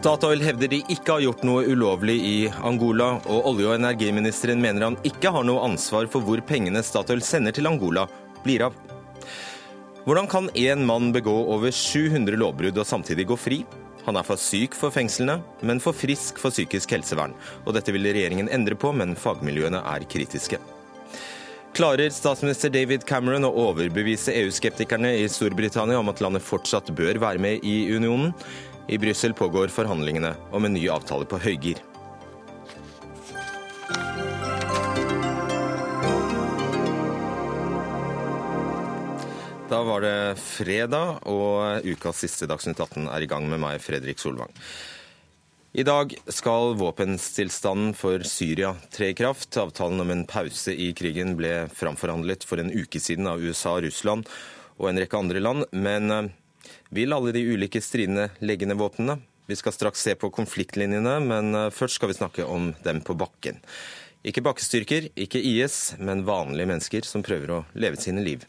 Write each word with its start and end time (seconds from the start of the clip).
Statoil 0.00 0.40
hevder 0.40 0.70
de 0.72 0.78
ikke 0.88 1.12
har 1.12 1.20
gjort 1.20 1.42
noe 1.44 1.66
ulovlig 1.68 2.14
i 2.24 2.36
Angola, 2.64 3.18
og 3.28 3.50
olje- 3.50 3.66
og 3.68 3.74
energiministeren 3.74 4.62
mener 4.62 4.86
han 4.86 4.96
ikke 5.04 5.28
har 5.28 5.44
noe 5.44 5.60
ansvar 5.66 6.06
for 6.08 6.24
hvor 6.24 6.40
pengene 6.48 6.80
Statoil 6.80 7.20
sender 7.20 7.52
til 7.52 7.68
Angola, 7.68 8.06
blir 8.40 8.64
av. 8.64 8.78
Hvordan 10.06 10.30
kan 10.32 10.48
én 10.56 10.86
mann 10.88 11.12
begå 11.12 11.34
over 11.52 11.68
700 11.68 12.40
lovbrudd 12.40 12.80
og 12.80 12.88
samtidig 12.88 13.28
gå 13.28 13.36
fri? 13.36 13.58
Han 14.06 14.16
er 14.16 14.24
for 14.24 14.40
syk 14.40 14.72
for 14.72 14.88
fengslene, 14.88 15.42
men 15.60 15.84
for 15.84 15.92
frisk 15.92 16.40
for 16.40 16.48
psykisk 16.48 16.96
helsevern. 16.96 17.36
Og 17.66 17.76
dette 17.76 17.92
vil 17.92 18.08
regjeringen 18.08 18.48
endre 18.48 18.80
på, 18.80 18.94
men 18.96 19.12
fagmiljøene 19.12 19.84
er 19.84 20.08
kritiske. 20.08 20.62
Klarer 21.76 22.08
statsminister 22.10 22.72
David 22.72 23.04
Cameron 23.06 23.44
å 23.46 23.52
overbevise 23.68 24.32
EU-skeptikerne 24.40 25.12
i 25.20 25.28
Storbritannia 25.30 26.00
om 26.00 26.08
at 26.10 26.24
landet 26.24 26.42
fortsatt 26.42 26.88
bør 26.96 27.20
være 27.20 27.44
med 27.44 27.68
i 27.68 27.84
unionen? 27.92 28.32
I 28.90 28.98
Brussel 28.98 29.34
pågår 29.34 29.68
forhandlingene 29.68 30.34
om 30.50 30.64
en 30.64 30.72
ny 30.74 30.88
avtale 30.90 31.22
på 31.30 31.38
høygir. 31.38 31.78
Da 39.70 39.78
var 39.86 40.02
det 40.02 40.40
fredag, 40.42 41.20
og 41.30 41.86
ukas 41.86 42.24
siste 42.24 42.50
Dagsnytt 42.50 42.82
18 42.82 43.06
er 43.06 43.22
i 43.22 43.30
gang 43.30 43.46
med 43.46 43.62
meg, 43.62 43.78
Fredrik 43.78 44.18
Solvang. 44.18 44.50
I 45.70 45.86
dag 45.86 46.16
skal 46.26 46.74
våpenstillstanden 46.74 47.94
for 47.94 48.26
Syria 48.26 48.74
tre 48.90 49.12
i 49.12 49.14
kraft. 49.14 49.54
Avtalen 49.54 50.02
om 50.02 50.10
en 50.10 50.26
pause 50.26 50.74
i 50.74 50.90
krigen 50.98 51.36
ble 51.38 51.68
framforhandlet 51.70 52.42
for 52.42 52.58
en 52.58 52.74
uke 52.74 52.98
siden 52.98 53.30
av 53.30 53.38
USA, 53.38 53.78
Russland 53.78 54.26
og 54.82 54.90
en 54.90 54.98
rekke 54.98 55.22
andre 55.22 55.46
land. 55.46 55.70
Men 55.70 56.10
eh, 56.10 56.32
vil 56.90 57.12
alle 57.12 57.32
de 57.32 57.42
ulike 57.46 57.80
stridende 57.82 58.28
legge 58.42 58.66
ned 58.66 58.78
våpnene? 58.78 59.20
Vi 59.46 59.56
skal 59.58 59.74
straks 59.74 60.02
se 60.02 60.14
på 60.14 60.30
konfliktlinjene, 60.30 61.16
men 61.26 61.54
eh, 61.54 61.72
først 61.74 61.98
skal 61.98 62.12
vi 62.12 62.18
snakke 62.18 62.46
om 62.46 62.72
dem 62.84 63.00
på 63.06 63.16
bakken. 63.18 63.58
Ikke 64.26 64.44
bakkestyrker, 64.44 65.08
ikke 65.18 65.40
IS, 65.40 65.96
men 65.98 66.26
vanlige 66.28 66.68
mennesker 66.70 67.06
som 67.08 67.24
prøver 67.26 67.54
å 67.54 67.62
leve 67.74 67.98
sine 67.98 68.22
liv. 68.22 68.44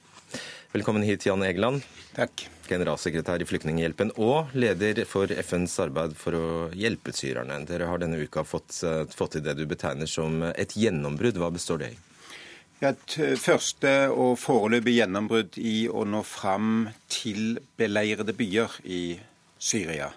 Velkommen 0.75 1.03
hit, 1.03 1.25
Jan 1.25 1.43
Egeland. 1.43 1.85
Takk. 2.15 2.45
Generalsekretær 2.69 3.41
i 3.43 3.47
Flyktninghjelpen 3.47 4.13
og 4.21 4.53
leder 4.55 5.01
for 5.09 5.31
FNs 5.31 5.73
arbeid 5.83 6.13
for 6.19 6.37
å 6.37 6.45
hjelpe 6.77 7.15
syrerne. 7.15 7.57
Dere 7.67 7.89
har 7.89 7.99
denne 7.99 8.21
uka 8.21 8.45
fått, 8.47 8.83
eh, 8.83 9.03
fått 9.11 9.37
til 9.37 9.45
det 9.47 9.57
du 9.57 9.65
betegner 9.65 10.07
som 10.07 10.43
et 10.53 10.77
gjennombrudd. 10.77 11.37
Hva 11.41 11.51
består 11.51 11.83
det 11.83 11.93
i? 11.95 11.99
Eh, 12.81 12.95
første 13.37 13.89
og 14.09 14.39
foreløpig 14.41 14.95
gjennombrudd 14.95 15.57
i 15.61 15.85
å 15.85 16.01
nå 16.01 16.23
fram 16.25 16.87
til 17.13 17.59
beleirede 17.77 18.33
byer 18.33 18.79
i 18.89 19.01
Syria. 19.61 20.07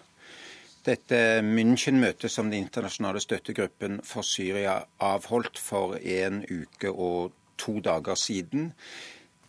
Dette 0.85 1.43
München-møtet 1.45 2.33
som 2.33 2.49
den 2.49 2.65
internasjonale 2.65 3.21
støttegruppen 3.21 4.01
for 4.09 4.25
Syria 4.25 4.79
avholdt 4.97 5.61
for 5.61 5.99
en 6.01 6.41
uke 6.49 6.89
og 6.89 7.37
to 7.61 7.77
dager 7.85 8.17
siden, 8.17 8.73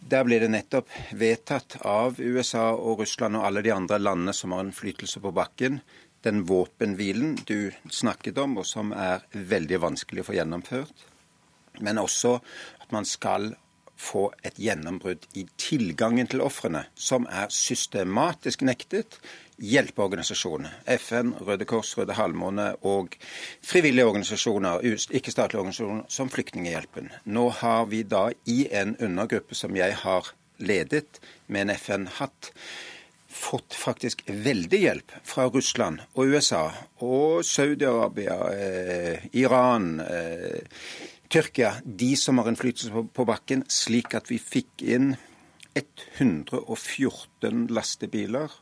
der 0.04 0.28
ble 0.28 0.42
det 0.44 0.52
nettopp 0.52 0.92
vedtatt 1.16 1.80
av 1.88 2.20
USA 2.20 2.68
og 2.76 3.06
Russland 3.06 3.40
og 3.40 3.48
alle 3.48 3.64
de 3.64 3.72
andre 3.72 4.04
landene 4.04 4.36
som 4.36 4.52
har 4.52 4.68
innflytelse 4.68 5.24
på 5.24 5.32
bakken, 5.32 5.80
den 6.28 6.44
våpenhvilen 6.44 7.40
du 7.48 7.72
snakket 7.88 8.44
om, 8.44 8.60
og 8.60 8.68
som 8.68 8.92
er 8.92 9.24
veldig 9.32 9.86
vanskelig 9.88 10.26
å 10.26 10.34
få 10.34 10.42
gjennomført. 10.42 11.12
Men 11.84 12.00
også 12.00 12.40
at 12.86 12.94
man 12.94 13.08
skal 13.10 13.56
få 13.96 14.28
et 14.44 14.60
gjennombrudd 14.60 15.26
i 15.40 15.46
tilgangen 15.58 16.28
til 16.28 16.44
ofrene, 16.44 16.86
som 16.96 17.28
er 17.32 17.52
systematisk 17.54 18.66
nektet 18.68 19.20
hjelpeorganisasjoner. 19.64 20.74
FN, 20.98 21.32
Røde 21.48 21.68
Kors, 21.68 21.94
Røde 21.98 22.18
Halvmåne 22.18 22.74
og 22.84 23.16
frivillige 23.64 24.06
organisasjoner, 24.06 24.84
ikke-statlige 24.84 25.62
organisasjoner 25.62 26.10
som 26.12 26.32
Flyktninghjelpen. 26.32 27.12
Nå 27.26 27.48
har 27.62 27.86
vi 27.92 28.04
da 28.04 28.28
i 28.52 28.66
en 28.76 28.98
undergruppe 29.00 29.56
som 29.56 29.78
jeg 29.80 29.96
har 30.04 30.34
ledet 30.60 31.22
med 31.48 31.66
en 31.66 31.76
FN-hatt, 31.78 32.52
fått 33.36 33.76
faktisk 33.76 34.22
veldig 34.32 34.78
hjelp 34.80 35.12
fra 35.28 35.50
Russland 35.52 36.00
og 36.16 36.32
USA 36.32 36.70
og 37.04 37.44
Saudi-Arabia, 37.44 38.38
eh, 38.56 39.26
Iran, 39.36 40.00
eh, 40.00 40.64
Tyrkia. 41.36 41.74
De 41.84 42.16
som 42.16 42.38
har 42.40 42.48
innflytelse 42.48 42.94
på, 42.94 43.02
på 43.12 43.24
bakken, 43.28 43.66
slik 43.68 44.14
at 44.16 44.30
vi 44.32 44.38
fikk 44.40 44.80
inn 44.88 45.18
114 45.76 47.66
lastebiler 47.76 48.54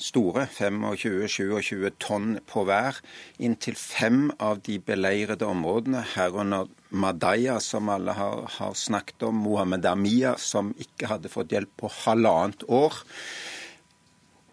store, 0.00 0.48
25-27 0.50 1.84
tonn 2.02 2.32
på 2.50 2.64
hver, 2.66 2.98
inntil 3.38 3.78
fem 3.78 4.32
av 4.42 4.58
de 4.66 4.80
beleirede 4.82 5.46
områdene, 5.46 6.02
herunder 6.16 6.66
Madaya, 6.90 7.60
som 7.62 7.92
alle 7.94 8.16
har, 8.18 8.42
har 8.56 8.74
snakket 8.74 9.28
om, 9.28 9.44
Mohammed 9.44 9.86
Amia, 9.86 10.34
som 10.34 10.74
ikke 10.82 11.12
hadde 11.12 11.30
fått 11.30 11.54
hjelp 11.54 11.76
på 11.78 11.92
halvannet 12.00 12.66
år 12.66 13.04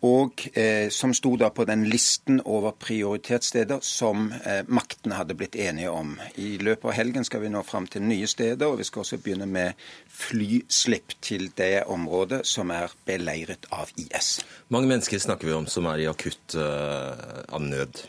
og 0.05 0.43
eh, 0.53 0.89
som 0.93 1.13
sto 1.15 1.33
da 1.39 1.49
på 1.49 1.65
den 1.65 1.85
listen 1.89 2.41
over 2.45 2.75
prioritetssteder 2.77 3.81
som 3.81 4.29
eh, 4.43 4.61
maktene 4.67 5.17
hadde 5.17 5.37
blitt 5.37 5.57
enige 5.57 5.89
om. 5.89 6.15
I 6.37 6.57
løpet 6.61 6.85
av 6.85 6.95
helgen 6.97 7.25
skal 7.25 7.41
vi 7.41 7.51
nå 7.53 7.63
fram 7.65 7.87
til 7.89 8.05
nye 8.05 8.27
steder, 8.29 8.67
og 8.67 8.77
vi 8.81 8.87
skal 8.87 9.03
også 9.03 9.19
begynne 9.23 9.49
med 9.49 9.87
flyslipp 10.07 11.17
til 11.21 11.49
det 11.57 11.87
området 11.89 12.43
som 12.47 12.71
er 12.75 12.93
beleiret 13.07 13.65
av 13.73 13.89
IS. 13.97 14.39
Mange 14.73 14.91
mennesker 14.91 15.21
snakker 15.21 15.49
vi 15.49 15.57
om 15.57 15.67
som 15.71 15.87
er 15.89 16.03
i 16.03 16.09
akutt 16.09 16.57
uh, 16.57 17.45
av 17.49 17.63
nød. 17.63 18.03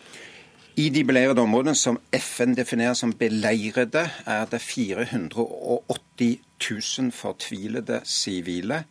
I 0.78 0.91
de 0.94 1.03
beleirede 1.03 1.43
områdene 1.43 1.75
som 1.75 1.97
FN 2.15 2.53
definerer 2.55 2.94
som 2.94 3.10
beleirede, 3.19 4.05
er 4.26 4.44
det 4.47 4.60
480 4.62 6.37
000 6.62 7.10
fortvilede 7.12 8.00
sivile. 8.06 8.84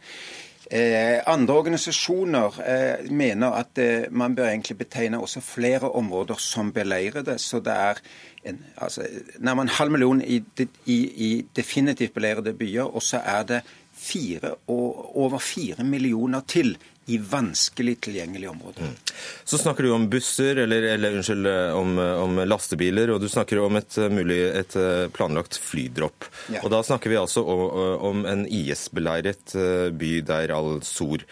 Eh, 0.67 1.21
andre 1.23 1.53
organisasjoner 1.55 2.57
eh, 2.59 3.11
mener 3.11 3.53
at 3.55 3.77
eh, 3.79 4.09
man 4.11 4.33
bør 4.35 4.49
egentlig 4.49 4.75
betegne 4.77 5.19
også 5.19 5.39
flere 5.39 5.91
områder 5.91 6.35
som 6.43 6.73
beleirede. 6.75 7.37
Så 7.39 7.61
det 7.63 7.71
er 7.71 8.01
en, 8.43 8.59
altså, 8.77 9.05
nærmere 9.39 9.63
en 9.63 9.75
halv 9.77 9.91
million 9.91 10.21
i, 10.21 10.43
i, 10.85 10.97
i 11.27 11.45
definitivt 11.55 12.13
beleirede 12.13 12.53
byer. 12.53 12.83
Og 12.83 13.03
så 13.03 13.21
er 13.23 13.43
det 13.43 13.61
fire, 13.93 14.55
og 14.67 15.17
over 15.17 15.39
fire 15.39 15.83
millioner 15.83 16.41
til 16.47 16.77
i 17.07 17.17
vanskelig 17.17 17.95
tilgjengelige 18.03 18.49
områder. 18.51 18.89
Mm. 18.89 18.95
Så 19.43 19.57
snakker 19.61 19.83
du 19.83 19.91
om 19.95 20.09
busser, 20.11 20.59
eller, 20.63 20.83
eller 20.93 21.15
unnskyld, 21.15 21.47
om, 21.73 21.93
om, 21.97 22.41
lastebiler, 22.43 23.13
og 23.13 23.21
du 23.23 23.29
snakker 23.31 23.61
om 23.63 23.79
et, 23.79 23.95
mulig, 24.11 24.41
et 24.59 24.75
planlagt 25.15 25.55
flydropp. 25.63 26.27
Ja. 26.51 26.65
Og 26.65 26.71
Da 26.73 26.83
snakker 26.83 27.13
vi 27.13 27.19
altså 27.19 27.45
om, 27.47 27.63
om 28.11 28.25
en 28.27 28.43
IS-beleiret 28.43 29.55
eh, 29.55 29.87
by, 29.95 30.11
der 30.27 30.53
al-Sur. 30.57 31.23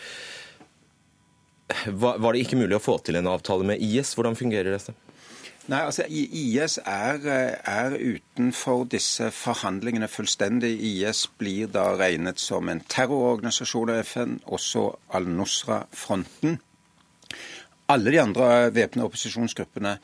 Var, 1.86 2.18
var 2.22 2.34
det 2.34 2.46
ikke 2.46 2.60
mulig 2.62 2.78
å 2.78 2.84
få 2.84 3.00
til 3.04 3.20
en 3.20 3.30
avtale 3.32 3.68
med 3.68 3.82
IS? 3.84 4.14
Hvordan 4.16 4.38
fungerer 4.40 4.78
dette? 4.78 4.96
Nei, 5.66 5.80
altså 5.82 6.04
IS 6.06 6.78
er, 6.86 7.24
er, 7.66 7.96
utenfor 7.98 8.84
disse 8.86 9.32
forhandlingene 9.34 10.08
fullstendig. 10.08 10.76
IS 10.78 11.24
blir 11.40 11.72
da 11.74 11.88
regnet 11.98 12.38
som 12.38 12.70
en 12.70 12.84
terrororganisasjon 12.86 13.90
av 13.96 14.04
FN, 14.06 14.36
også 14.46 14.86
al-Nusra-fronten. 15.18 16.60
Alle 17.90 18.14
de 18.14 18.22
andre 18.22 18.52
væpnede 18.76 19.10
opposisjonsgruppene 19.10 19.98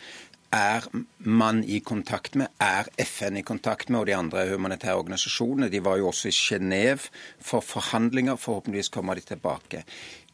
er 0.52 0.90
man 1.30 1.62
i 1.64 1.78
kontakt 1.86 2.36
med, 2.36 2.50
er 2.60 2.90
FN 3.06 3.38
i 3.38 3.46
kontakt 3.46 3.94
med, 3.94 4.02
og 4.02 4.10
de 4.10 4.18
andre 4.18 4.50
humanitære 4.50 4.98
organisasjonene. 4.98 5.70
De 5.70 5.86
var 5.86 6.02
jo 6.02 6.10
også 6.10 6.34
i 6.34 6.38
Genéve 6.42 7.06
for 7.40 7.62
forhandlinger. 7.62 8.36
Forhåpentligvis 8.36 8.90
kommer 8.90 9.14
de 9.14 9.30
tilbake. 9.30 9.86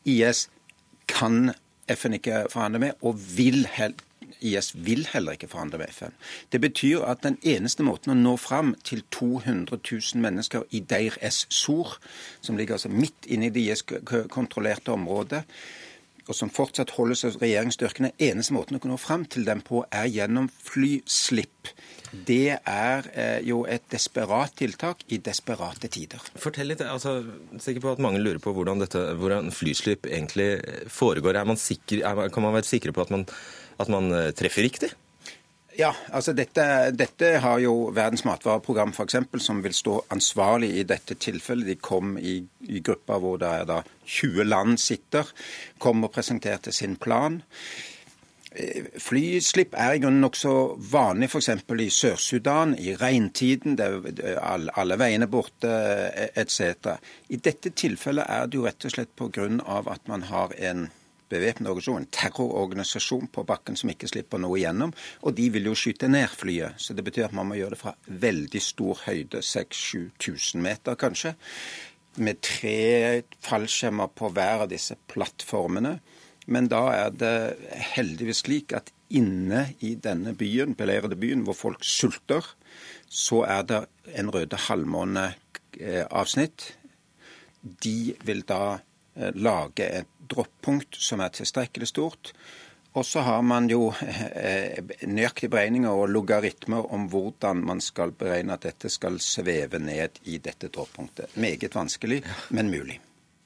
IS 0.05 0.47
kan 1.07 1.51
FN 1.91 2.15
ikke 2.15 2.45
forhandle 2.49 2.79
med, 2.79 2.91
og 3.01 3.19
vil 3.35 3.67
helt 3.75 4.06
IS 4.39 4.73
vil 4.75 5.07
heller 5.11 5.37
ikke 5.37 5.49
forhandle 5.51 5.81
med 5.81 5.93
FN. 5.95 6.15
Det 6.51 6.61
betyr 6.61 7.05
at 7.07 7.23
den 7.25 7.39
eneste 7.43 7.85
måten 7.87 8.13
å 8.13 8.19
nå 8.19 8.35
fram 8.41 8.75
til 8.87 9.03
200 9.15 9.79
000 9.79 10.23
mennesker 10.23 10.67
i 10.71 10.83
Deir 10.83 11.17
es-Sur, 11.21 11.97
som 12.41 12.57
ligger 12.57 12.77
altså 12.77 12.93
midt 12.93 13.27
inne 13.27 13.49
i 13.49 13.53
det 13.53 13.65
IS-kontrollerte 13.67 14.93
området, 14.95 15.43
og 16.27 16.35
som 16.35 16.51
fortsatt 16.51 16.91
holdes 16.97 17.23
av 17.27 17.37
regjeringsstyrkene, 17.39 18.11
eneste 18.19 18.55
måten 18.55 18.77
å 18.77 18.89
nå 18.89 18.97
fram 18.99 19.23
til 19.31 19.45
dem 19.47 19.61
på, 19.63 19.85
er 19.95 20.09
gjennom 20.11 20.49
flyslipp. 20.51 21.71
Det 22.27 22.57
er 22.57 23.07
eh, 23.13 23.39
jo 23.47 23.61
et 23.67 23.85
desperat 23.91 24.53
tiltak 24.59 25.05
i 25.11 25.19
desperate 25.23 25.89
tider. 25.91 26.23
Fortell 26.39 26.71
litt, 26.71 26.83
altså, 26.83 27.19
sikker 27.63 27.83
på 27.83 27.93
at 27.95 28.03
Mange 28.03 28.21
lurer 28.23 28.39
på 28.43 28.53
hvordan, 28.55 28.83
dette, 28.83 29.01
hvordan 29.19 29.51
flyslipp 29.55 30.07
egentlig 30.07 30.49
foregår. 30.91 31.39
Man 31.47 31.59
sikker, 31.59 32.03
er, 32.07 32.27
kan 32.33 32.45
man 32.45 32.55
være 32.55 32.69
sikre 32.69 32.95
på 32.95 33.07
at 33.07 33.13
man 33.13 33.27
at 33.77 33.91
man 33.91 34.11
eh, 34.13 34.31
treffer 34.37 34.65
riktig? 34.65 34.93
Ja, 35.77 35.91
altså 36.09 36.33
dette, 36.33 36.63
dette, 36.97 37.35
har 37.43 37.59
jo 37.61 37.91
Verdens 37.93 38.23
matvareprogram 38.25 38.95
for 38.97 39.05
eksempel, 39.05 39.41
som 39.43 39.59
vil 39.61 39.75
stå 39.77 39.99
ansvarlig 40.13 40.71
i 40.79 40.85
dette 40.89 41.19
tilfellet. 41.21 41.67
De 41.69 41.75
kom 41.77 42.15
i, 42.17 42.39
i 42.65 42.81
grupper 42.81 43.21
hvor 43.21 43.37
det 43.41 43.51
er 43.59 43.67
da 43.69 43.83
20 44.07 44.47
land 44.47 44.81
sitter, 44.81 45.29
kom 45.77 46.01
og 46.07 46.15
presenterte 46.15 46.73
sin 46.73 46.97
plan. 46.97 47.43
Flyslipp 48.97 49.75
er 49.77 49.93
i 49.93 50.01
grunnen 50.01 50.23
nokså 50.23 50.51
vanlig 50.89 51.29
f.eks. 51.29 51.49
i 51.83 51.89
Sør-Sudan, 51.93 52.73
i 52.79 52.95
regntiden, 52.97 53.75
der 53.77 53.99
alle, 54.41 54.73
alle 54.73 54.97
veiene 54.97 55.27
borte 55.29 55.69
etc. 56.33 56.95
I 57.29 57.37
dette 57.37 57.69
tilfellet 57.69 58.25
er 58.25 58.47
det 58.49 58.57
jo 58.57 58.65
rett 58.65 58.87
og 58.87 58.95
slett 58.95 59.13
pga. 59.19 59.45
at 59.93 60.07
man 60.09 60.25
har 60.31 60.57
en 60.57 60.87
bevæpnet 61.29 61.69
organisasjon, 61.69 62.07
terrororganisasjon 62.13 63.29
på 63.33 63.45
bakken 63.47 63.77
som 63.79 63.91
ikke 63.91 64.09
slipper 64.11 64.41
noe 64.41 64.59
igjennom. 64.59 64.93
Og 65.23 65.35
de 65.37 65.49
vil 65.53 65.69
jo 65.69 65.75
skyte 65.77 66.09
ned 66.11 66.27
flyet. 66.31 66.79
Så 66.81 66.95
det 66.97 67.05
betyr 67.07 67.27
at 67.27 67.37
man 67.37 67.49
må 67.49 67.59
gjøre 67.59 67.75
det 67.75 67.81
fra 67.81 67.95
veldig 68.07 68.61
stor 68.63 69.03
høyde, 69.05 69.43
6000-7000 69.43 70.63
meter 70.63 70.99
kanskje, 70.99 71.35
med 72.17 72.39
tre 72.41 73.23
fallskjermer 73.45 74.09
på 74.17 74.31
hver 74.33 74.65
av 74.65 74.71
disse 74.71 74.97
plattformene. 75.11 75.97
Men 76.47 76.69
da 76.71 76.83
er 76.95 77.09
det 77.13 77.35
heldigvis 77.93 78.45
slik 78.45 78.73
at 78.73 78.89
inne 79.13 79.67
i 79.83 79.95
denne 79.99 80.33
byen, 80.35 80.75
beleirede 80.75 81.15
byen, 81.19 81.43
hvor 81.47 81.55
folk 81.55 81.85
sulter, 81.85 82.45
så 83.07 83.43
er 83.47 83.61
det 83.67 83.85
en 84.19 84.31
Røde 84.33 84.57
halvmåne-avsnitt. 84.67 86.77
De 87.83 88.15
vil 88.23 88.41
da 88.47 88.73
eh, 88.75 88.81
lage 89.35 89.87
et 90.01 90.13
droppunkt 90.29 90.99
som 91.01 91.21
er 91.23 91.33
tilstrekkelig 91.33 91.87
stort. 91.89 92.33
Og 92.97 93.05
så 93.05 93.21
har 93.21 93.41
man 93.45 93.67
jo 93.69 93.91
eh, 94.01 94.79
nøyaktige 95.05 95.51
beregninger 95.53 95.93
og 95.93 96.09
logaritmer 96.09 96.87
om 96.93 97.05
hvordan 97.11 97.61
man 97.67 97.81
skal 97.83 98.13
beregne 98.17 98.55
at 98.57 98.65
dette 98.65 98.89
skal 98.89 99.19
sveve 99.21 99.79
ned 99.79 100.17
i 100.25 100.39
dette 100.41 100.71
droppunktet. 100.73 101.35
Meget 101.37 101.75
vanskelig, 101.75 102.23
men 102.49 102.71
mulig. 102.73 102.97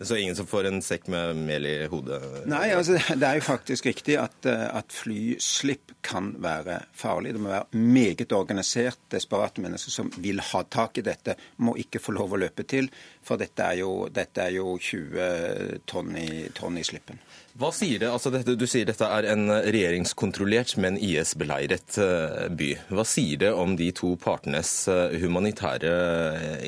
Så 0.04 0.16
ingen 0.16 0.36
som 0.36 0.48
får 0.48 0.66
en 0.66 0.82
sekk 0.82 1.08
med 1.12 1.36
mel 1.36 1.66
i 1.66 1.76
hodet? 1.92 2.20
Nei, 2.50 2.72
altså 2.74 2.98
det 2.98 3.28
er 3.28 3.38
jo 3.38 3.46
faktisk 3.46 3.86
riktig 3.86 4.18
at, 4.18 4.38
eh, 4.50 4.66
at 4.74 4.94
flyslipp 4.94 5.94
kan 6.06 6.32
være 6.42 6.80
farlig. 6.98 7.36
Det 7.36 7.44
må 7.44 7.52
være 7.52 7.82
meget 7.94 8.34
organisert. 8.34 9.00
Desperate 9.14 9.62
mennesker 9.62 9.94
som 9.94 10.10
vil 10.18 10.42
ha 10.52 10.64
tak 10.64 10.98
i 10.98 11.06
dette, 11.06 11.38
må 11.62 11.76
ikke 11.78 12.02
få 12.02 12.16
lov 12.18 12.34
å 12.34 12.42
løpe 12.42 12.66
til. 12.66 12.90
For 13.26 13.38
dette 13.42 13.68
er 13.68 13.82
jo, 13.84 14.08
dette 14.10 14.48
er 14.48 14.56
jo 14.58 14.74
20 14.82 15.86
tonn 15.90 16.18
i, 16.18 16.48
tonn 16.58 16.82
i 16.82 16.86
slippen. 16.88 17.22
Hva 17.62 17.70
sier 17.76 18.02
det? 18.02 18.10
Altså 18.10 18.32
dette, 18.34 18.56
du 18.58 18.66
sier 18.70 18.88
dette 18.88 19.06
er 19.06 19.28
en 19.34 19.52
regjeringskontrollert, 19.52 20.78
men 20.82 20.98
IS-beleiret 20.98 22.02
eh, 22.02 22.50
by. 22.58 22.74
Hva 22.90 23.06
sier 23.06 23.46
det 23.46 23.54
om 23.54 23.78
de 23.78 23.92
to 23.94 24.16
partenes 24.22 24.74
eh, 24.90 25.18
humanitære 25.22 25.96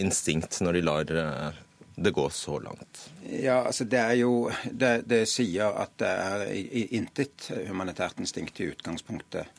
instinkt 0.03 0.59
når 0.61 0.77
de 0.77 0.87
lar 0.91 1.13
det 1.95 2.13
går 2.13 2.29
så 2.33 2.57
langt? 2.59 3.11
Ja, 3.29 3.63
altså 3.67 3.85
Det 3.85 3.99
er 3.99 4.17
jo, 4.17 4.51
det, 4.65 5.03
det 5.09 5.27
sier 5.29 5.75
at 5.77 5.93
det 6.01 6.09
er 6.09 6.45
intet 6.97 7.51
humanitært 7.67 8.19
instinkt 8.19 8.59
i 8.59 8.71
utgangspunktet. 8.71 9.49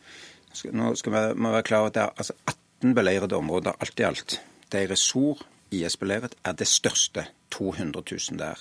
Nå 0.74 0.94
skal 0.98 1.14
vi 1.14 1.22
være 1.46 1.62
klar 1.66 1.88
at 1.88 1.94
det 1.94 2.02
er 2.02 2.18
altså 2.18 2.34
18 2.46 2.94
beleirede 2.94 3.38
områder 3.38 3.78
alt 3.80 4.00
i 4.00 4.06
alt. 4.06 4.40
Deir 4.72 4.94
Sor, 4.98 5.42
IS-beleiret, 5.70 6.34
er 6.44 6.52
det 6.58 6.68
største. 6.70 7.28
200 7.54 8.02
000 8.10 8.38
der. 8.38 8.58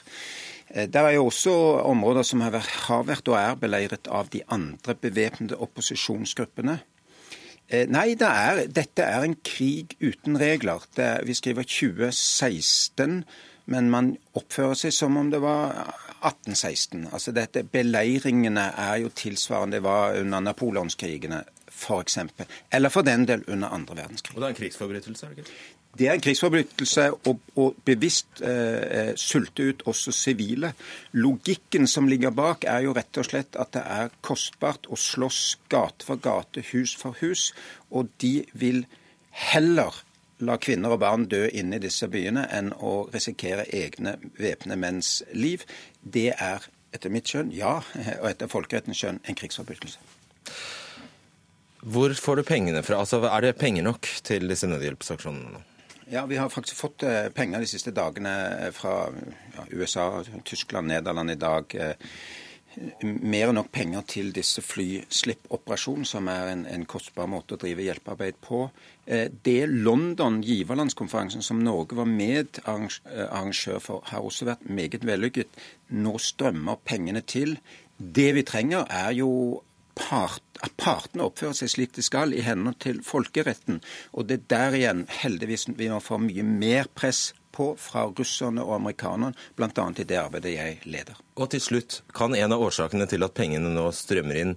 Eh, 0.70 0.88
det 0.88 1.02
er 1.02 1.16
jo 1.16 1.25
også 1.25 1.54
områder 1.90 2.24
som 2.24 2.42
har 2.42 2.54
vært 2.54 3.28
og 3.28 3.38
er 3.40 3.56
beleiret 3.60 4.08
av 4.08 4.30
de 4.34 4.44
andre 4.48 4.96
bevæpnede 4.96 5.58
opposisjonsgruppene. 5.58 6.80
Eh, 7.70 7.88
nei, 7.90 8.14
det 8.20 8.30
er, 8.30 8.66
dette 8.68 9.06
er 9.06 9.25
en 9.25 9.38
krig 9.46 9.96
uten 10.02 10.38
regler. 10.40 10.86
Det, 10.96 11.10
vi 11.25 11.34
skriver 11.34 11.64
2016 11.64 13.24
men 13.65 13.89
man 13.92 14.13
oppfører 14.36 14.75
seg 14.75 14.95
som 14.95 15.18
om 15.19 15.30
det 15.31 15.39
var 15.44 15.75
1816. 16.24 17.07
Altså 17.12 17.33
dette, 17.36 17.63
Beleiringene 17.63 18.69
er 18.80 19.04
jo 19.04 19.12
tilsvarende 19.15 19.77
det 19.77 19.86
var 19.86 20.18
under 20.19 20.44
napoleonskrigene, 20.44 21.44
f.eks. 21.71 22.18
Eller 22.71 22.94
for 22.94 23.07
den 23.07 23.27
del 23.27 23.45
under 23.48 23.74
andre 23.75 24.04
verdenskrig. 24.04 24.36
Og 24.36 24.42
det 24.42 24.50
er 24.50 24.56
en 24.56 24.60
krigsforbrytelse? 24.60 25.25
er 25.25 25.33
det 25.33 25.45
ikke? 25.45 25.63
Det 25.94 26.07
er 26.10 26.15
en 26.18 26.24
krigsforbrytelse 26.25 27.04
å 27.30 27.65
bevisst 27.86 28.42
eh, 28.42 29.12
sulte 29.19 29.68
ut 29.69 29.83
også 29.92 30.13
sivile. 30.15 30.71
Logikken 31.21 31.86
som 31.88 32.07
ligger 32.10 32.33
bak, 32.33 32.65
er 32.65 32.88
jo 32.88 32.95
rett 32.98 33.19
og 33.21 33.27
slett 33.27 33.60
at 33.62 33.75
det 33.75 33.83
er 33.86 34.15
kostbart 34.25 34.89
å 34.89 34.98
slåss 34.98 35.42
gate 35.69 36.07
for 36.07 36.18
gate, 36.18 36.65
hus 36.71 36.95
for 36.98 37.19
hus. 37.21 37.51
Og 37.94 38.10
de 38.24 38.39
vil 38.57 38.88
heller 39.54 40.01
la 40.45 40.60
kvinner 40.62 40.94
og 40.95 41.01
barn 41.04 41.25
dø 41.31 41.45
inne 41.50 41.80
i 41.80 41.84
disse 41.84 42.07
byene 42.12 42.45
enn 42.54 42.72
å 42.74 42.94
risikere 43.13 43.66
egne 43.72 44.18
væpnede 44.40 44.80
menns 44.80 45.18
liv. 45.34 45.66
Det 46.01 46.31
er 46.34 46.66
etter 46.94 47.13
mitt 47.13 47.30
skjønn, 47.30 47.51
ja, 47.56 47.80
og 48.19 48.30
etter 48.30 48.51
folkerettens 48.51 49.00
skjønn, 49.01 49.22
en 49.25 49.38
krigsforbrytelse. 49.40 50.00
Hvor 51.84 52.13
får 52.16 52.40
du 52.40 52.44
pengene 52.48 52.84
fra? 52.84 53.01
Altså, 53.04 53.19
Er 53.25 53.42
det 53.42 53.57
penger 53.60 53.84
nok 53.84 54.07
til 54.24 54.48
disse 54.48 54.68
nødhjelpsaksjonene 54.68 55.57
nå? 55.57 55.62
Ja, 56.12 56.25
Vi 56.25 56.38
har 56.38 56.50
faktisk 56.50 56.78
fått 56.78 57.04
eh, 57.04 57.30
penger 57.30 57.60
de 57.60 57.68
siste 57.68 57.92
dagene 57.92 58.69
fra 58.75 59.10
ja, 59.56 59.66
USA, 59.72 60.24
Tyskland, 60.44 60.88
Nederland 60.88 61.31
i 61.31 61.39
dag. 61.39 61.75
Eh, 61.75 61.96
mer 63.01 63.50
enn 63.50 63.57
nok 63.57 63.72
penger 63.74 64.04
til 64.10 64.31
disse 64.36 64.62
flyslippoperasjonene, 64.66 66.07
som 66.07 66.28
er 66.31 66.51
en, 66.54 66.66
en, 66.69 66.86
kostbar 66.89 67.30
måte 67.30 67.56
å 67.56 67.62
drive 67.62 67.86
hjelpearbeid 67.86 68.39
på. 68.44 68.66
Eh, 69.05 69.27
det 69.44 69.67
London 69.67 70.41
giverlandskonferansen, 70.41 71.44
som 71.44 71.59
Norge 71.63 71.97
var 71.97 72.07
medarrangør 72.07 73.79
for, 73.83 74.03
har 74.07 74.23
også 74.23 74.47
vært 74.47 74.65
meget 74.69 75.05
vellykket. 75.07 75.61
Nå 76.00 76.15
strømmer 76.21 76.79
pengene 76.88 77.21
til. 77.21 77.57
Det 77.97 78.31
vi 78.38 78.45
trenger, 78.47 78.88
er 78.89 79.11
jo 79.17 79.61
part, 79.95 80.44
at 80.63 80.73
partene 80.79 81.27
oppfører 81.27 81.57
seg 81.57 81.71
slik 81.73 81.95
de 81.97 82.03
skal 82.05 82.33
i 82.33 82.44
henhold 82.45 82.79
til 82.81 83.03
folkeretten. 83.05 83.81
Og 84.13 84.29
det 84.29 84.39
er 84.39 84.50
der 84.55 84.77
igjen 84.79 85.07
heldigvis 85.21 85.67
vi 85.77 85.89
må 85.91 86.00
få 86.03 86.19
mye 86.21 86.45
mer 86.47 86.89
press 86.95 87.31
på 87.53 87.73
fra 87.77 88.07
russerne 88.09 88.63
og 88.65 88.79
amerikanerne, 88.79 89.35
bl.a. 89.55 89.67
i 89.69 90.07
det 90.09 90.17
arbeidet 90.17 90.55
jeg 90.55 90.79
leder. 90.89 91.19
Og 91.38 91.51
til 91.53 91.61
slutt, 91.61 92.00
kan 92.15 92.33
en 92.33 92.55
av 92.55 92.63
årsakene 92.65 93.05
til 93.09 93.25
at 93.25 93.35
pengene 93.38 93.69
nå 93.75 93.91
strømmer 93.94 94.39
inn, 94.41 94.55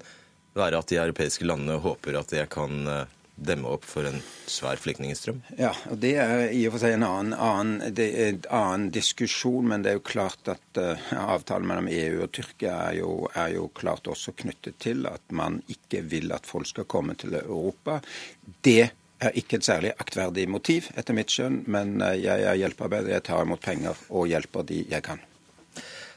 være 0.56 0.78
at 0.80 0.88
de 0.88 0.96
europeiske 1.02 1.44
landene 1.44 1.76
håper 1.84 2.16
at 2.16 2.32
det 2.32 2.46
kan 2.48 2.86
eh, 2.88 3.15
demme 3.36 3.68
opp 3.68 3.84
for 3.84 4.08
en 4.08 4.18
svær 4.48 4.80
flyktningstrøm? 4.80 5.42
Ja, 5.60 5.72
og 5.90 6.00
det 6.02 6.14
er 6.22 6.46
i 6.48 6.62
og 6.68 6.74
for 6.74 6.82
seg 6.82 6.96
en 6.96 7.06
annen, 7.06 7.34
annen, 7.36 7.98
en 8.00 8.40
annen 8.48 8.90
diskusjon. 8.94 9.68
Men 9.68 9.84
det 9.84 9.92
er 9.92 9.98
jo 9.98 10.04
klart 10.08 10.50
at 10.52 10.80
uh, 10.80 11.08
avtalen 11.20 11.68
mellom 11.68 11.90
EU 11.92 12.24
og 12.24 12.32
Tyrkia 12.36 12.74
er 12.88 13.00
jo, 13.02 13.10
er 13.34 13.54
jo, 13.56 13.68
klart 13.76 14.08
også 14.10 14.34
knyttet 14.40 14.80
til 14.82 15.06
at 15.10 15.22
man 15.36 15.60
ikke 15.72 16.02
vil 16.08 16.32
at 16.36 16.48
folk 16.48 16.70
skal 16.70 16.88
komme 16.88 17.16
til 17.20 17.36
Europa. 17.38 18.00
Det 18.64 18.88
er 19.20 19.38
ikke 19.38 19.60
et 19.60 19.68
særlig 19.68 19.92
aktverdig 20.00 20.48
motiv, 20.52 20.90
etter 20.96 21.16
mitt 21.16 21.32
skjønn, 21.32 21.62
men 21.72 22.00
eh, 22.04 22.18
jeg 22.24 22.44
er 22.44 22.58
hjelpearbeider. 22.60 23.14
Jeg 23.16 23.28
tar 23.28 23.46
imot 23.46 23.64
penger 23.64 24.04
og 24.10 24.28
hjelper 24.32 24.66
de 24.68 24.82
jeg 24.90 25.04
kan. 25.06 25.22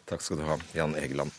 Takk 0.10 0.26
skal 0.26 0.42
du 0.42 0.48
ha, 0.48 0.58
Jan 0.76 0.98
Egeland. 1.00 1.36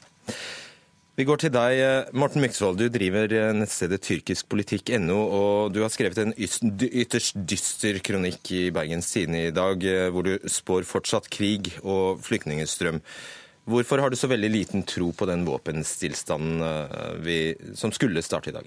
Vi 1.18 1.24
går 1.26 1.40
til 1.42 1.50
deg, 1.52 1.72
eh, 1.82 2.06
Morten 2.14 2.40
Myksvold. 2.44 2.78
Du 2.78 2.88
driver 2.88 3.32
eh, 3.34 3.52
nettstedet 3.56 4.00
tyrkiskpolitikk.no, 4.06 5.18
og 5.18 5.72
du 5.74 5.80
har 5.82 5.90
skrevet 5.92 6.18
en 6.22 6.34
ytterst 6.38 7.34
dyster 7.50 7.98
kronikk 8.06 8.52
i 8.54 8.70
Bergens 8.74 9.10
Tidende 9.12 9.48
i 9.48 9.54
dag, 9.54 9.76
hvor 10.14 10.22
du 10.26 10.32
spår 10.46 10.82
fortsatt 10.88 11.26
krig 11.32 11.72
og 11.82 12.22
flyktningstrøm. 12.24 13.00
Hvorfor 13.70 13.96
har 14.02 14.10
du 14.10 14.16
så 14.18 14.30
veldig 14.30 14.50
liten 14.50 14.82
tro 14.88 15.12
på 15.12 15.26
den 15.28 15.44
våpenstillstanden 15.46 17.74
som 17.78 17.92
skulle 17.94 18.22
starte 18.24 18.50
i 18.50 18.56
dag? 18.56 18.66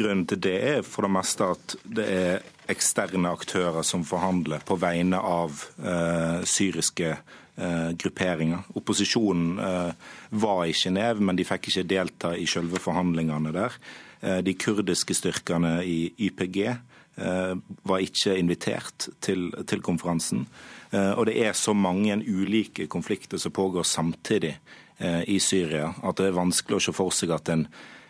Grunnen 0.00 0.24
til 0.24 0.40
det 0.40 0.56
er 0.64 0.86
for 0.86 1.04
det 1.04 1.12
meste 1.12 1.50
at 1.52 1.76
det 1.84 2.06
er 2.08 2.44
eksterne 2.70 3.28
aktører 3.34 3.84
som 3.84 4.06
forhandler 4.06 4.62
på 4.64 4.78
vegne 4.80 5.18
av 5.20 5.64
eh, 5.82 6.40
syriske 6.48 7.10
eh, 7.12 7.90
grupperinger. 8.00 8.62
Opposisjonen 8.80 9.58
eh, 9.60 10.12
var 10.40 10.62
i 10.64 10.76
Genéve, 10.76 11.20
men 11.20 11.36
de 11.36 11.44
fikk 11.44 11.68
ikke 11.68 11.88
delta 11.90 12.32
i 12.38 12.46
selve 12.48 12.80
forhandlingene 12.80 13.52
der. 13.52 13.76
Eh, 14.20 14.40
de 14.44 14.54
kurdiske 14.54 15.16
styrkene 15.16 15.80
i 15.84 15.98
YPG 16.28 16.58
eh, 16.66 17.54
var 17.82 18.04
ikke 18.04 18.36
invitert 18.38 19.08
til, 19.20 19.48
til 19.66 19.84
konferansen. 19.84 20.46
Eh, 20.92 21.12
og 21.12 21.26
det 21.28 21.38
er 21.40 21.56
så 21.56 21.74
mange 21.76 22.18
ulike 22.24 22.88
konflikter 22.88 23.40
som 23.40 23.52
pågår 23.52 23.88
samtidig 23.88 24.56
i 25.00 25.38
Syria 25.40 25.94
at 26.04 26.18
det 26.20 26.26
er 26.28 26.34
vanskelig 26.36 26.76
å 26.76 26.82
se 26.84 26.92
for 26.92 27.14
seg 27.16 27.30
at 27.32 27.48
en 27.48 27.62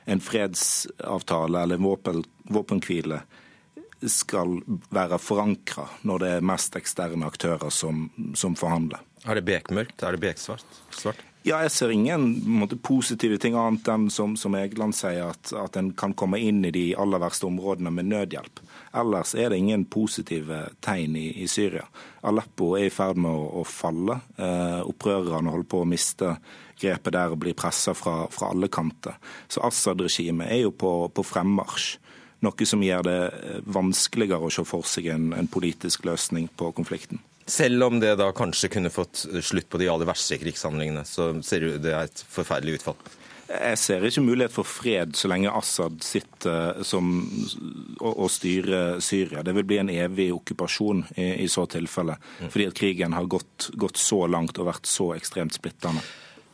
en 0.04 0.20
fredsavtale 0.20 1.62
eller 1.62 1.80
en 1.80 1.86
våpen, 1.88 2.24
våpenhvile 2.48 3.22
skal 4.08 4.60
være 4.88 5.18
forankra 5.20 5.86
når 6.08 6.22
det 6.22 6.30
er 6.36 6.46
mest 6.52 6.76
eksterne 6.78 7.26
aktører 7.28 7.72
som, 7.74 8.06
som 8.34 8.56
forhandler. 8.56 9.02
Er 9.28 9.36
det 9.36 9.44
bekmørkt? 9.44 10.00
Er 10.02 10.16
det 10.16 10.22
beksvart? 10.22 10.78
Svart? 10.96 11.20
Ja, 11.40 11.62
jeg 11.64 11.72
ser 11.72 11.92
ingen 11.92 12.34
måte, 12.60 12.76
positive 12.76 13.38
ting 13.40 13.54
annet 13.56 13.86
enn 13.88 14.10
som, 14.12 14.34
som 14.36 14.52
Egeland 14.58 14.92
sier, 14.96 15.30
at, 15.32 15.52
at 15.56 15.76
en 15.80 15.88
kan 15.96 16.12
komme 16.12 16.36
inn 16.36 16.60
i 16.68 16.72
de 16.74 16.82
aller 17.00 17.22
verste 17.22 17.48
områdene 17.48 17.92
med 17.96 18.10
nødhjelp. 18.10 18.60
Ellers 19.00 19.32
er 19.32 19.48
det 19.48 19.60
ingen 19.62 19.86
positive 19.88 20.66
tegn 20.84 21.16
i, 21.16 21.30
i 21.40 21.48
Syria. 21.48 21.86
Aleppo 22.28 22.74
er 22.76 22.90
i 22.90 22.92
ferd 22.92 23.20
med 23.24 23.32
å, 23.32 23.62
å 23.62 23.64
falle. 23.64 24.18
Eh, 24.36 24.82
opprørerne 24.84 25.54
holder 25.54 25.70
på 25.72 25.80
å 25.80 25.88
miste 25.88 26.34
grepet 26.80 27.14
der 27.16 27.34
og 27.34 27.40
bli 27.42 27.54
pressa 27.56 27.94
fra, 27.96 28.24
fra, 28.32 28.50
alle 28.54 28.70
kanter. 28.72 29.18
Så 29.48 29.62
Assad-regimet 29.66 30.50
er 30.50 30.64
jo 30.64 30.74
på, 30.74 30.92
på 31.14 31.24
fremmarsj. 31.26 31.96
Noe 32.40 32.66
som 32.66 32.80
gjør 32.80 33.04
det 33.04 33.18
vanskeligere 33.68 34.48
å 34.48 34.52
se 34.52 34.64
for 34.64 34.86
seg 34.88 35.10
en, 35.12 35.32
en 35.36 35.50
politisk 35.50 36.06
løsning 36.08 36.48
på 36.56 36.70
konflikten. 36.76 37.20
Selv 37.50 37.84
om 37.84 37.98
det 38.00 38.14
da 38.20 38.30
kanskje 38.36 38.70
kunne 38.72 38.92
fått 38.94 39.26
slutt 39.42 39.68
på 39.68 39.80
de 39.80 39.88
aller 39.90 40.08
verste 40.08 40.38
krigshandlingene, 40.40 41.02
så 41.04 41.32
ser 41.44 41.66
det 41.82 41.92
er 41.92 42.06
et 42.06 42.22
forferdelig 42.30 42.78
utfall. 42.78 43.00
Jeg 43.50 43.78
ser 43.82 44.04
ikke 44.06 44.22
mulighet 44.22 44.54
for 44.54 44.68
fred 44.68 45.16
så 45.18 45.26
lenge 45.30 45.50
Assad 45.50 45.96
sitter 46.06 46.84
som, 46.86 47.08
og, 47.98 48.12
og, 48.12 48.28
styrer 48.30 49.00
Syria. 49.02 49.42
Det 49.42 49.56
vil 49.56 49.66
bli 49.66 49.80
en 49.82 49.90
evig 49.90 50.28
okkupasjon 50.36 51.02
i, 51.16 51.32
i 51.42 51.48
så 51.50 51.64
tilfelle, 51.70 52.14
mm. 52.14 52.52
fordi 52.52 52.68
at 52.70 52.78
krigen 52.78 53.16
har 53.18 53.26
gått, 53.30 53.72
gått 53.74 53.98
så 53.98 54.22
langt 54.30 54.60
og 54.60 54.70
vært 54.70 54.86
så 54.86 55.10
ekstremt 55.16 55.58
splittende. 55.58 56.04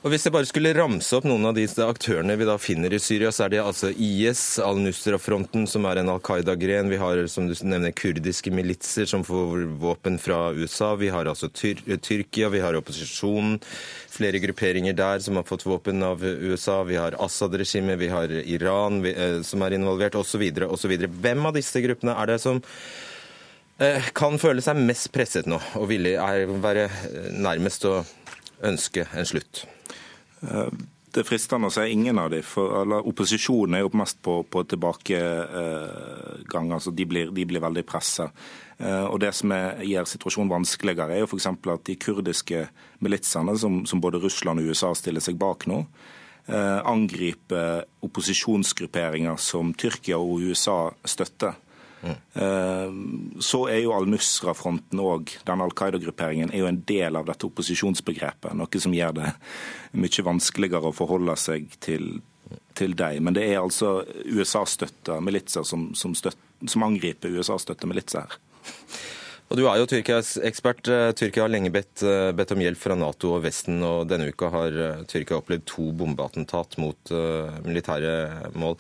Og 0.07 0.13
Hvis 0.13 0.23
jeg 0.23 0.37
bare 0.37 0.47
skulle 0.47 0.71
ramse 0.77 1.17
opp 1.17 1.25
noen 1.27 1.49
av 1.49 1.57
disse 1.57 1.83
aktørene 1.83 2.37
vi 2.39 2.47
da 2.47 2.55
finner 2.63 2.93
i 2.95 2.99
Syria, 3.03 3.33
så 3.35 3.49
er 3.49 3.57
det 3.57 3.59
altså 3.59 3.89
IS, 3.91 4.43
Al-Nusra-fronten, 4.63 5.65
som 5.67 5.83
er 5.91 5.99
en 5.99 6.13
Al 6.13 6.21
Qaida-gren. 6.23 6.93
Vi 6.93 7.01
har 7.01 7.25
som 7.27 7.49
du 7.51 7.55
nevner, 7.67 7.91
kurdiske 7.91 8.53
militser 8.55 9.11
som 9.11 9.27
får 9.27 9.67
våpen 9.83 10.21
fra 10.23 10.53
USA. 10.55 10.93
Vi 10.95 11.11
har 11.11 11.27
altså 11.27 11.51
Tyr 11.51 11.83
Tyrkia, 11.99 12.53
vi 12.55 12.63
har 12.63 12.79
opposisjonen, 12.79 13.59
flere 14.15 14.39
grupperinger 14.47 14.95
der 14.95 15.27
som 15.27 15.43
har 15.43 15.51
fått 15.51 15.67
våpen 15.67 16.07
av 16.07 16.23
USA. 16.23 16.85
Vi 16.87 17.03
har 17.03 17.19
Assad-regimet, 17.27 17.99
vi 17.99 18.15
har 18.15 18.39
Iran 18.47 19.03
vi, 19.03 19.11
eh, 19.11 19.43
som 19.43 19.67
er 19.67 19.75
involvert, 19.75 20.15
osv. 20.15 20.47
osv. 20.71 20.99
Hvem 21.19 21.51
av 21.51 21.59
disse 21.59 21.83
gruppene 21.83 22.15
er 22.15 22.31
det 22.31 22.43
som 22.47 22.63
eh, 23.83 24.13
kan 24.15 24.39
føle 24.39 24.63
seg 24.63 24.87
mest 24.87 25.11
presset 25.11 25.51
nå, 25.51 25.59
og 25.75 25.91
villig 25.91 26.15
er 26.15 26.47
være 26.47 26.93
nærmest 27.35 27.91
å 27.91 28.05
ønske 28.63 29.11
en 29.11 29.35
slutt? 29.35 29.67
Eh, 30.43 30.71
det 31.17 31.23
er 31.23 31.31
fristende 31.31 31.71
å 31.71 31.73
si 31.73 31.87
ingen 31.95 32.19
av 32.21 32.29
dem. 32.35 32.45
For 32.45 32.93
opposisjonen 33.09 33.79
er 33.79 33.87
jo 33.87 33.97
mest 33.97 34.19
på, 34.25 34.43
på 34.45 34.67
tilbakegang. 34.69 36.73
altså 36.73 36.93
de 36.93 37.07
blir, 37.09 37.33
de 37.33 37.47
blir 37.49 37.65
veldig 37.65 37.87
pressa. 37.89 38.29
Eh, 38.79 39.05
og 39.09 39.21
Det 39.21 39.33
som 39.35 39.53
er, 39.57 39.81
gjør 39.89 40.11
situasjonen 40.11 40.53
vanskeligere, 40.53 41.15
er 41.15 41.25
jo 41.25 41.31
f.eks. 41.31 41.49
at 41.49 41.87
de 41.89 41.97
kurdiske 41.97 42.67
militsene, 43.01 43.57
som, 43.59 43.85
som, 43.89 44.01
både 44.01 44.21
Russland 44.21 44.61
og 44.61 44.69
USA 44.69 44.93
stiller 44.95 45.25
seg 45.25 45.39
bak 45.41 45.67
nå, 45.71 45.87
eh, 46.51 46.81
angriper 46.85 47.87
opposisjonsgrupperinger 48.05 49.41
som 49.41 49.73
Tyrkia 49.73 50.21
og 50.21 50.45
USA 50.45 50.93
støtter. 51.05 51.57
Mm. 52.07 53.41
Så 53.43 53.63
er 53.73 53.81
jo 53.83 53.95
Al-Nusra-fronten 53.97 55.01
og 55.03 55.33
den 55.49 55.65
Al 55.65 55.75
Qaida-grupperingen 55.77 56.53
er 56.53 56.63
jo 56.63 56.71
en 56.71 56.81
del 56.89 57.19
av 57.19 57.27
dette 57.29 57.49
opposisjonsbegrepet. 57.49 58.55
Noe 58.57 58.83
som 58.83 58.95
gjør 58.95 59.19
det 59.19 59.33
mye 59.97 60.27
vanskeligere 60.29 60.93
å 60.93 60.97
forholde 60.97 61.37
seg 61.41 61.69
til, 61.85 62.21
til 62.79 62.97
dem. 62.99 63.27
Men 63.27 63.37
det 63.39 63.49
er 63.49 63.63
altså 63.63 63.99
USA-støtta 64.25 65.19
militser 65.25 65.67
som, 65.67 65.91
som, 65.99 66.15
støt, 66.19 66.39
som 66.69 66.87
angriper 66.87 67.35
USA-støtta 67.35 67.91
militser 67.91 68.27
her. 68.27 68.41
Og 69.47 69.61
Du 69.61 69.63
er 69.71 69.79
jo 69.79 69.87
Tyrkias 69.87 70.33
ekspert. 70.43 70.89
Eh, 70.91 71.13
Tyrkia 71.15 71.45
har 71.45 71.53
lenge 71.53 71.71
bedt, 71.71 72.03
eh, 72.03 72.33
bedt, 72.35 72.51
om 72.51 72.63
hjelp 72.65 72.81
fra 72.83 72.97
Nato 72.99 73.37
og 73.37 73.45
Vesten, 73.45 73.79
og 73.87 74.09
denne 74.11 74.27
uka 74.33 74.51
har 74.51 74.75
eh, 74.75 75.05
Tyrkia 75.07 75.39
opplevd 75.39 75.63
to 75.71 75.93
bombeattentat 75.95 76.75
mot 76.83 77.13
militære 77.63 78.51
mål. 78.59 78.75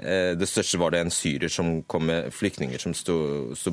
Uh, 0.00 0.32
det 0.38 0.48
største 0.48 0.80
var 0.80 0.94
det 0.94 1.04
en 1.04 1.12
syrer 1.12 1.52
som 1.52 1.80
kom 1.90 2.06
med 2.08 2.30
flyktninger 2.34 2.80
som 2.80 2.94
sto, 2.96 3.16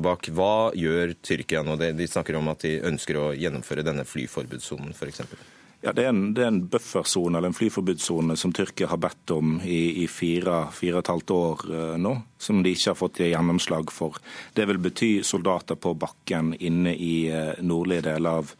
bak. 0.04 0.28
Hva 0.34 0.70
gjør 0.76 1.14
Tyrkia 1.24 1.64
nå? 1.64 1.78
De 1.78 2.08
snakker 2.08 2.36
om 2.38 2.50
at 2.52 2.66
de 2.66 2.78
ønsker 2.88 3.18
å 3.18 3.30
gjennomføre 3.36 3.86
denne 3.86 4.04
flyforbudssonen, 4.08 4.92
f.eks. 4.92 5.24
Ja, 5.80 5.92
Det 5.94 6.04
er 6.04 6.10
en, 6.10 6.32
det 6.34 6.42
en 6.44 6.60
buffersone 6.66 7.38
eller 7.38 7.52
en 7.52 7.56
flyforbudssone 7.56 8.34
som 8.36 8.52
Tyrkia 8.52 8.88
har 8.90 8.98
bedt 8.98 9.30
om 9.30 9.60
i, 9.62 10.02
i 10.02 10.08
fire, 10.10 10.64
fire 10.74 10.98
og 10.98 11.04
et 11.04 11.12
halvt 11.12 11.34
år 11.36 11.62
uh, 11.70 11.94
nå, 12.02 12.16
som 12.38 12.64
de 12.64 12.74
ikke 12.74 12.90
har 12.90 12.98
fått 12.98 13.22
gjennomslag 13.22 13.92
for. 13.94 14.18
Det 14.58 14.66
vil 14.66 14.82
bety 14.82 15.12
soldater 15.22 15.78
på 15.78 15.94
bakken 15.94 16.56
inne 16.58 16.96
i 16.96 17.28
uh, 17.30 17.54
nordlige 17.62 18.08
deler 18.10 18.42
av, 18.42 18.54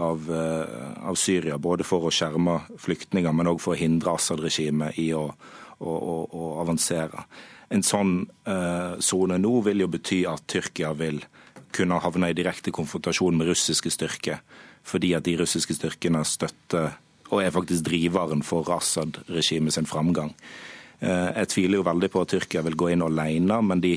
av, 0.00 0.30
av, 0.32 1.18
Syria, 1.20 1.58
både 1.60 1.84
for 1.84 2.08
å 2.08 2.14
skjerme 2.14 2.62
flyktninger, 2.80 3.36
men 3.36 3.52
òg 3.52 3.60
for 3.60 3.76
å 3.76 3.82
hindre 3.82 4.16
Assad-regimet 4.16 4.96
i 5.02 5.10
å, 5.12 5.26
å, 5.82 5.96
å, 6.14 6.16
å, 6.30 6.48
avansere. 6.62 7.26
En 7.72 7.82
sånn 7.82 8.18
sone 9.00 9.38
nå 9.40 9.52
vil 9.64 9.80
jo 9.80 9.86
bety 9.88 10.18
at 10.28 10.42
Tyrkia 10.50 10.90
vil 10.92 11.22
kunne 11.72 12.00
havne 12.04 12.28
i 12.28 12.36
direkte 12.36 12.70
konfrontasjon 12.74 13.38
med 13.38 13.48
russiske 13.48 13.90
styrker 13.90 14.42
fordi 14.84 15.12
at 15.16 15.24
de 15.24 15.36
russiske 15.40 15.76
styrkene 15.78 16.24
støtter 16.26 16.98
og 17.32 17.40
er 17.40 17.54
faktisk 17.54 17.86
driveren 17.86 18.42
for 18.44 18.68
Assad-regimet 18.74 19.72
sin 19.72 19.88
framgang. 19.88 20.34
Eh, 21.00 21.30
jeg 21.40 21.48
tviler 21.54 21.80
jo 21.80 21.86
veldig 21.86 22.10
på 22.12 22.22
at 22.22 22.32
Tyrkia 22.34 22.62
vil 22.66 22.76
gå 22.76 22.90
inn 22.92 23.04
alene, 23.06 23.60
men 23.64 23.80
de, 23.80 23.94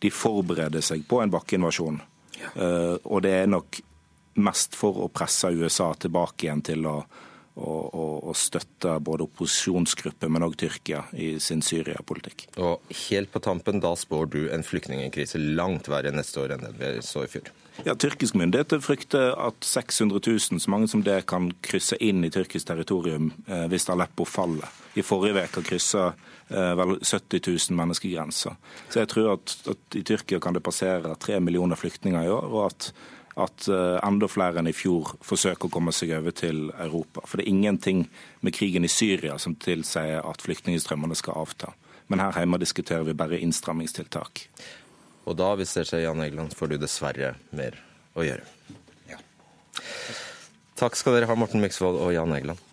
de 0.00 0.10
forbereder 0.10 0.84
seg 0.84 1.04
på 1.08 1.20
en 1.20 1.32
bakkeinvasjon. 1.34 2.00
Ja. 2.38 2.52
Eh, 2.54 2.94
og 3.04 3.22
det 3.26 3.34
er 3.42 3.50
nok 3.50 3.80
mest 4.40 4.78
for 4.78 5.04
å 5.04 5.10
presse 5.12 5.50
USA 5.52 5.90
tilbake 6.00 6.46
igjen 6.46 6.64
til 6.64 6.86
å, 6.88 6.96
og, 7.58 8.26
å 8.30 8.34
støtte 8.36 8.98
både 9.04 9.26
opposisjonsgrupper, 9.28 10.30
men 10.32 10.46
òg 10.46 10.56
Tyrkia 10.60 11.04
i 11.16 11.34
sin 11.42 11.62
Syria-politikk. 11.64 12.48
Og 12.62 12.92
helt 13.08 13.32
på 13.34 13.42
tampen, 13.44 13.80
da 13.82 13.94
spår 13.98 14.28
du 14.34 14.42
en 14.54 14.66
flyktningkrise 14.66 15.40
langt 15.40 15.90
verre 15.90 16.12
neste 16.14 16.44
år 16.44 16.56
enn 16.56 16.66
det 16.68 16.74
vi 16.78 16.92
så 17.04 17.24
i 17.26 17.32
fjor? 17.32 17.50
Ja, 17.86 17.94
Tyrkisk 17.94 18.34
myndigheter 18.34 18.80
frykter 18.82 19.36
at 19.38 19.62
600 19.64 20.20
000, 20.26 20.60
så 20.60 20.70
mange 20.70 20.88
som 20.90 21.04
det, 21.06 21.20
kan 21.30 21.52
krysse 21.62 21.98
inn 22.02 22.24
i 22.26 22.30
tyrkisk 22.34 22.66
territorium 22.66 23.30
eh, 23.46 23.68
hvis 23.70 23.86
Aleppo 23.92 24.26
faller. 24.26 24.66
I 24.98 25.04
forrige 25.06 25.44
uke 25.46 25.62
kryssa 25.68 26.08
eh, 26.08 26.72
vel 26.78 26.96
70 26.98 27.44
000 27.46 27.78
menneskegrenser. 27.78 28.56
Så 28.90 29.02
jeg 29.02 29.10
tror 29.12 29.36
at, 29.36 29.54
at, 29.70 29.84
i 29.94 30.02
Tyrkia 30.02 30.42
kan 30.42 30.58
det 30.58 30.64
passere 30.66 31.14
tre 31.22 31.38
millioner 31.38 31.78
flyktninger 31.78 32.26
i 32.26 32.34
år, 32.34 32.50
og 32.50 32.66
at, 32.66 32.90
at 33.38 33.68
eh, 33.70 33.98
enda 34.04 34.28
flere 34.30 34.60
enn 34.60 34.70
i 34.70 34.76
fjor 34.76 35.14
forsøker 35.24 35.68
å 35.68 35.72
komme 35.72 35.94
seg 35.94 36.12
over 36.18 36.34
til 36.34 36.68
Europa. 36.74 37.24
For 37.26 37.38
det 37.38 37.46
er 37.46 37.54
ingenting 37.54 38.04
med 38.44 38.56
krigen 38.56 38.86
i 38.86 38.92
Syria 38.92 39.38
som 39.38 39.56
tilsier 39.60 40.24
at 40.26 40.44
flyktningstrømmene 40.44 41.18
skal 41.18 41.40
avta. 41.44 41.72
Men 42.08 42.22
her 42.24 42.40
hjemme 42.40 42.60
diskuterer 42.60 43.04
vi 43.06 43.16
bare 43.16 43.40
innstrammingstiltak. 43.44 44.46
Og 45.28 45.36
da, 45.36 45.52
hvis 45.60 45.74
det 45.76 45.84
skjer, 45.88 46.06
Jan 46.06 46.22
Egeland, 46.24 46.54
får 46.56 46.72
du 46.72 46.78
dessverre 46.80 47.34
mer 47.52 47.76
å 48.16 48.24
gjøre. 48.24 48.46
Ja. 49.10 49.20
Takk 50.80 50.96
skal 50.96 51.18
dere 51.18 51.28
ha, 51.28 51.36
Morten 51.36 51.60
Myksvold 51.62 52.00
og 52.00 52.14
Jan 52.16 52.32
Egeland. 52.36 52.64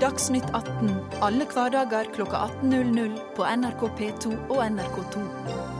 Dagsnytt 0.00 0.48
18 0.56 0.94
alle 1.20 1.44
hverdager 1.44 2.08
kl 2.14 2.24
18.00 2.24 3.20
på 3.36 3.44
NRK 3.44 3.84
P2 4.00 4.32
og 4.48 4.64
NRK2. 4.64 5.79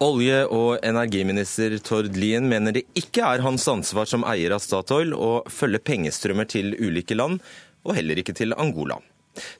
Olje- 0.00 0.46
og 0.48 0.78
energiminister 0.80 1.74
Tord 1.84 2.14
Lien 2.16 2.46
mener 2.48 2.72
det 2.72 2.86
ikke 2.96 3.20
er 3.20 3.42
hans 3.44 3.66
ansvar 3.68 4.08
som 4.08 4.22
eier 4.24 4.54
av 4.56 4.62
Statoil 4.64 5.12
å 5.12 5.42
følge 5.52 5.82
pengestrømmer 5.84 6.48
til 6.48 6.72
ulike 6.80 7.18
land, 7.18 7.42
og 7.84 7.98
heller 7.98 8.16
ikke 8.22 8.32
til 8.38 8.56
Angola. 8.56 8.96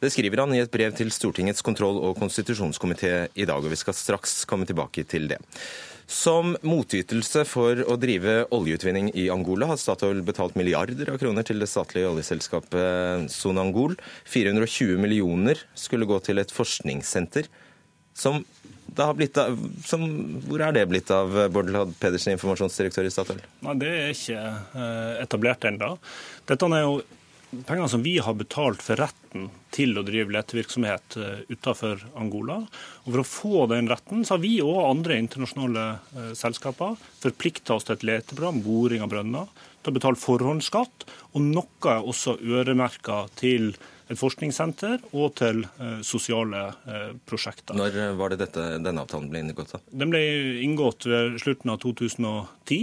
Det 0.00 0.08
skriver 0.08 0.40
han 0.40 0.54
i 0.56 0.62
et 0.62 0.72
brev 0.72 0.94
til 0.96 1.12
Stortingets 1.12 1.60
kontroll- 1.60 2.00
og 2.00 2.16
konstitusjonskomité 2.16 3.28
i 3.36 3.44
dag, 3.44 3.60
og 3.60 3.68
vi 3.68 3.76
skal 3.76 3.96
straks 3.96 4.46
komme 4.48 4.64
tilbake 4.64 5.04
til 5.04 5.28
det. 5.28 5.36
Som 6.08 6.56
motytelse 6.64 7.44
for 7.44 7.84
å 7.84 7.98
drive 8.00 8.46
oljeutvinning 8.56 9.12
i 9.20 9.28
Angola 9.30 9.68
har 9.70 9.78
Statoil 9.78 10.24
betalt 10.24 10.56
milliarder 10.56 11.12
av 11.12 11.20
kroner 11.20 11.44
til 11.44 11.60
det 11.60 11.68
statlige 11.68 12.08
oljeselskapet 12.14 13.28
Sonangol. 13.30 13.92
420 14.24 14.96
millioner 15.04 15.60
skulle 15.76 16.08
gå 16.08 16.16
til 16.24 16.40
et 16.40 16.56
forskningssenter. 16.56 17.52
Som 18.16 18.40
av, 18.98 19.62
som, 19.86 20.02
hvor 20.46 20.64
er 20.64 20.74
det 20.74 20.86
blitt 20.90 21.10
av, 21.14 21.36
Bård 21.52 21.70
Ladd 21.70 21.94
Pedersen, 22.00 22.34
informasjonsdirektør 22.34 23.06
i 23.06 23.14
Statoil? 23.14 23.40
Nei, 23.66 23.78
Det 23.80 23.94
er 23.94 24.12
ikke 24.14 24.42
eh, 24.42 25.14
etablert 25.22 25.64
ennå. 25.70 25.94
Dette 26.48 26.70
er 26.74 26.84
jo 26.84 27.00
penger 27.66 27.86
som 27.86 28.02
vi 28.02 28.18
har 28.18 28.34
betalt 28.38 28.82
for 28.82 29.00
retten 29.00 29.48
til 29.74 29.96
å 29.98 30.04
drive 30.06 30.32
letevirksomhet 30.34 31.16
eh, 31.18 31.42
utenfor 31.50 32.04
Angola. 32.18 32.60
Og 33.04 33.10
For 33.10 33.22
å 33.22 33.26
få 33.26 33.66
den 33.70 33.90
retten 33.90 34.24
så 34.24 34.36
har 34.36 34.44
vi 34.44 34.56
og 34.64 34.82
andre 34.84 35.18
internasjonale 35.22 35.86
eh, 35.90 36.32
selskaper 36.38 36.98
forplikta 37.22 37.76
oss 37.76 37.88
til 37.88 37.98
et 37.98 38.06
leteprogram, 38.06 38.62
boring 38.64 39.04
av 39.04 39.12
brønner, 39.12 39.50
til 39.80 39.92
å 39.92 39.96
betale 39.96 40.20
forhåndsskatt, 40.20 41.06
og 41.32 41.46
noe 41.46 41.94
er 41.94 42.04
også 42.04 42.36
øremerka 42.44 43.24
til 43.40 43.72
et 44.10 44.18
forskningssenter 44.18 45.04
og 45.14 45.34
til 45.38 45.62
sosiale 46.06 46.64
prosjekter. 47.30 47.76
Når 47.78 48.16
var 48.18 48.32
det 48.32 48.40
dette, 48.42 48.64
denne 48.82 49.04
avtalen 49.04 49.30
ble 49.30 49.44
inngått? 49.44 49.76
da? 49.76 49.80
Den 50.02 50.10
ble 50.10 50.22
inngått 50.64 51.06
ved 51.10 51.38
slutten 51.42 51.70
av 51.70 51.78
2010. 51.84 52.80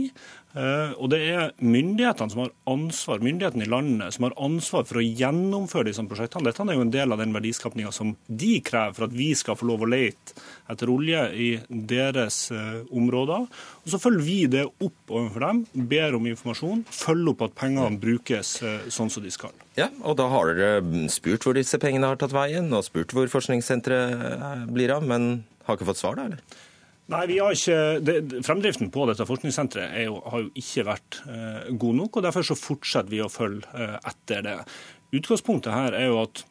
Eh, 0.56 0.94
og 0.96 1.10
det 1.12 1.20
er 1.28 1.52
myndighetene 1.60 2.32
som 2.32 2.42
har 2.46 2.54
ansvar, 2.72 3.20
myndighetene 3.24 3.66
i 3.66 3.70
landet 3.70 4.16
som 4.16 4.26
har 4.26 4.36
ansvar 4.42 4.86
for 4.88 5.02
å 5.02 5.06
gjennomføre 5.06 5.90
disse 5.90 6.06
prosjektene. 6.08 6.48
Dette 6.48 6.64
er 6.64 6.78
jo 6.78 6.86
en 6.86 6.94
del 6.94 7.14
av 7.14 7.22
den 7.22 7.36
verdiskapninga 7.36 7.92
som 7.94 8.16
de 8.28 8.54
krever 8.66 8.96
for 8.96 9.08
at 9.08 9.18
vi 9.18 9.30
skal 9.38 9.58
få 9.60 9.68
lov 9.70 9.84
å 9.84 9.90
lete 9.92 10.38
etter 10.72 10.92
olje 10.92 11.22
i 11.36 11.50
deres 11.68 12.40
uh, 12.56 12.82
områder. 12.96 13.46
Og 13.84 13.92
Så 13.92 14.00
følger 14.02 14.26
vi 14.26 14.38
det 14.52 14.66
opp 14.68 15.14
overfor 15.14 15.46
dem, 15.46 15.62
ber 15.92 16.18
om 16.18 16.28
informasjon, 16.32 16.86
følger 16.92 17.34
opp 17.34 17.46
at 17.48 17.58
pengene 17.60 18.02
brukes 18.02 18.56
uh, 18.66 18.88
sånn 18.92 19.12
som 19.14 19.24
de 19.24 19.32
skal. 19.34 19.54
Ja, 19.78 19.92
og 20.02 20.18
da 20.20 20.30
har 20.32 20.56
dere 20.58 21.06
spurt 21.14 21.46
hvor 21.46 21.56
disse 21.56 21.80
pengene 21.82 22.10
har 22.10 22.20
tatt 22.20 22.36
veien, 22.36 22.72
og 22.74 22.88
spurt 22.88 23.14
hvor 23.16 23.30
forskningssenteret 23.32 24.66
blir 24.74 24.96
av, 24.96 25.06
men 25.08 25.46
har 25.68 25.78
ikke 25.78 25.92
fått 25.92 26.02
svar 26.02 26.18
da, 26.18 26.28
eller? 26.32 26.66
Nei, 27.08 27.24
vi 27.30 27.38
har 27.40 27.56
ikke, 27.56 28.04
det, 28.04 28.18
Fremdriften 28.44 28.92
på 28.92 29.06
dette 29.08 29.26
forskningssenteret 29.28 30.04
jo, 30.04 30.20
har 30.28 30.44
jo 30.44 30.52
ikke 30.60 30.84
vært 30.90 31.22
eh, 31.32 31.72
god 31.80 32.00
nok. 32.02 32.20
og 32.20 32.28
Derfor 32.28 32.48
så 32.50 32.60
fortsetter 32.60 33.14
vi 33.14 33.24
å 33.24 33.32
følge 33.32 33.64
eh, 33.80 33.96
etter 34.12 34.44
det. 34.44 34.58
Utgangspunktet 35.16 35.72
her 35.72 35.96
er 35.96 36.10
jo 36.10 36.20
at 36.26 36.44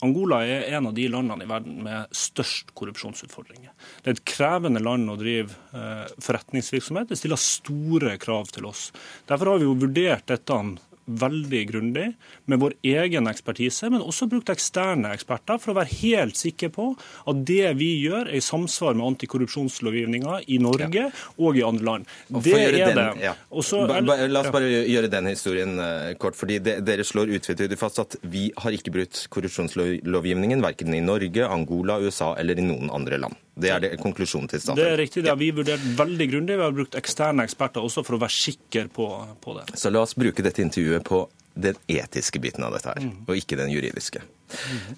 Angola 0.00 0.44
er 0.46 0.68
en 0.76 0.86
av 0.88 0.94
de 0.94 1.08
landene 1.10 1.42
i 1.42 1.50
verden 1.50 1.80
med 1.82 2.12
størst 2.14 2.70
korrupsjonsutfordringer. 2.78 3.72
Det 4.00 4.12
er 4.12 4.16
et 4.16 4.26
krevende 4.30 4.80
land 4.80 5.10
å 5.10 5.18
drive 5.18 5.56
eh, 5.74 6.04
forretningsvirksomhet. 6.22 7.10
Det 7.10 7.18
stiller 7.18 7.40
store 7.42 8.14
krav 8.22 8.52
til 8.54 8.68
oss. 8.70 8.88
Derfor 9.28 9.52
har 9.52 9.60
vi 9.60 9.66
jo 9.66 9.74
vurdert 9.82 10.28
dette 10.30 10.54
veldig 11.08 11.62
grundig 11.70 12.06
med 12.50 12.60
vår 12.62 12.76
egen 12.86 13.28
ekspertise, 13.30 13.88
men 13.92 14.04
også 14.04 14.28
brukt 14.30 14.52
eksterne 14.52 15.12
eksperter 15.16 15.60
for 15.62 15.72
å 15.72 15.78
være 15.80 15.94
helt 16.02 16.38
sikre 16.38 16.70
på 16.74 16.90
at 17.28 17.42
det 17.48 17.72
vi 17.80 17.90
gjør, 18.04 18.28
er 18.28 18.38
i 18.38 18.44
samsvar 18.44 18.96
med 18.98 19.06
antikorrupsjonslovgivninga 19.14 20.42
i 20.46 20.60
Norge 20.62 21.08
ja. 21.08 21.10
og 21.40 21.58
i 21.58 21.64
andre 21.66 21.88
land. 21.88 22.14
Det 22.28 22.54
er 22.58 22.78
den, 22.78 23.00
det. 23.00 23.08
Ja. 23.24 23.34
Også, 23.48 23.84
La 23.88 24.42
oss 24.42 24.52
bare 24.54 24.68
gjøre 24.68 25.10
den 25.12 25.30
historien 25.32 25.76
uh, 25.80 26.12
kort. 26.20 26.36
fordi 26.38 26.60
de, 26.62 26.78
Dere 26.84 27.06
slår 27.06 27.32
utvetydig 27.38 27.78
fast 27.80 28.02
at 28.04 28.18
vi 28.22 28.48
har 28.56 28.74
ikke 28.74 28.94
brutt 28.94 29.24
korrupsjonslovgivningen, 29.32 30.62
verken 30.64 30.94
i 30.96 31.04
Norge, 31.04 31.46
Angola, 31.48 31.98
USA 32.04 32.34
eller 32.38 32.58
i 32.58 32.66
noen 32.66 32.92
andre 32.94 33.20
land. 33.20 33.44
Det 33.58 33.70
er 33.74 33.80
det 33.82 33.90
konklusjonen 33.98 34.46
til 34.50 34.60
Statoil. 34.62 34.78
Det 34.78 34.90
er 34.92 35.00
riktig, 35.00 35.22
det 35.26 35.32
har 35.32 35.38
vi 35.38 35.48
vurdert 35.54 35.82
veldig 35.98 36.26
grundig. 36.30 36.58
Vi 36.60 36.62
har 36.62 36.74
brukt 36.74 36.94
eksterne 36.98 37.42
eksperter 37.48 37.82
også 37.82 38.04
for 38.06 38.14
å 38.14 38.20
være 38.22 38.34
sikre 38.34 38.84
på, 38.94 39.06
på, 39.42 39.56
det. 39.56 39.64
Så 39.80 39.90
la 39.90 40.04
oss 40.04 40.14
bruke 40.18 40.44
dette 40.46 40.62
intervjuet 40.62 40.97
på 41.04 41.26
den 41.58 41.78
etiske 41.90 42.38
biten 42.38 42.64
av 42.64 42.76
dette 42.76 42.92
her, 42.94 43.06
og 43.26 43.38
ikke 43.38 43.58
den 43.58 43.72
juridiske. 43.72 44.22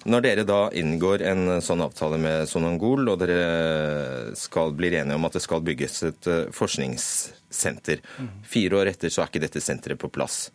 Når 0.07 0.23
dere 0.23 0.43
da 0.47 0.59
inngår 0.77 1.23
en 1.27 1.57
sånn 1.63 1.81
avtale 1.83 2.19
med 2.21 2.47
Sonangol, 2.47 3.09
og 3.11 3.17
dere 3.19 4.35
skal 4.37 4.75
blir 4.77 4.95
enige 5.01 5.17
om 5.17 5.27
at 5.27 5.35
det 5.35 5.43
skal 5.43 5.63
bygges 5.65 5.97
et 6.07 6.29
eh, 6.29 6.51
forskningssenter, 6.55 8.03
fire 8.47 8.79
år 8.79 8.93
etter 8.93 9.11
så 9.11 9.25
er 9.25 9.31
ikke 9.31 9.43
dette 9.43 9.63
senteret 9.63 9.99
på 9.99 10.11
plass. 10.13 10.45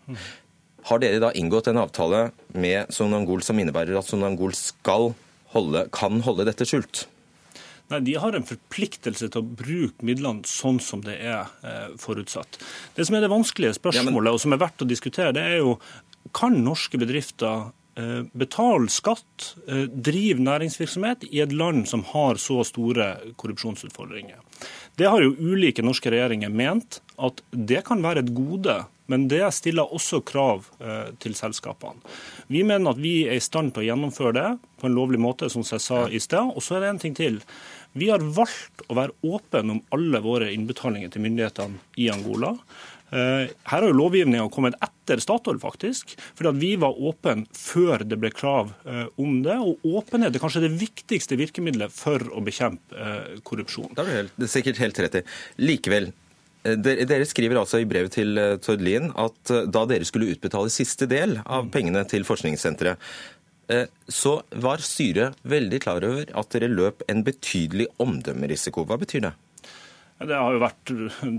Har 0.87 1.03
dere 1.03 1.19
da 1.21 1.33
inngått 1.35 1.69
en 1.73 1.83
avtale 1.83 2.29
med 2.55 2.95
Sonangol 2.95 3.43
som 3.43 3.59
innebærer 3.59 3.99
at 3.99 4.07
Sonangol 4.07 4.55
skal 4.55 5.11
holde, 5.53 5.87
kan 5.93 6.23
holde 6.23 6.47
dette 6.47 6.69
skjult? 6.69 7.09
Nei, 7.89 8.01
De 8.01 8.17
har 8.19 8.35
en 8.35 8.47
forpliktelse 8.47 9.29
til 9.31 9.43
å 9.43 9.57
bruke 9.63 10.07
midlene 10.07 10.47
sånn 10.49 10.81
som 10.83 11.05
det 11.07 11.19
er 11.23 11.47
eh, 11.63 11.95
forutsatt. 12.03 12.59
Det 12.97 13.07
som 13.07 13.17
er 13.17 13.27
det 13.27 13.33
vanskelige 13.33 13.77
spørsmålet, 13.79 14.35
og 14.35 14.43
som 14.43 14.55
er 14.55 14.63
verdt 14.63 14.83
å 14.83 14.91
diskutere, 14.91 15.35
det 15.37 15.45
er 15.47 15.61
jo 15.61 15.77
kan 16.35 16.57
norske 16.65 16.99
bedrifter 16.99 17.69
eh, 17.95 18.25
betale 18.35 18.91
skatt, 18.91 19.53
eh, 19.69 19.87
drive 19.87 20.43
næringsvirksomhet 20.43 21.29
i 21.31 21.45
et 21.45 21.55
land 21.55 21.87
som 21.91 22.03
har 22.11 22.43
så 22.43 22.65
store 22.67 23.13
korrupsjonsutfordringer. 23.39 24.43
Det 24.99 25.07
har 25.13 25.23
jo 25.23 25.37
ulike 25.39 25.85
norske 25.85 26.11
regjeringer 26.11 26.51
ment 26.51 27.01
at 27.23 27.43
det 27.53 27.85
kan 27.87 28.03
være 28.03 28.25
et 28.25 28.35
gode 28.35 28.83
men 29.07 29.29
det 29.31 29.45
stiller 29.55 29.93
også 29.95 30.19
krav 30.27 30.65
til 31.23 31.37
selskapene. 31.39 32.01
Vi 32.51 32.65
mener 32.67 32.91
at 32.91 32.99
vi 32.99 33.21
er 33.27 33.39
i 33.39 33.45
stand 33.45 33.71
til 33.75 33.85
å 33.85 33.87
gjennomføre 33.87 34.35
det 34.35 34.49
på 34.81 34.89
en 34.89 34.97
lovlig 34.97 35.21
måte, 35.23 35.47
som 35.53 35.63
jeg 35.63 35.83
sa 35.85 36.01
i 36.11 36.19
sted. 36.23 36.53
Og 36.55 36.65
så 36.65 36.77
er 36.77 36.85
det 36.85 36.91
en 36.91 37.03
ting 37.05 37.15
til. 37.15 37.39
Vi 37.97 38.11
har 38.13 38.21
valgt 38.21 38.85
å 38.91 38.97
være 38.99 39.15
åpne 39.25 39.79
om 39.79 39.81
alle 39.97 40.21
våre 40.25 40.51
innbetalinger 40.53 41.13
til 41.13 41.25
myndighetene 41.25 41.81
i 42.03 42.11
Angola. 42.13 42.53
Eh, 43.15 43.47
her 43.47 43.79
har 43.79 43.87
jo 43.87 43.95
lovgivninga 43.95 44.49
kommet 44.53 44.77
etter 44.83 45.23
Statoil, 45.23 45.61
faktisk. 45.63 46.17
fordi 46.35 46.51
at 46.51 46.61
Vi 46.61 46.73
var 46.77 46.99
åpne 46.99 47.47
før 47.55 48.05
det 48.05 48.19
ble 48.19 48.33
krav 48.35 48.75
eh, 48.85 49.07
om 49.17 49.41
det. 49.43 49.57
Og 49.57 49.81
åpenhet 49.87 50.35
er 50.35 50.43
kanskje 50.43 50.67
det 50.67 50.75
viktigste 50.77 51.39
virkemidlet 51.39 51.95
for 51.95 52.21
å 52.35 52.43
bekjempe 52.45 52.99
eh, 52.99 53.41
korrupsjon. 53.47 53.95
Det 53.97 54.07
er 54.07 54.31
du 54.37 54.47
sikkert 54.51 54.83
helt 54.83 54.99
rett 54.99 55.21
i. 55.23 55.27
Likevel, 55.63 56.13
dere 56.67 57.23
skriver 57.31 57.61
altså 57.61 57.79
i 57.79 57.87
brevet 57.87 58.17
til 58.17 58.35
Tord 58.59 58.81
Lien 58.83 59.13
at 59.15 59.53
da 59.71 59.85
dere 59.87 60.09
skulle 60.09 60.33
utbetale 60.33 60.73
siste 60.75 61.07
del 61.07 61.37
av 61.47 61.69
pengene 61.71 62.03
til 62.11 62.27
forskningssenteret, 62.27 62.99
så 64.09 64.33
var 64.63 64.83
styret 64.85 65.35
veldig 65.43 65.81
klar 65.83 66.05
over 66.07 66.31
at 66.39 66.53
dere 66.55 66.69
løp 66.71 67.03
en 67.11 67.25
betydelig 67.27 67.89
omdømmerisiko. 68.03 68.85
Hva 68.87 68.99
betyr 69.01 69.25
det? 69.27 69.33
Det 70.17 70.33
har 70.33 70.55
jo 70.55 70.61
vært 70.63 70.91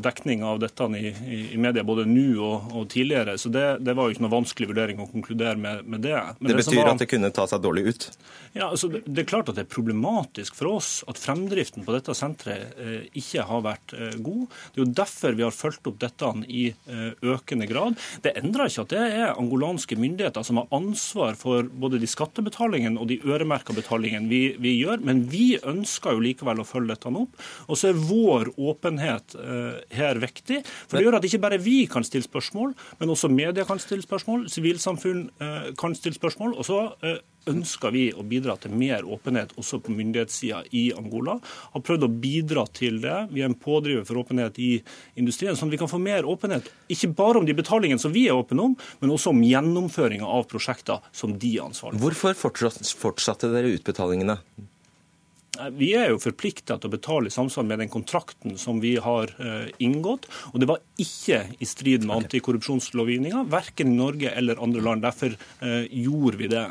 dekning 0.06 0.44
av 0.46 0.60
dette 0.62 0.86
i, 1.00 1.10
i 1.56 1.58
media 1.58 1.82
både 1.88 2.06
nå 2.06 2.28
og, 2.38 2.68
og, 2.76 2.84
tidligere, 2.94 3.34
så 3.42 3.50
det, 3.50 3.66
det, 3.82 3.96
var 3.98 4.06
jo 4.06 4.14
ikke 4.14 4.26
noe 4.28 4.36
vanskelig 4.36 4.70
vurdering 4.70 5.02
å 5.02 5.08
konkludere 5.10 5.58
med, 5.58 5.82
med 5.90 6.04
det. 6.06 6.18
Men 6.38 6.52
det, 6.52 6.60
betyr 6.60 6.84
var, 6.84 6.92
at 6.94 7.02
det 7.02 7.10
kunne 7.10 7.32
ta 7.34 7.48
seg 7.50 7.64
dårlig 7.64 7.88
ut? 7.90 8.06
Ja, 8.54 8.70
altså 8.70 8.90
det, 8.94 9.02
det, 9.06 9.24
er 9.24 9.30
klart 9.30 9.50
at 9.50 9.58
det 9.58 9.66
er 9.66 9.72
problematisk 9.72 10.56
for 10.58 10.78
oss 10.78 10.92
at 11.10 11.18
fremdriften 11.22 11.86
på 11.88 11.96
dette 11.96 12.14
senteret 12.18 12.78
eh, 12.82 13.08
ikke 13.18 13.48
har 13.50 13.64
vært 13.66 13.96
eh, 13.98 14.16
god. 14.22 14.46
Det 14.46 14.82
er 14.82 14.84
jo 14.84 14.94
derfor 15.02 15.38
vi 15.38 15.46
har 15.48 15.58
fulgt 15.58 15.90
opp 15.90 15.98
dette 16.02 16.32
i 16.46 16.68
eh, 16.70 17.10
økende 17.34 17.68
grad. 17.70 17.98
Det 18.22 18.36
endrer 18.38 18.70
ikke 18.70 18.86
at 18.86 18.94
det 18.94 19.04
er 19.08 19.34
angolanske 19.34 19.98
myndigheter 19.98 20.46
som 20.46 20.62
har 20.62 20.70
ansvar 20.76 21.38
for 21.40 21.66
både 21.66 22.02
de 22.02 22.10
skattebetalingene 22.10 23.02
og 23.02 23.10
de 23.10 23.20
øremerka 23.26 23.74
betalingene 23.78 24.30
vi, 24.30 24.42
vi, 24.62 24.78
gjør, 24.84 25.02
men 25.06 25.26
vi 25.32 25.48
ønsker 25.58 26.14
jo 26.14 26.26
likevel 26.30 26.62
å 26.62 26.68
følge 26.68 26.94
dette 26.94 27.10
opp. 27.10 27.38
Og 27.68 27.80
så 27.80 27.92
er 27.92 28.02
vår 28.08 28.54
åpenhet 28.72 29.38
eh, 29.40 29.80
her 29.98 30.20
viktig. 30.22 30.62
For 30.88 30.98
det 30.98 31.06
gjør 31.06 31.20
at 31.20 31.30
ikke 31.30 31.44
bare 31.44 31.62
vi 31.62 31.80
kan 31.92 32.06
stille 32.08 32.28
spørsmål, 32.28 32.76
men 33.00 33.14
også 33.14 33.32
media 33.32 33.66
kan 33.68 33.82
stille 33.82 34.06
spørsmål, 34.06 34.48
sivilsamfunn 34.52 35.26
eh, 35.44 35.72
kan 35.80 35.98
stille 35.98 36.18
spørsmål. 36.18 36.56
og 36.58 36.68
så 36.68 36.84
eh, 37.06 37.20
ønsker 37.48 37.94
vi 37.96 38.04
å 38.12 38.26
bidra 38.28 38.58
til 38.60 38.74
mer 38.78 39.06
åpenhet 39.08 39.54
også 39.60 39.80
på 39.84 39.94
myndighetssida 39.96 40.64
i 40.76 40.90
Angola. 40.98 41.38
Har 41.74 41.84
prøvd 41.86 42.08
å 42.08 42.12
bidra 42.12 42.66
til 42.76 43.00
det. 43.04 43.16
Vi 43.32 43.44
er 43.44 43.52
en 43.52 43.58
pådriver 43.58 44.06
for 44.08 44.22
åpenhet 44.22 44.60
i 44.60 44.74
industrien, 45.20 45.56
sånn 45.58 45.72
at 45.72 45.78
vi 45.78 45.82
kan 45.82 45.92
få 45.92 46.02
mer 46.04 46.28
åpenhet. 46.28 46.68
Ikke 46.94 47.14
bare 47.18 47.42
om 47.42 47.48
de 47.48 47.56
betalingene 47.58 48.02
som 48.04 48.16
vi 48.16 48.28
er 48.28 48.38
åpne 48.38 48.70
om, 48.70 48.78
men 49.02 49.14
også 49.14 49.34
om 49.34 49.44
gjennomføringa 49.46 50.28
av 50.28 50.48
prosjekter 50.52 51.04
som 51.16 51.38
de 51.40 51.58
er 51.58 51.68
ansvarlige 51.68 52.04
for. 52.04 52.34
Hvorfor 52.34 52.58
fortsatte 53.08 53.52
dere 53.54 53.78
utbetalingene? 53.78 54.42
Vi 55.78 55.90
er 55.98 56.12
jo 56.12 56.20
forplikta 56.22 56.78
til 56.78 56.90
å 56.90 56.94
betale 56.94 57.30
i 57.30 57.34
samsvar 57.34 57.66
med 57.68 57.82
den 57.82 57.92
kontrakten 57.92 58.58
som 58.62 58.82
vi 58.84 58.96
har 59.02 59.32
uh, 59.40 59.68
inngått. 59.84 60.28
Og 60.54 60.62
det 60.62 60.70
var 60.70 60.84
ikke 61.02 61.44
i 61.58 61.68
strid 61.68 62.06
med 62.06 62.16
okay. 62.16 62.28
antikorrupsjonslovgivninga, 62.28 63.46
verken 63.52 63.94
i 63.94 63.98
Norge 63.98 64.32
eller 64.32 64.62
andre 64.64 64.84
land. 64.86 65.06
Derfor 65.06 65.36
uh, 65.36 65.84
gjorde 65.90 66.42
vi 66.42 66.52
det. 66.52 66.66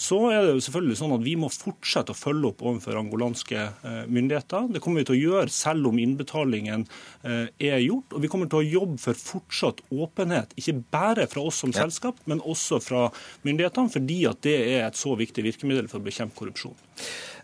Så 0.00 0.22
er 0.30 0.46
det 0.46 0.56
jo 0.56 0.64
selvfølgelig 0.66 0.98
sånn 1.02 1.16
at 1.18 1.26
vi 1.26 1.36
må 1.40 1.50
fortsette 1.52 2.14
å 2.14 2.18
følge 2.18 2.52
opp 2.52 2.64
overfor 2.64 2.98
angolanske 3.00 3.66
myndigheter. 4.10 4.68
Det 4.74 4.80
kommer 4.82 5.02
vi 5.02 5.08
til 5.10 5.16
å 5.16 5.34
gjøre 5.34 5.54
selv 5.54 5.90
om 5.90 5.98
innbetalingen 6.00 6.86
er 7.22 7.82
gjort. 7.82 8.14
Og 8.16 8.24
vi 8.24 8.30
kommer 8.32 8.48
til 8.50 8.60
å 8.60 8.66
jobbe 8.66 9.00
for 9.02 9.18
fortsatt 9.18 9.82
åpenhet, 9.90 10.54
ikke 10.60 10.78
bare 10.92 11.26
fra 11.30 11.44
oss 11.46 11.60
som 11.62 11.74
ja. 11.74 11.84
selskap, 11.84 12.20
men 12.30 12.40
også 12.40 12.80
fra 12.84 13.08
myndighetene, 13.46 13.92
fordi 13.92 14.20
at 14.30 14.42
det 14.46 14.56
er 14.76 14.86
et 14.86 15.00
så 15.00 15.14
viktig 15.18 15.44
virkemiddel 15.46 15.90
for 15.90 16.00
å 16.00 16.06
bekjempe 16.06 16.38
korrupsjon. 16.40 16.76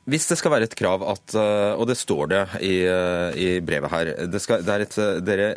Hvis 0.07 0.29
det 0.31 0.39
skal 0.39 0.55
være 0.55 0.69
et 0.69 0.77
krav 0.79 1.03
at, 1.03 1.35
eh, 1.35 1.73
og 1.75 1.89
det 1.91 1.99
står 1.99 2.29
det 2.31 2.43
i, 2.63 2.75
eh, 2.87 3.39
i 3.43 3.49
brevet 3.61 3.91
her 3.91 4.13
det 4.31 4.43
skal, 4.43 4.63
det 4.63 4.83
et, 4.87 4.99
eh, 5.03 5.23
Dere 5.27 5.55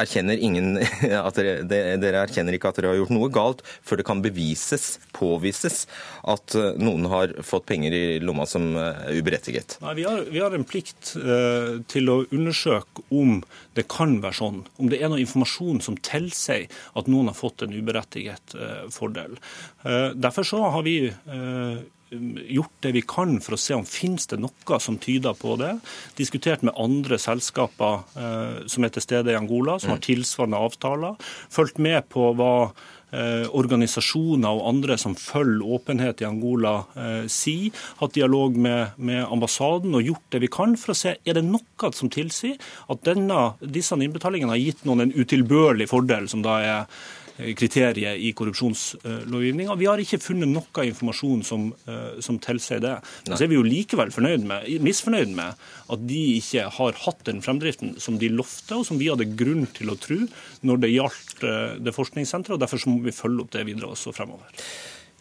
erkjenner 0.00 0.40
ingen 0.40 0.78
at 1.28 1.36
dere, 1.38 1.60
dere, 1.68 2.24
erkjenner 2.24 2.56
ikke 2.56 2.72
at 2.72 2.80
dere 2.80 2.90
har 2.92 2.98
gjort 2.98 3.12
noe 3.14 3.28
galt 3.32 3.60
før 3.86 4.00
det 4.00 4.06
kan 4.08 4.22
bevises, 4.24 4.98
påvises, 5.16 5.84
at 6.26 6.56
noen 6.80 7.06
har 7.12 7.36
fått 7.46 7.68
penger 7.68 7.94
i 7.94 8.02
lomma 8.24 8.48
som 8.50 8.72
er 8.80 9.12
uberettiget? 9.14 9.76
Nei, 9.84 9.94
vi 10.00 10.06
har, 10.08 10.24
vi 10.32 10.42
har 10.42 10.56
en 10.56 10.66
plikt 10.66 11.12
eh, 11.20 11.78
til 11.92 12.10
å 12.10 12.18
undersøke 12.26 13.04
om 13.14 13.38
det 13.78 13.86
kan 13.92 14.18
være 14.24 14.40
sånn. 14.40 14.64
Om 14.82 14.90
det 14.90 14.98
er 14.98 15.12
noe 15.12 15.22
informasjon 15.22 15.84
som 15.84 16.00
tilsier 16.02 16.66
at 16.98 17.10
noen 17.10 17.30
har 17.30 17.38
fått 17.38 17.62
en 17.66 17.76
uberettiget 17.76 18.56
eh, 18.58 18.84
fordel. 18.90 19.38
Eh, 19.84 20.10
derfor 20.18 20.50
så 20.50 20.64
har 20.74 20.86
vi 20.88 20.98
gjort 22.10 22.72
det 22.80 22.92
vi 22.96 23.02
kan 23.06 23.38
for 23.42 23.54
å 23.54 23.60
se 23.60 23.76
om 23.76 23.86
finnes 23.86 24.26
det 24.30 24.40
noe 24.42 24.78
som 24.82 24.98
tyder 25.00 25.36
på 25.38 25.56
det. 25.60 25.76
Diskutert 26.18 26.64
med 26.66 26.76
andre 26.80 27.18
selskaper 27.22 28.02
eh, 28.18 28.62
som 28.70 28.86
er 28.86 28.94
til 28.94 29.04
stede 29.04 29.34
i 29.34 29.38
Angola, 29.38 29.78
som 29.78 29.94
har 29.94 30.00
mm. 30.00 30.06
tilsvarende 30.08 30.62
avtaler. 30.68 31.30
Fulgt 31.52 31.78
med 31.82 32.08
på 32.10 32.32
hva 32.38 32.54
eh, 33.14 33.46
organisasjoner 33.46 34.50
og 34.50 34.66
andre 34.72 34.98
som 35.00 35.14
følger 35.18 35.76
åpenhet 35.78 36.24
i 36.24 36.28
Angola, 36.28 36.74
eh, 36.96 37.22
sier. 37.30 37.78
Hatt 38.02 38.18
dialog 38.18 38.58
med, 38.58 38.98
med, 38.98 39.22
ambassaden 39.30 39.94
og 39.94 40.10
gjort 40.10 40.26
det 40.34 40.42
vi 40.44 40.52
kan 40.52 40.76
for 40.80 40.94
å 40.94 40.98
se 40.98 41.16
er 41.22 41.38
det 41.38 41.46
noe 41.46 41.94
som 41.96 42.10
tilsier 42.12 42.58
at 42.90 43.06
denne, 43.06 43.52
disse 43.62 43.94
innbetalingene 43.96 44.54
har 44.56 44.62
gitt 44.62 44.84
noen 44.88 45.06
en 45.06 45.14
utilbørlig 45.14 45.88
fordel, 45.90 46.28
som 46.30 46.42
da 46.44 46.58
er 46.60 47.00
kriteriet 47.56 48.20
i 48.20 48.32
korrupsjonslovgivninga. 48.36 49.76
Vi 49.80 49.88
har 49.88 50.02
ikke 50.02 50.20
funnet 50.22 50.50
noe 50.50 50.86
informasjon 50.86 51.42
som, 51.46 51.72
eh, 51.86 52.20
som 52.20 52.38
tilsier 52.38 52.80
det. 52.80 52.96
Men 53.26 53.36
så 53.36 53.44
er 53.44 53.52
vi 53.52 53.58
jo 53.58 53.66
likevel 53.66 54.12
med, 54.20 54.68
misfornøyd 54.80 55.34
med 55.34 55.54
at 55.90 56.06
de 56.06 56.20
ikke 56.38 56.68
har 56.70 56.92
hatt 57.04 57.24
den 57.24 57.42
fremdriften 57.42 57.98
som 58.00 58.18
de 58.18 58.28
lovte, 58.28 58.76
og 58.76 58.86
som 58.86 58.98
vi 58.98 59.08
hadde 59.08 59.36
grunn 59.36 59.66
til 59.74 59.90
å 59.90 59.98
tro 59.98 60.20
når 60.62 60.80
det 60.80 60.94
gjaldt 60.94 61.44
eh, 61.44 61.76
det 61.80 61.94
forskningssenteret. 61.96 62.54
og 62.56 62.60
Derfor 62.60 62.88
må 62.88 63.02
vi 63.04 63.16
følge 63.16 63.44
opp 63.44 63.50
det 63.50 63.66
videre 63.66 63.90
også 63.90 64.14
fremover. 64.14 64.48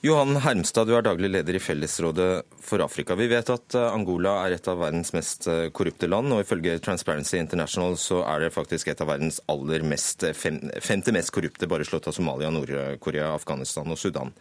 Johan 0.02 0.38
Hermstad, 0.40 0.88
du 0.88 0.94
er 0.96 1.04
daglig 1.04 1.28
leder 1.28 1.58
i 1.58 1.60
Fellesrådet 1.60 2.46
for 2.64 2.80
Afrika. 2.80 3.18
Vi 3.20 3.26
vet 3.28 3.50
at 3.52 3.76
eh, 3.76 3.88
Angola 3.92 4.38
er 4.46 4.54
et 4.56 4.68
av 4.72 4.78
verdens 4.80 5.10
mest 5.12 5.44
eh, 5.52 5.66
korrupte 5.76 6.08
land, 6.08 6.32
og 6.32 6.46
ifølge 6.46 6.78
Transparency 6.80 7.36
International 7.36 7.98
så 8.00 8.22
er 8.24 8.46
det 8.46 8.54
faktisk 8.56 8.88
et 8.88 9.02
av 9.04 9.10
verdens 9.12 9.42
aller 9.52 9.84
mest, 9.84 10.24
eh, 10.24 10.32
fem, 10.32 10.62
femte 10.80 11.12
mest 11.12 11.34
korrupte, 11.36 11.68
bare 11.68 11.84
slått 11.84 12.08
av 12.08 12.16
Somalia, 12.16 12.48
Nord-Korea, 12.56 13.34
Afghanistan 13.34 13.92
og 13.92 14.00
Sudan. 14.00 14.32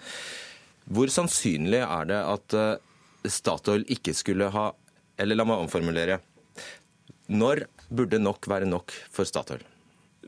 Hvor 0.86 1.10
sannsynlig 1.10 1.80
er 1.82 2.06
det 2.12 2.20
at 2.22 2.56
Statoil 3.26 3.82
ikke 3.90 4.14
skulle 4.16 4.52
ha 4.54 4.70
Eller 5.18 5.34
la 5.34 5.42
meg 5.42 5.58
omformulere. 5.58 6.20
Når 7.34 7.64
burde 7.90 8.22
nok 8.22 8.46
være 8.46 8.70
nok 8.70 8.94
for 9.10 9.26
Statoil? 9.26 9.66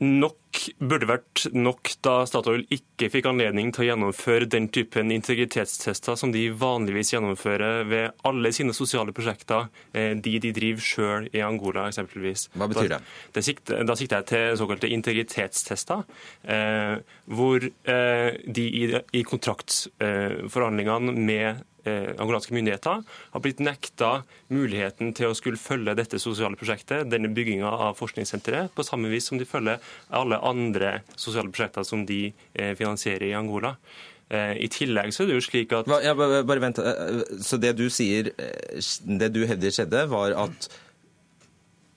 Nok 0.01 0.37
burde 0.81 1.07
vært 1.07 1.45
nok 1.55 1.91
da 2.03 2.13
Statoil 2.27 2.63
ikke 2.73 3.07
fikk 3.13 3.29
anledning 3.29 3.69
til 3.73 3.83
å 3.83 3.87
gjennomføre 3.91 4.47
den 4.51 4.67
typen 4.73 5.13
integritetstester 5.13 6.17
som 6.19 6.33
de 6.33 6.47
vanligvis 6.57 7.13
gjennomfører 7.13 7.85
ved 7.89 8.23
alle 8.27 8.51
sine 8.55 8.75
sosiale 8.75 9.13
prosjekter, 9.15 9.69
eh, 9.93 10.13
de 10.17 10.39
de 10.41 10.51
driver 10.55 10.85
sjøl 10.85 11.29
i 11.31 11.43
Angola 11.45 11.87
eksempelvis. 11.89 12.49
Hva 12.57 12.67
betyr 12.71 12.95
det? 12.95 13.01
Da, 13.33 13.45
sikter, 13.45 13.83
da 13.87 13.95
sikter 13.99 14.21
jeg 14.21 14.29
til 14.31 14.59
såkalte 14.59 14.91
integritetstester, 14.91 16.03
eh, 16.43 16.97
hvor 17.29 17.67
eh, 17.69 18.29
de 18.45 18.67
i, 18.81 18.85
i 19.21 19.23
kontraktforhandlingene 19.27 21.15
med 21.15 21.61
eh, 21.87 22.11
angolanske 22.17 22.53
myndigheter 22.55 23.01
har 23.05 23.43
blitt 23.43 23.63
nekta 23.63 24.11
muligheten 24.53 25.13
til 25.17 25.31
å 25.31 25.37
skulle 25.37 25.61
følge 25.61 25.95
dette 25.97 26.19
sosiale 26.21 26.59
prosjektet, 26.59 27.09
denne 27.11 27.31
bygginga 27.33 27.71
av 27.89 27.97
forskningssenteret, 27.99 28.73
på 28.75 28.85
samme 28.87 29.11
vis 29.11 29.29
som 29.31 29.41
de 29.41 29.47
følger 29.49 29.81
alle 30.09 30.39
andre 30.41 30.99
sosiale 31.15 31.51
prosjekter 31.51 31.87
som 31.87 32.05
de 32.05 32.23
eh, 32.53 32.73
finansierer 32.79 33.29
i 33.31 33.37
Angola. 33.37 33.75
Eh, 34.31 34.53
I 34.63 34.69
tillegg 34.71 35.11
så 35.11 35.25
er 35.25 35.31
det 35.31 35.41
jo 35.41 35.43
slik 35.43 35.73
at 35.75 35.89
ja, 36.05 36.13
bare, 36.15 36.45
bare 36.47 36.63
vent. 36.63 36.79
Eh, 36.79 37.41
så 37.43 37.59
det 37.59 37.73
du 37.79 37.89
sier, 37.91 38.31
eh, 38.39 38.87
det 39.19 39.33
du 39.35 39.43
hevder 39.47 39.75
skjedde, 39.75 40.05
var 40.11 40.37
at 40.45 40.71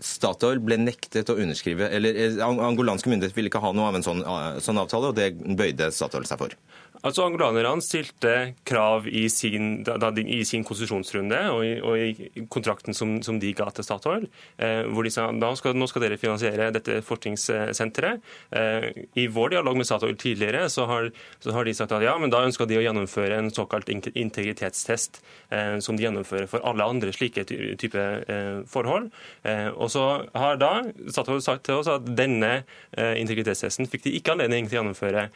Statoil 0.04 0.58
ble 0.60 0.76
nektet 0.82 1.30
å 1.30 1.36
underskrive, 1.38 1.86
eller 1.94 2.16
Angolanske 2.42 3.08
myndigheter 3.08 3.38
ville 3.38 3.48
ikke 3.48 3.62
ha 3.62 3.70
noe 3.72 3.86
av 3.88 3.96
en 3.96 4.04
sånn, 4.04 4.24
sånn 4.60 4.80
avtale, 4.82 5.12
og 5.12 5.16
det 5.16 5.30
bøyde 5.56 5.88
Statoil 5.94 6.26
seg 6.28 6.42
for? 6.42 6.56
Altså 7.04 7.26
Angolanerne 7.26 7.84
stilte 7.84 8.54
krav 8.64 9.04
i 9.10 9.26
sin, 9.28 9.82
da, 9.84 10.08
i 10.16 10.38
sin 10.48 10.62
konsesjonsrunde 10.64 11.40
og 11.52 11.60
i, 11.66 11.72
og 11.84 12.00
i 12.00 12.44
kontrakten 12.48 12.96
som, 12.96 13.18
som, 13.24 13.36
de 13.42 13.50
ga 13.56 13.66
til 13.76 13.84
Statoil, 13.84 14.24
eh, 14.56 14.86
hvor 14.88 15.04
de 15.04 15.12
sa 15.12 15.26
da 15.36 15.50
skal, 15.58 15.76
nå 15.76 15.88
skal 15.90 16.06
dere 16.06 16.16
finansiere 16.20 16.70
dette 16.72 17.02
forskningssenteret. 17.04 18.24
Eh, 18.56 18.88
I 19.20 19.26
vår 19.28 19.52
dialog 19.56 19.76
med 19.76 19.88
Statoil 19.88 20.16
tidligere 20.20 20.70
så 20.72 20.88
har, 20.88 21.10
så 21.44 21.52
har, 21.52 21.68
de 21.68 21.76
sagt 21.76 21.92
at 21.92 22.06
ja, 22.06 22.16
men 22.20 22.32
da 22.32 22.40
ønsker 22.48 22.70
de 22.70 22.80
å 22.80 22.86
gjennomføre 22.86 23.42
en 23.42 23.52
såkalt 23.52 23.92
integritetstest, 23.92 25.20
eh, 25.52 25.76
som 25.84 26.00
de 26.00 26.08
gjennomfører 26.08 26.48
for 26.48 26.64
alle 26.64 26.88
andre 26.88 27.12
slike 27.12 27.44
type 27.44 28.00
eh, 28.00 28.64
forhold. 28.70 29.12
Eh, 29.44 29.68
og 29.74 29.92
så 29.92 30.08
har 30.32 30.56
da 30.62 30.72
Statoil 31.04 31.44
sagt 31.44 31.68
til 31.68 31.84
oss 31.84 31.92
at 31.92 32.08
denne 32.16 32.62
eh, 32.96 33.14
integritetstesten 33.20 33.92
fikk 33.92 34.08
de 34.08 34.16
ikke 34.16 34.38
anledning 34.38 34.72
til 34.72 34.78
å 34.78 34.82
gjennomføre 34.86 35.28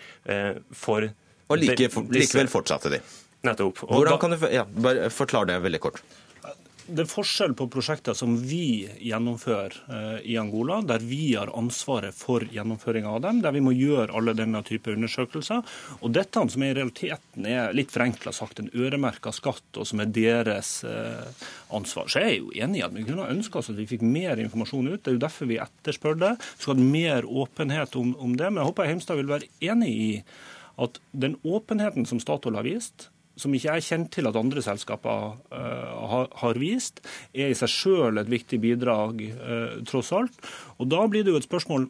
for 0.76 1.12
og 1.48 1.60
like, 1.60 1.90
likevel 2.12 2.52
fortsatte 2.52 2.92
de. 2.92 3.02
Nettopp. 3.46 3.84
Hvordan 3.88 4.18
kan 4.18 4.34
du, 4.34 4.48
ja, 4.52 4.64
bare 4.66 5.10
Forklar 5.14 5.46
det 5.48 5.60
veldig 5.64 5.80
kort. 5.80 6.02
Det 6.88 7.02
er 7.04 7.08
forskjell 7.10 7.52
på 7.52 7.66
prosjekter 7.68 8.14
som 8.16 8.32
vi 8.48 8.88
gjennomfører 9.04 9.74
eh, 9.92 10.22
i 10.32 10.38
Angola, 10.40 10.78
der 10.88 11.02
vi 11.04 11.34
har 11.34 11.50
ansvaret 11.52 12.16
for 12.16 12.46
gjennomføringa 12.48 13.10
av 13.12 13.20
dem, 13.26 13.42
der 13.44 13.52
vi 13.52 13.60
må 13.60 13.74
gjøre 13.76 14.16
alle 14.16 14.32
denne 14.32 14.62
type 14.64 14.94
undersøkelser. 14.94 15.60
Og 16.00 16.16
dette 16.16 16.46
som 16.48 16.64
i 16.64 16.72
realiteten 16.72 17.44
er 17.44 17.76
litt 17.76 17.92
forenkla 17.92 18.32
sagt 18.32 18.62
en 18.62 18.72
øremerka 18.72 19.34
skatt, 19.36 19.68
og 19.76 19.84
som 19.90 20.00
er 20.00 20.08
deres 20.16 20.78
eh, 20.88 21.44
ansvar. 21.76 22.08
Så 22.08 22.24
jeg 22.24 22.32
er 22.32 22.38
jo 22.40 22.56
enig 22.56 22.80
i 22.80 22.86
at 22.88 22.96
vi 22.96 23.04
kunne 23.04 23.28
ønska 23.36 23.60
oss 23.60 23.68
at 23.68 23.76
vi 23.76 23.90
fikk 23.90 24.06
mer 24.08 24.40
informasjon 24.40 24.88
ut. 24.88 25.02
Det 25.02 25.12
er 25.12 25.20
jo 25.20 25.26
derfor 25.28 25.52
vi 25.52 25.60
etterspør 25.60 26.22
det. 26.24 26.36
Vi 26.40 26.64
skal 26.64 26.80
ha 26.80 26.92
mer 26.96 27.28
åpenhet 27.28 28.00
om, 28.00 28.16
om 28.16 28.32
det. 28.32 28.48
Men 28.48 28.62
jeg 28.62 28.72
håper 28.72 28.88
Heimstad 28.88 29.20
vil 29.20 29.34
være 29.36 29.52
enig 29.60 29.92
i 29.92 30.12
at 30.78 30.98
den 31.12 31.36
åpenheten 31.44 32.06
som 32.08 32.20
Statoil 32.22 32.58
har 32.58 32.66
vist, 32.66 33.08
som 33.38 33.54
ikke 33.54 33.76
er 33.76 33.84
kjent 33.84 34.10
til 34.14 34.26
at 34.26 34.36
andre 34.38 34.62
selskaper 34.64 35.36
uh, 35.54 36.16
har, 36.40 36.58
vist, 36.58 37.04
er 37.34 37.52
i 37.52 37.58
seg 37.58 37.70
sjøl 37.70 38.18
et 38.18 38.30
viktig 38.30 38.58
bidrag, 38.62 39.22
uh, 39.38 39.78
tross 39.86 40.10
alt. 40.16 40.34
Og 40.78 40.90
Da 40.90 41.04
blir 41.06 41.26
det 41.26 41.34
jo 41.34 41.38
et 41.38 41.46
spørsmål 41.46 41.86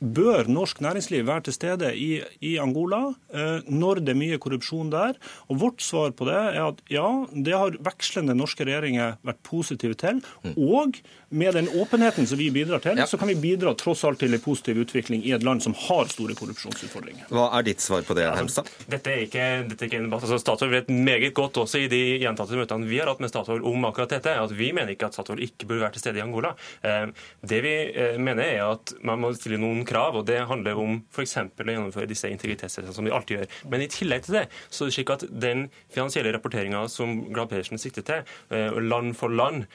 bør 0.00 0.48
norsk 0.48 0.80
næringsliv 0.80 1.26
være 1.28 1.46
til 1.48 1.56
stede 1.56 1.92
i, 1.96 2.10
i 2.40 2.56
Angola 2.60 3.02
eh, 3.34 3.66
når 3.68 4.00
det 4.04 4.14
er 4.14 4.20
mye 4.20 4.40
korrupsjon 4.40 4.92
der? 4.92 5.18
Og 5.52 5.60
Vårt 5.60 5.84
svar 5.84 6.14
på 6.16 6.24
det 6.28 6.36
er 6.36 6.60
at 6.64 6.80
ja, 6.90 7.06
det 7.34 7.56
har 7.56 7.76
vekslende 7.84 8.36
norske 8.36 8.64
regjeringer 8.64 9.18
vært 9.26 9.42
positive 9.46 9.98
til. 10.00 10.22
Mm. 10.44 10.54
Og 10.56 11.00
med 11.30 11.54
den 11.54 11.68
åpenheten 11.78 12.26
som 12.26 12.40
vi 12.40 12.48
bidrar 12.54 12.82
til, 12.82 12.98
ja. 12.98 13.06
så 13.06 13.20
kan 13.20 13.28
vi 13.30 13.36
bidra 13.38 13.74
tross 13.78 14.02
alt 14.08 14.22
til 14.22 14.34
en 14.34 14.42
positiv 14.42 14.80
utvikling 14.82 15.22
i 15.26 15.34
et 15.36 15.44
land 15.46 15.62
som 15.62 15.76
har 15.76 16.08
store 16.10 16.34
korrupsjonsutfordringer. 16.38 17.28
Hva 17.30 17.50
er 17.58 17.68
ditt 17.68 17.84
svar 17.84 18.02
på 18.06 18.16
det, 18.18 18.26
Hemstad? 18.34 18.70
Altså, 18.70 18.88
dette 18.90 19.12
er 19.12 19.26
ikke, 19.26 19.46
dette 19.68 19.84
er 19.84 19.92
ikke 19.92 20.00
en 20.00 20.08
debatt. 20.08 20.24
Altså, 20.26 20.40
Statoil 20.42 20.72
vet 20.74 20.90
meget 20.90 21.34
godt 21.36 21.60
også 21.62 21.84
i 21.84 21.90
de 21.92 22.00
gjentatte 22.24 22.58
møtene 22.58 22.88
vi 22.88 22.98
har 23.02 23.12
hatt 23.12 23.22
med 23.22 23.30
Statoil 23.30 23.62
om 23.68 23.86
akkurat 23.90 24.16
dette, 24.16 24.34
at 24.42 24.56
vi 24.56 24.72
mener 24.76 24.96
ikke 24.96 25.10
at 25.10 25.18
Statoil 25.18 25.44
ikke 25.44 25.68
burde 25.68 25.84
være 25.84 25.98
til 25.98 26.06
stede 26.06 26.22
i 26.22 26.24
Angola. 26.24 26.54
Eh, 26.82 27.06
det 27.52 27.60
vi 27.66 27.76
eh, 27.92 28.18
mener 28.18 28.46
er 28.48 28.64
at 28.72 28.96
man 29.06 29.22
må 29.22 29.34
stille 29.36 29.60
noen 29.60 29.84
krav, 29.90 30.20
og 30.20 30.26
det 30.30 30.40
handler 30.50 30.78
om 30.80 31.00
f.eks. 31.10 31.36
å 31.42 31.66
gjennomføre 31.66 32.10
disse 32.10 32.30
integritetstestene, 32.30 32.94
som 32.96 33.06
vi 33.06 33.14
alltid 33.14 33.40
gjør. 33.40 33.58
Men 33.72 33.84
i 33.84 33.90
tillegg 33.90 34.26
til 34.26 34.40
det, 34.40 34.46
så 34.70 34.86
er 34.86 34.90
det 34.92 34.96
slik 34.98 35.14
at 35.14 35.26
den 35.30 35.66
finansielle 35.92 36.34
rapporteringa 36.36 36.86
som 36.92 37.18
Glad 37.30 37.52
Pedersen 37.52 37.80
sikter 37.80 38.06
til, 38.06 38.34
eh, 38.54 38.80
land 38.80 39.14
for 39.18 39.32
land, 39.32 39.66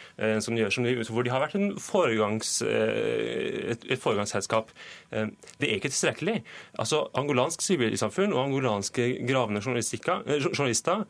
som 0.42 0.56
de 0.56 0.64
gjør, 0.64 0.74
som 0.74 0.86
de, 0.88 0.96
hvor 1.12 1.26
de 1.26 1.32
har 1.34 1.44
vært 1.44 1.56
foregangs, 1.82 2.62
eh, 2.62 3.72
et, 3.74 3.86
et 3.92 4.02
foregangsselskap. 4.02 4.72
Eh, 5.12 5.28
det 5.60 5.70
er 5.70 5.80
ikke 5.80 5.92
tilstrekkelig. 5.94 6.40
Altså, 6.80 7.06
Angolansk 7.18 7.64
sivilsamfunn 7.66 8.34
og 8.34 8.46
angolanske 8.46 9.10
gravende 9.28 9.62
eh, 9.62 10.40
journalister 10.50 11.06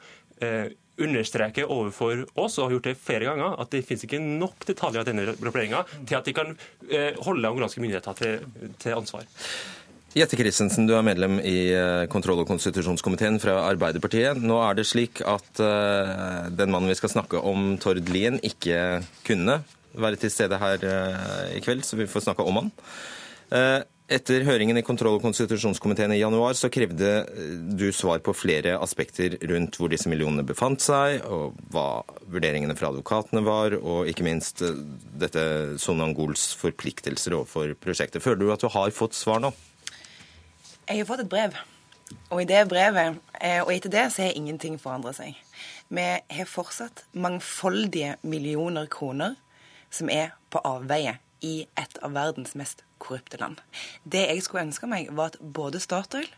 understreker 1.01 1.71
overfor 1.71 2.25
oss, 2.39 2.57
og 2.57 2.67
har 2.67 2.77
gjort 2.77 2.89
det 2.89 2.97
flere 2.99 3.29
ganger, 3.29 3.55
at 3.61 3.71
det 3.73 3.83
finnes 3.87 4.05
ikke 4.07 4.21
nok 4.23 4.67
detaljer 4.67 5.03
av 5.03 5.07
denne 5.09 5.25
rapporteringa 5.29 5.83
til 6.07 6.19
at 6.19 6.27
de 6.27 6.35
kan 6.35 6.53
holde 7.25 7.49
angolanske 7.49 7.81
myndigheter 7.83 8.15
til, 8.19 8.69
til 8.79 8.95
ansvar. 8.95 9.25
Jette 10.15 10.37
Christensen, 10.39 10.85
du 10.87 10.93
er 10.95 11.03
medlem 11.03 11.41
i 11.43 11.73
kontroll- 12.07 12.39
og 12.39 12.47
konstitusjonskomiteen 12.47 13.35
fra 13.43 13.57
Arbeiderpartiet. 13.65 14.39
Nå 14.39 14.61
er 14.63 14.77
det 14.77 14.85
slik 14.87 15.19
at 15.27 15.59
uh, 15.59 16.47
den 16.55 16.71
mannen 16.71 16.87
vi 16.87 16.95
skal 16.95 17.11
snakke 17.11 17.41
om, 17.43 17.73
Tord 17.83 17.99
Lien, 18.07 18.39
ikke 18.39 19.01
kunne 19.27 19.59
være 19.99 20.19
til 20.21 20.31
stede 20.31 20.59
her 20.59 20.81
eh, 20.83 21.51
i 21.55 21.61
kveld, 21.63 21.83
så 21.87 21.95
vi 21.95 22.07
får 22.07 22.25
snakke 22.25 22.43
om 22.43 22.57
han. 22.59 22.71
Eh, 24.07 24.15
etter 24.15 24.45
høringen 24.45 24.77
i 24.77 24.83
kontroll- 24.85 25.17
og 25.17 25.23
konstitusjonskomiteen 25.23 26.13
i 26.13 26.19
januar 26.19 26.53
så 26.57 26.69
krevde 26.69 27.11
eh, 27.25 27.55
du 27.77 27.91
svar 27.93 28.19
på 28.19 28.33
flere 28.33 28.77
aspekter 28.77 29.37
rundt 29.49 29.77
hvor 29.79 29.89
disse 29.89 30.09
millionene 30.09 30.45
befant 30.45 30.81
seg, 30.81 31.21
og 31.25 31.55
hva 31.73 32.03
vurderingene 32.29 32.75
fra 32.77 32.91
advokatene 32.93 33.43
var, 33.45 33.77
og 33.81 34.09
ikke 34.09 34.25
minst 34.27 34.61
dette 34.61 35.45
Sonangols 35.81 36.53
forpliktelser 36.59 37.37
overfor 37.37 37.75
prosjektet. 37.81 38.23
Føler 38.23 38.41
du 38.41 38.51
at 38.53 38.61
du 38.61 38.69
har 38.69 38.93
fått 38.93 39.17
svar 39.17 39.41
nå? 39.43 39.53
Jeg 40.85 41.01
har 41.01 41.09
fått 41.09 41.25
et 41.25 41.31
brev. 41.31 41.57
Og 42.29 42.43
i 42.43 42.45
det 42.45 42.67
brevet, 42.69 43.17
og 43.65 43.71
etter 43.73 43.89
det, 43.89 44.03
så 44.13 44.27
har 44.27 44.35
ingenting 44.37 44.77
forandret 44.77 45.17
seg. 45.17 45.39
Vi 45.89 46.05
har 46.37 46.49
fortsatt 46.49 47.01
mangfoldige 47.17 48.19
millioner 48.21 48.85
kroner 48.85 49.33
som 49.89 50.11
er 50.13 50.35
på 50.53 50.61
avveie 50.61 51.17
i 51.41 51.63
et 51.73 51.97
av 52.05 52.13
verdens 52.13 52.53
mest 52.53 52.84
korrupte 53.05 53.39
land. 53.41 53.61
Det 54.03 54.25
jeg 54.25 54.43
skulle 54.45 54.65
ønske 54.67 54.89
meg, 54.89 55.11
var 55.15 55.33
at 55.33 55.39
både 55.39 55.81
Statoil 55.83 56.29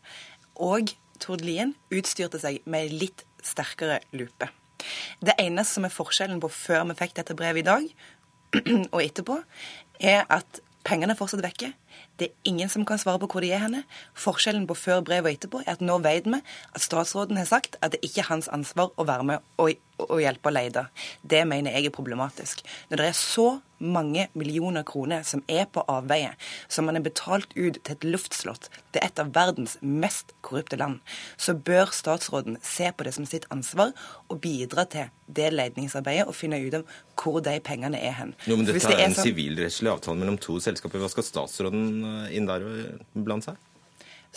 og 0.56 0.94
Tord 1.24 1.44
Lien 1.46 1.74
utstyrte 1.94 2.40
seg 2.42 2.62
med 2.70 2.94
litt 2.94 3.26
sterkere 3.46 4.02
lupe. 4.18 4.50
Det 5.24 5.36
eneste 5.42 5.78
som 5.78 5.88
er 5.88 5.94
forskjellen 5.94 6.42
på 6.44 6.52
før 6.54 6.86
vi 6.92 6.98
fikk 7.00 7.18
dette 7.18 7.36
brevet 7.38 7.64
i 7.64 7.68
dag, 7.68 7.88
og 8.94 9.02
etterpå, 9.02 9.40
er 10.00 10.26
at 10.30 10.62
pengene 10.88 11.18
fortsatt 11.18 11.44
vekke. 11.44 11.72
Det 12.18 12.30
er 12.30 12.50
ingen 12.50 12.70
som 12.70 12.86
kan 12.86 12.98
svare 12.98 13.20
på 13.22 13.30
hvor 13.30 13.46
de 13.46 13.52
er 13.54 13.62
henne. 13.62 13.84
Forskjellen 14.18 14.66
på 14.70 14.78
før 14.78 15.04
brevet 15.06 15.30
og 15.30 15.38
etterpå 15.38 15.62
er 15.66 15.76
at 15.76 15.84
nå 15.86 16.00
vet 16.06 16.26
vi 16.26 16.40
at 16.40 16.82
statsråden 16.82 17.38
har 17.38 17.50
sagt 17.50 17.78
at 17.82 17.94
det 17.94 18.02
ikke 18.06 18.24
er 18.24 18.32
hans 18.32 18.50
ansvar 18.50 18.90
å 18.98 19.06
være 19.06 19.28
med 19.28 19.54
og, 19.62 19.78
og 20.02 20.18
hjelpe 20.22 20.50
å 20.50 20.56
lete. 20.56 20.88
Det 21.22 21.44
mener 21.50 21.78
jeg 21.78 21.90
er 21.90 21.94
problematisk. 21.94 22.64
Når 22.90 23.04
det 23.04 23.10
er 23.12 23.18
så 23.20 23.48
mange 23.78 24.28
millioner 24.34 24.82
kroner 24.88 25.22
som 25.28 25.44
er 25.48 25.68
på 25.70 25.84
avveie, 25.90 26.32
som 26.70 26.88
man 26.90 26.98
er 26.98 27.06
betalt 27.06 27.52
ut 27.54 27.78
til 27.78 27.94
et 27.94 28.08
luftslott 28.08 28.72
til 28.96 29.04
et 29.04 29.22
av 29.22 29.30
verdens 29.36 29.78
mest 29.82 30.34
korrupte 30.42 30.80
land, 30.82 30.98
så 31.38 31.54
bør 31.54 31.94
statsråden 31.94 32.58
se 32.66 32.90
på 32.90 33.06
det 33.06 33.14
som 33.14 33.28
sitt 33.30 33.46
ansvar 33.54 33.94
og 34.32 34.42
bidra 34.42 34.88
til 34.90 35.12
det 35.28 35.52
ledningsarbeidet 35.54 36.26
og 36.26 36.36
finne 36.38 36.60
ut 36.64 36.80
av 36.80 36.98
hvor 37.18 37.42
de 37.44 37.58
pengene 37.62 38.00
er 38.00 38.16
hen. 38.18 38.34
Jo, 38.48 38.58
men 38.58 38.66
Dette 38.66 38.82
det 38.88 38.98
er 38.98 39.06
en 39.06 39.16
sånn- 39.18 39.30
sivilrettslig 39.30 39.92
avtale 39.92 40.22
mellom 40.22 40.38
to 40.42 40.58
selskaper. 40.64 41.02
Hva 41.02 41.10
skal 41.12 41.26
statsråden 41.28 41.87
eh, 41.88 42.36
inn 42.38 42.50
der 42.50 42.66
blant 43.14 43.48
seg? 43.48 43.58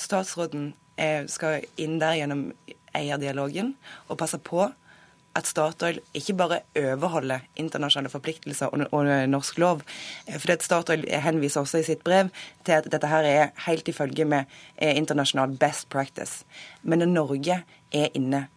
Statsråden 0.01 0.73
eh, 0.97 1.27
skal 1.31 1.65
inn 1.81 1.99
der 2.01 2.19
gjennom 2.19 2.51
eierdialogen 2.97 3.75
og 4.09 4.19
passe 4.21 4.41
på 4.43 4.69
at 5.39 5.47
Statoil 5.47 6.01
ikke 6.17 6.35
bare 6.35 6.57
overholder 6.75 7.45
internasjonale 7.61 8.11
forpliktelser 8.11 8.73
og, 8.75 9.11
norsk 9.31 9.61
lov. 9.63 9.85
Eh, 10.27 10.39
For 10.43 10.63
Statoil 10.63 11.07
henviser 11.23 11.63
også 11.63 11.79
i 11.79 11.87
sitt 11.87 12.03
brev 12.05 12.33
til 12.67 12.81
at 12.81 12.89
dette 12.91 13.11
her 13.11 13.27
er 13.29 13.53
helt 13.67 13.89
i 13.89 13.95
følge 13.95 14.27
med 14.27 14.51
eh, 14.77 14.97
internasjonal 14.97 15.55
best 15.59 15.89
practice. 15.89 16.45
Men 16.83 17.07
Norge 17.13 17.63
er 17.93 18.09
inne 18.15 18.49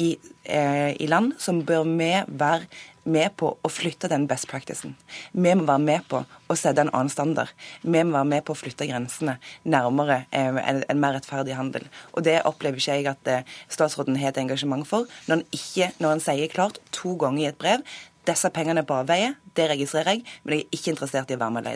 i, 0.00 0.14
i 0.48 1.06
land 1.10 1.34
som 1.38 1.58
bør 1.66 1.82
vi 1.84 2.12
være 2.40 2.64
med 3.04 3.36
på 3.40 3.52
å 3.56 3.70
flytte 3.72 4.10
den 4.10 4.26
best 4.30 4.48
practicen. 4.50 4.96
Vi 5.32 5.54
må 5.56 5.66
være 5.68 5.84
med 5.84 6.06
på 6.10 6.22
å 6.24 6.56
sette 6.58 6.84
en 6.84 6.92
annen 6.92 7.12
standard. 7.12 7.52
Vi 7.82 8.02
må 8.04 8.16
være 8.18 8.28
med 8.32 8.44
på 8.46 8.54
å 8.54 8.58
flytte 8.58 8.88
grensene 8.90 9.38
nærmere 9.64 10.24
eh, 10.30 10.50
en, 10.50 10.82
en 10.84 11.00
mer 11.00 11.16
rettferdig 11.16 11.56
handel. 11.58 11.86
Og 12.14 12.26
det 12.26 12.40
opplever 12.48 12.80
ikke 12.80 12.98
jeg 13.00 13.10
at 13.12 13.32
eh, 13.32 13.56
statsråden 13.72 14.18
har 14.20 14.34
et 14.34 14.42
engasjement 14.42 14.86
for, 14.88 15.08
når 15.26 15.40
han 15.40 15.46
ikke, 15.56 15.90
når 15.98 16.16
han 16.16 16.24
sier 16.28 16.52
klart 16.52 16.80
to 16.96 17.16
ganger 17.20 17.44
i 17.46 17.50
et 17.50 17.60
brev 17.60 17.84
disse 18.28 18.50
pengene 18.54 18.84
på 18.86 19.00
avveie, 19.00 19.34
det 19.56 19.70
registrerer 19.72 20.18
jeg, 20.18 20.24
men 20.44 20.58
jeg 20.58 20.66
er 20.66 20.78
ikke 20.78 20.94
interessert 20.94 21.32
i 21.32 21.38
å 21.38 21.40
være 21.40 21.56
med 21.56 21.64
og 21.64 21.68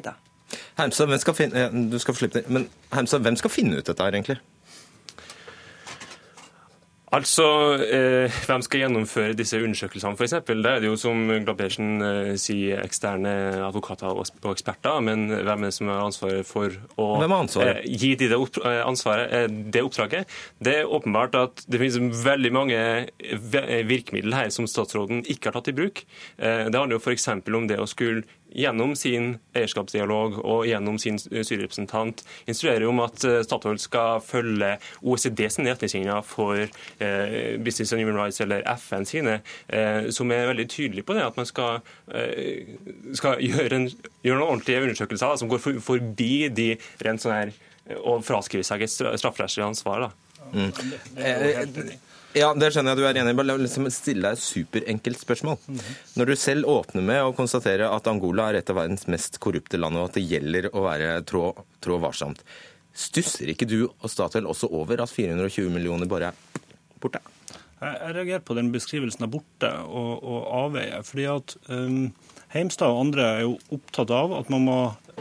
men 2.52 2.68
Heimstad, 2.92 3.24
hvem 3.24 3.38
skal 3.40 3.50
finne 3.50 3.80
ut 3.80 3.88
dette 3.88 4.04
her, 4.04 4.14
egentlig? 4.14 4.38
Altså, 7.14 7.44
eh, 7.84 8.32
Hvem 8.48 8.62
skal 8.66 8.80
gjennomføre 8.82 9.36
disse 9.38 9.58
undersøkelsene, 9.62 10.16
f.eks.? 10.18 10.34
Det 10.48 10.66
er 10.66 10.80
det 10.82 10.88
jo, 10.88 10.96
som 10.98 11.20
Glabersen 11.46 12.02
eh, 12.02 12.30
sier, 12.40 12.80
eksterne 12.82 13.34
advokater 13.68 14.10
og, 14.10 14.26
og 14.42 14.50
eksperter. 14.50 14.98
Men 15.04 15.28
hvem 15.30 15.62
er 15.66 15.70
det 15.70 15.76
som 15.76 15.92
har 15.92 16.02
ansvaret 16.08 16.48
for 16.48 16.74
å 16.98 17.08
ansvaret? 17.22 17.84
eh, 17.84 17.98
gi 18.02 18.14
de 18.18 18.30
det, 18.32 18.38
opp, 18.40 18.58
eh, 18.64 18.80
ansvaret, 18.82 19.30
eh, 19.30 19.46
det 19.74 19.84
oppdraget? 19.86 20.34
Det 20.58 20.74
er 20.80 20.90
åpenbart 20.98 21.38
at 21.38 21.64
det 21.70 21.82
finnes 21.84 22.24
veldig 22.24 22.52
mange 22.56 22.80
ve- 23.54 23.82
virkemidler 23.86 24.44
her 24.44 24.54
som 24.54 24.66
statsråden 24.70 25.22
ikke 25.30 25.52
har 25.52 25.60
tatt 25.60 25.70
i 25.70 25.76
bruk. 25.76 26.02
Eh, 26.38 26.66
det 26.66 26.74
handler 26.80 26.98
jo 26.98 27.04
f.eks. 27.04 27.28
om 27.30 27.68
det 27.70 27.78
å 27.78 27.86
skulle 27.90 28.24
gjennom 28.54 28.94
sin 28.96 29.34
eierskapsdialog 29.56 30.38
og 30.44 30.64
gjennom 30.68 30.96
sin 31.02 31.18
styrerepresentant 31.18 32.22
instruerer 32.50 32.86
om 32.88 33.02
at 33.04 33.24
eh, 33.26 33.40
Statoil 33.44 33.80
skal 33.82 34.22
følge 34.24 34.76
OECD 35.02 35.44
sine 35.50 35.74
retningslinjer 35.74 36.22
for 36.28 36.62
eh, 36.62 37.58
Business 37.64 37.92
and 37.92 38.02
Human 38.04 38.18
Rights, 38.20 38.40
eller 38.44 38.64
FN 38.78 39.04
sine, 39.08 39.40
eh, 39.68 40.08
som 40.14 40.30
er 40.34 40.48
veldig 40.52 40.68
tydelige 40.72 41.06
på 41.08 41.18
det, 41.18 41.26
at 41.26 41.36
man 41.40 41.50
skal, 41.50 41.82
eh, 42.14 42.74
skal 43.18 43.42
gjøre, 43.42 43.72
en, 43.82 43.88
gjøre 44.24 44.40
noen 44.40 44.48
ordentlige 44.54 44.86
undersøkelser 44.86 45.34
da, 45.34 45.42
som 45.42 45.50
går 45.52 45.62
for, 45.66 45.82
forbi 45.92 46.32
de 46.54 46.70
rent 47.04 47.22
sånn 47.24 47.34
her 47.36 47.54
og 48.00 48.22
fraskriver 48.24 48.44
fraskrive 48.44 48.64
seg 48.66 48.82
et 48.84 48.92
stra- 48.92 49.16
strafferettslig 49.18 49.64
ansvar. 49.66 50.06
da. 50.06 50.10
Eh, 51.16 51.64
Ja, 52.34 52.48
det 52.58 52.72
skjønner 52.74 52.94
jeg 52.94 52.98
du 52.98 53.06
er 53.06 53.18
enig 53.20 53.30
i. 53.30 53.36
Bare 53.38 53.54
liksom 53.62 53.86
stille 53.94 54.26
deg 54.26 54.34
et 54.34 54.42
superenkelt 54.42 55.20
spørsmål. 55.22 55.58
Når 56.18 56.30
du 56.30 56.34
selv 56.38 56.70
åpner 56.70 57.04
med 57.06 57.20
å 57.22 57.34
konstatere 57.36 57.86
at 57.86 58.08
Angola 58.10 58.48
er 58.50 58.58
et 58.58 58.72
av 58.72 58.80
verdens 58.80 59.06
mest 59.10 59.38
korrupte 59.42 59.78
land, 59.78 60.00
og 60.00 60.08
at 60.08 60.18
det 60.18 60.24
gjelder 60.26 60.66
å 60.74 60.82
være 60.82 61.12
trå, 61.30 61.52
trå 61.84 62.00
varsomt, 62.02 62.42
stusser 62.94 63.52
ikke 63.54 63.68
du 63.70 63.78
og 63.86 64.10
Statoil 64.10 64.50
også 64.50 64.70
over 64.74 65.04
at 65.04 65.14
420 65.14 65.70
millioner 65.76 66.10
bare 66.10 66.32
er 66.32 66.66
borte? 67.02 67.22
Jeg 67.84 68.16
reagerer 68.16 68.42
på 68.42 68.56
den 68.58 68.72
beskrivelsen 68.74 69.26
av 69.26 69.30
borte 69.34 69.70
og, 69.84 70.12
og 70.24 70.50
avveie. 70.64 71.02
fordi 71.06 71.28
at 71.30 71.56
um, 71.68 72.10
Heimstad 72.54 72.90
og 72.90 73.00
andre 73.04 73.24
er 73.28 73.40
jo 73.44 73.56
opptatt 73.74 74.10
av 74.14 74.34
at 74.40 74.50
man 74.50 74.66
må 74.66 74.78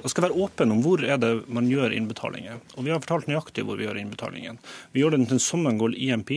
skal 0.10 0.28
være 0.28 0.42
åpen 0.42 0.74
om 0.74 0.82
hvor 0.84 1.04
er 1.06 1.20
det 1.22 1.32
man 1.54 1.70
gjør 1.70 1.94
innbetalinger. 1.94 2.58
Og 2.76 2.86
Vi 2.86 2.92
har 2.94 3.02
fortalt 3.04 3.30
nøyaktig 3.30 3.66
hvor 3.68 3.78
vi 3.78 3.86
gjør 3.86 4.00
innbetalingen. 4.02 4.58
Vi 4.94 5.04
gjør 5.04 5.16
den 5.18 5.28
til 5.30 5.42
Sommergold 5.42 5.98
IMP, 5.98 6.34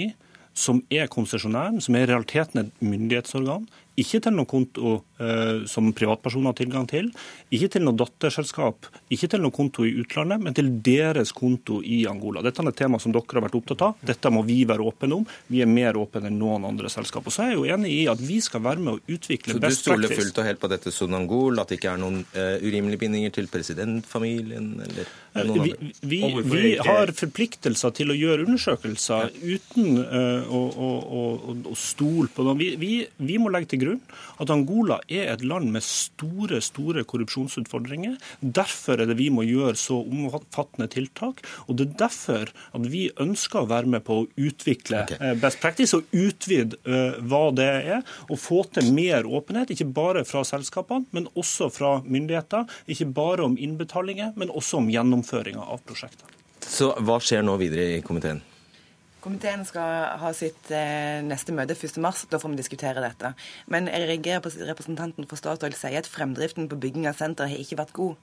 som 0.56 0.80
er 0.90 1.10
konsesjonæren, 1.12 1.82
som 1.84 1.96
er 1.96 2.06
i 2.06 2.12
realiteten 2.12 2.62
et 2.62 2.78
myndighetsorgan. 2.80 3.66
Ikke 3.96 4.18
til 4.20 4.34
noen 4.36 4.48
konto 4.48 4.90
eh, 5.24 5.62
som 5.68 5.88
privatpersoner 5.96 6.50
har 6.50 6.56
tilgang 6.58 6.84
til, 6.88 7.06
ikke 7.54 7.70
til 7.72 7.84
noe 7.86 7.96
datterselskap, 7.96 8.88
ikke 9.12 9.30
til 9.32 9.40
noen 9.40 9.54
konto 9.56 9.86
i 9.88 9.94
utlandet, 10.02 10.42
men 10.44 10.56
til 10.56 10.68
deres 10.84 11.32
konto 11.36 11.78
i 11.80 12.02
Angola. 12.08 12.42
Dette 12.44 12.60
er 12.60 12.68
et 12.72 12.76
tema 12.76 13.00
som 13.00 13.14
dere 13.14 13.38
har 13.38 13.46
vært 13.46 13.56
opptatt 13.56 13.84
av. 13.86 14.02
Dette 14.04 14.32
må 14.32 14.42
vi 14.48 14.58
være 14.68 14.84
åpne 14.84 15.16
om. 15.16 15.24
Vi 15.48 15.62
er 15.64 15.70
mer 15.70 15.96
åpne 16.00 16.28
enn 16.28 16.36
noen 16.40 16.68
andre 16.68 16.92
selskap. 16.92 17.24
Og 17.24 17.32
så 17.32 17.46
er 17.46 17.54
jeg 17.54 17.60
jo 17.60 17.68
enig 17.76 17.94
i 17.94 18.02
at 18.12 18.20
vi 18.20 18.36
skal 18.44 18.64
være 18.68 18.84
med 18.84 18.98
å 18.98 19.16
utvikle 19.16 19.56
Så 19.56 19.64
du 19.64 19.78
stoler 19.78 20.12
fullt 20.12 20.42
og 20.42 20.50
helt 20.50 20.60
på 20.60 20.72
dette 20.72 20.92
Sunangol, 20.92 21.60
at 21.62 21.72
det 21.72 21.80
ikke 21.80 21.94
er 21.96 22.02
noen 22.04 22.20
eh, 22.36 22.58
urimelige 22.64 23.00
bindinger 23.06 23.32
til 23.38 23.48
presidentfamilien 23.52 24.74
eller 24.90 25.08
Vi, 25.36 25.74
vi, 26.00 26.20
vi 26.50 26.72
har 26.80 27.12
forpliktelser 27.16 27.94
til 27.96 28.12
å 28.12 28.16
gjøre 28.16 28.46
undersøkelser 28.46 29.34
uten 29.42 30.00
eh, 30.02 30.48
å, 30.48 30.62
å, 30.70 30.90
å, 31.20 31.24
å 31.72 31.76
stole 31.78 32.30
på 32.32 32.46
dem. 32.46 32.60
Vi, 32.60 32.70
vi, 32.80 32.92
vi 33.18 33.38
må 33.42 33.52
legge 33.52 33.74
til 33.74 33.82
grunn 33.84 34.02
at 34.42 34.52
Angola 34.52 34.98
er 35.08 35.32
et 35.34 35.44
land 35.46 35.70
med 35.74 35.84
store 35.84 36.60
store 36.64 37.04
korrupsjonsutfordringer. 37.08 38.16
Derfor 38.40 39.02
er 39.02 39.10
det 39.10 39.18
vi 39.20 39.28
må 39.32 39.44
gjøre 39.46 39.76
så 39.80 39.98
omfattende 40.02 40.88
tiltak. 40.92 41.42
Og 41.66 41.78
det 41.78 41.88
er 41.88 41.98
derfor 42.06 42.52
at 42.52 42.88
vi 42.92 43.06
ønsker 43.22 43.62
å 43.62 43.70
være 43.70 43.92
med 43.96 44.04
på 44.06 44.20
å 44.22 44.26
utvikle 44.36 45.04
eh, 45.18 45.34
best 45.40 45.60
practice 45.62 45.96
og 45.96 46.06
utvide 46.16 46.78
eh, 46.84 47.18
hva 47.26 47.44
det 47.56 47.68
er. 47.96 48.04
Og 48.30 48.40
få 48.40 48.62
til 48.74 48.92
mer 48.96 49.28
åpenhet, 49.28 49.72
ikke 49.74 49.88
bare 49.96 50.24
fra 50.28 50.44
selskapene, 50.46 51.06
men 51.16 51.28
også 51.34 51.70
fra 51.72 51.96
myndigheter. 52.04 52.66
Ikke 52.92 53.08
bare 53.16 53.46
om 53.46 53.56
innbetalinger, 53.60 54.34
men 54.36 54.52
også 54.52 54.80
om 54.80 54.90
gjennomføringa 55.26 55.64
av 55.64 55.80
prosjektet. 55.84 56.26
Så 56.60 56.94
hva 56.98 57.18
skjer 57.20 57.42
nå 57.42 57.56
videre 57.58 57.96
i 57.96 58.02
komiteen? 58.02 58.42
Komiteen 59.20 59.64
skal 59.66 60.18
ha 60.20 60.32
sitt 60.34 60.70
eh, 60.70 61.22
neste 61.22 61.52
møte 61.52 61.74
1. 61.74 61.98
mars. 61.98 62.26
Da 62.30 62.38
får 62.38 62.52
vi 62.52 62.56
diskutere 62.60 63.02
dette. 63.02 63.34
Men 63.66 63.88
jeg 63.88 64.06
reagerer 64.06 64.40
på 64.40 64.52
at 64.52 64.68
representanten 64.68 65.26
for 65.26 65.36
Statoil 65.36 65.74
sier 65.74 65.98
at 65.98 66.06
fremdriften 66.06 66.68
på 66.68 66.78
bygging 66.78 67.08
av 67.08 67.18
senteret 67.18 67.50
har 67.50 67.58
ikke 67.58 67.80
vært 67.80 67.92
god. 67.92 68.14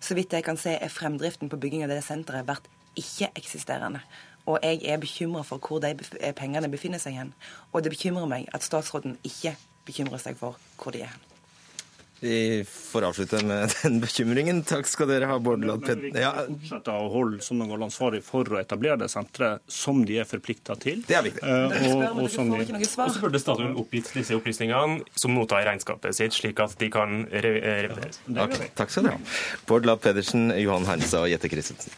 Så 0.00 0.16
vidt 0.18 0.32
jeg 0.32 0.44
kan 0.44 0.58
se, 0.58 0.74
er 0.74 0.90
fremdriften 0.90 1.50
på 1.50 1.60
bygging 1.60 1.86
av 1.86 1.94
det 1.94 2.02
senteret 2.02 2.48
vært 2.48 2.66
ikke-eksisterende. 2.98 4.02
Og 4.50 4.58
jeg 4.64 4.82
er 4.90 4.98
bekymra 4.98 5.44
for 5.46 5.62
hvor 5.62 5.82
de 5.84 5.94
eh, 6.18 6.34
pengene 6.34 6.70
befinner 6.70 6.98
seg 6.98 7.20
hen. 7.20 7.34
Og 7.70 7.84
det 7.84 7.94
bekymrer 7.94 8.26
meg 8.26 8.50
at 8.50 8.66
statsråden 8.66 9.20
ikke 9.22 9.54
bekymrer 9.86 10.18
seg 10.18 10.40
for 10.40 10.58
hvor 10.80 10.96
de 10.96 11.06
er 11.06 11.14
hen. 11.14 11.29
Vi 12.20 12.64
får 12.68 13.04
avslutte 13.08 13.40
med 13.44 13.72
den 13.82 14.00
bekymringen. 14.00 14.62
Takk 14.68 14.88
skal 14.88 15.08
dere 15.08 15.28
ha, 15.30 15.38
Bård 15.40 15.62
Men 15.64 15.80
vi 15.80 16.10
kan 16.20 16.58
fortsette 16.60 16.92
å 16.92 17.08
holde 17.12 17.40
Sogndal 17.44 17.86
ansvarlig 17.86 18.20
for 18.26 18.48
å 18.52 18.60
etablere 18.60 19.00
det 19.00 19.08
senteret 19.12 19.64
som 19.70 20.02
de 20.06 20.20
er 20.20 20.28
forplikta 20.28 20.76
til. 20.80 21.00
Det 21.08 21.16
er 21.16 21.26
viktig. 21.26 21.44
Eh, 21.44 21.94
og, 21.94 22.24
og 22.24 22.30
som 22.32 22.52
de 22.52 22.60
Og 22.76 22.86
så 22.86 23.24
burde 23.24 23.40
Statoil 23.40 23.76
oppgitt 23.80 24.12
disse 24.16 24.36
opplysningene 24.36 25.00
som 25.16 25.34
nota 25.36 25.62
i 25.62 25.68
regnskapet 25.68 26.16
sitt, 26.16 26.36
slik 26.36 26.60
at 26.60 26.76
de 26.80 26.90
kan 26.92 27.24
re 27.30 27.54
revideres. 27.60 28.20
Okay. 28.30 28.72
takk 28.76 28.92
skal 28.92 29.08
dere 29.08 29.18
ha. 29.18 29.38
Bård 29.68 29.88
Lapp 29.88 30.04
Pedersen, 30.04 30.50
Johan 30.60 30.88
Hernstad 30.88 31.24
og 31.24 31.32
Jette 31.32 31.50
Christensen. 31.52 31.96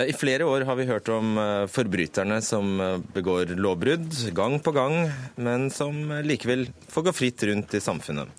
I 0.00 0.12
flere 0.16 0.46
år 0.48 0.64
har 0.64 0.76
vi 0.78 0.86
hørt 0.88 1.08
om 1.12 1.36
eh, 1.38 1.66
forbryterne 1.68 2.38
som 2.44 2.80
eh, 2.80 3.00
begår 3.14 3.52
lovbrudd 3.58 4.14
gang 4.36 4.56
på 4.62 4.72
gang, 4.72 4.94
men 5.36 5.66
som 5.74 5.96
eh, 6.14 6.22
likevel 6.24 6.68
får 6.88 7.08
gå 7.08 7.12
fritt 7.16 7.44
rundt 7.50 7.74
i 7.76 7.82
samfunnet. 7.84 8.30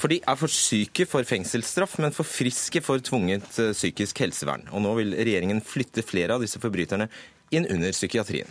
For 0.00 0.08
de 0.08 0.20
er 0.24 0.38
for 0.40 0.52
syke 0.52 1.04
for 1.10 1.26
fengselsstraff, 1.28 1.98
men 2.00 2.14
for 2.16 2.24
friske 2.24 2.80
for 2.84 3.02
tvunget 3.04 3.50
psykisk 3.76 4.22
helsevern. 4.24 4.64
Og 4.72 4.80
nå 4.86 4.94
vil 4.96 5.12
regjeringen 5.18 5.60
flytte 5.60 6.06
flere 6.06 6.38
av 6.38 6.46
disse 6.46 6.62
forbryterne 6.62 7.10
inn 7.52 7.68
under 7.68 7.92
psykiatrien. 7.92 8.48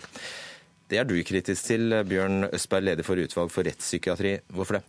Det 0.90 1.00
er 1.02 1.08
du 1.10 1.16
kritisk 1.26 1.72
til, 1.72 1.96
Bjørn 2.06 2.52
Østberg, 2.52 2.86
leder 2.92 3.08
for 3.08 3.18
utvalg 3.18 3.50
for 3.54 3.66
rettspsykiatri. 3.66 4.36
Hvorfor 4.54 4.78
det? 4.78 4.84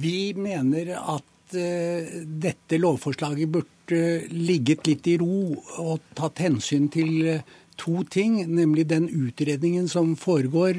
Vi 0.00 0.32
mener 0.38 0.94
at 0.96 1.28
dette 1.50 2.80
lovforslaget 2.80 3.52
burde 3.52 3.79
ligget 3.92 4.86
litt 4.88 5.08
i 5.10 5.16
ro 5.20 5.56
og 5.82 6.00
tatt 6.18 6.42
hensyn 6.42 6.88
til 6.92 7.26
eh, 7.26 7.44
to 7.80 8.04
ting, 8.04 8.42
nemlig 8.48 8.88
den 8.90 9.08
utredningen 9.08 9.88
som 9.88 10.12
foregår 10.20 10.76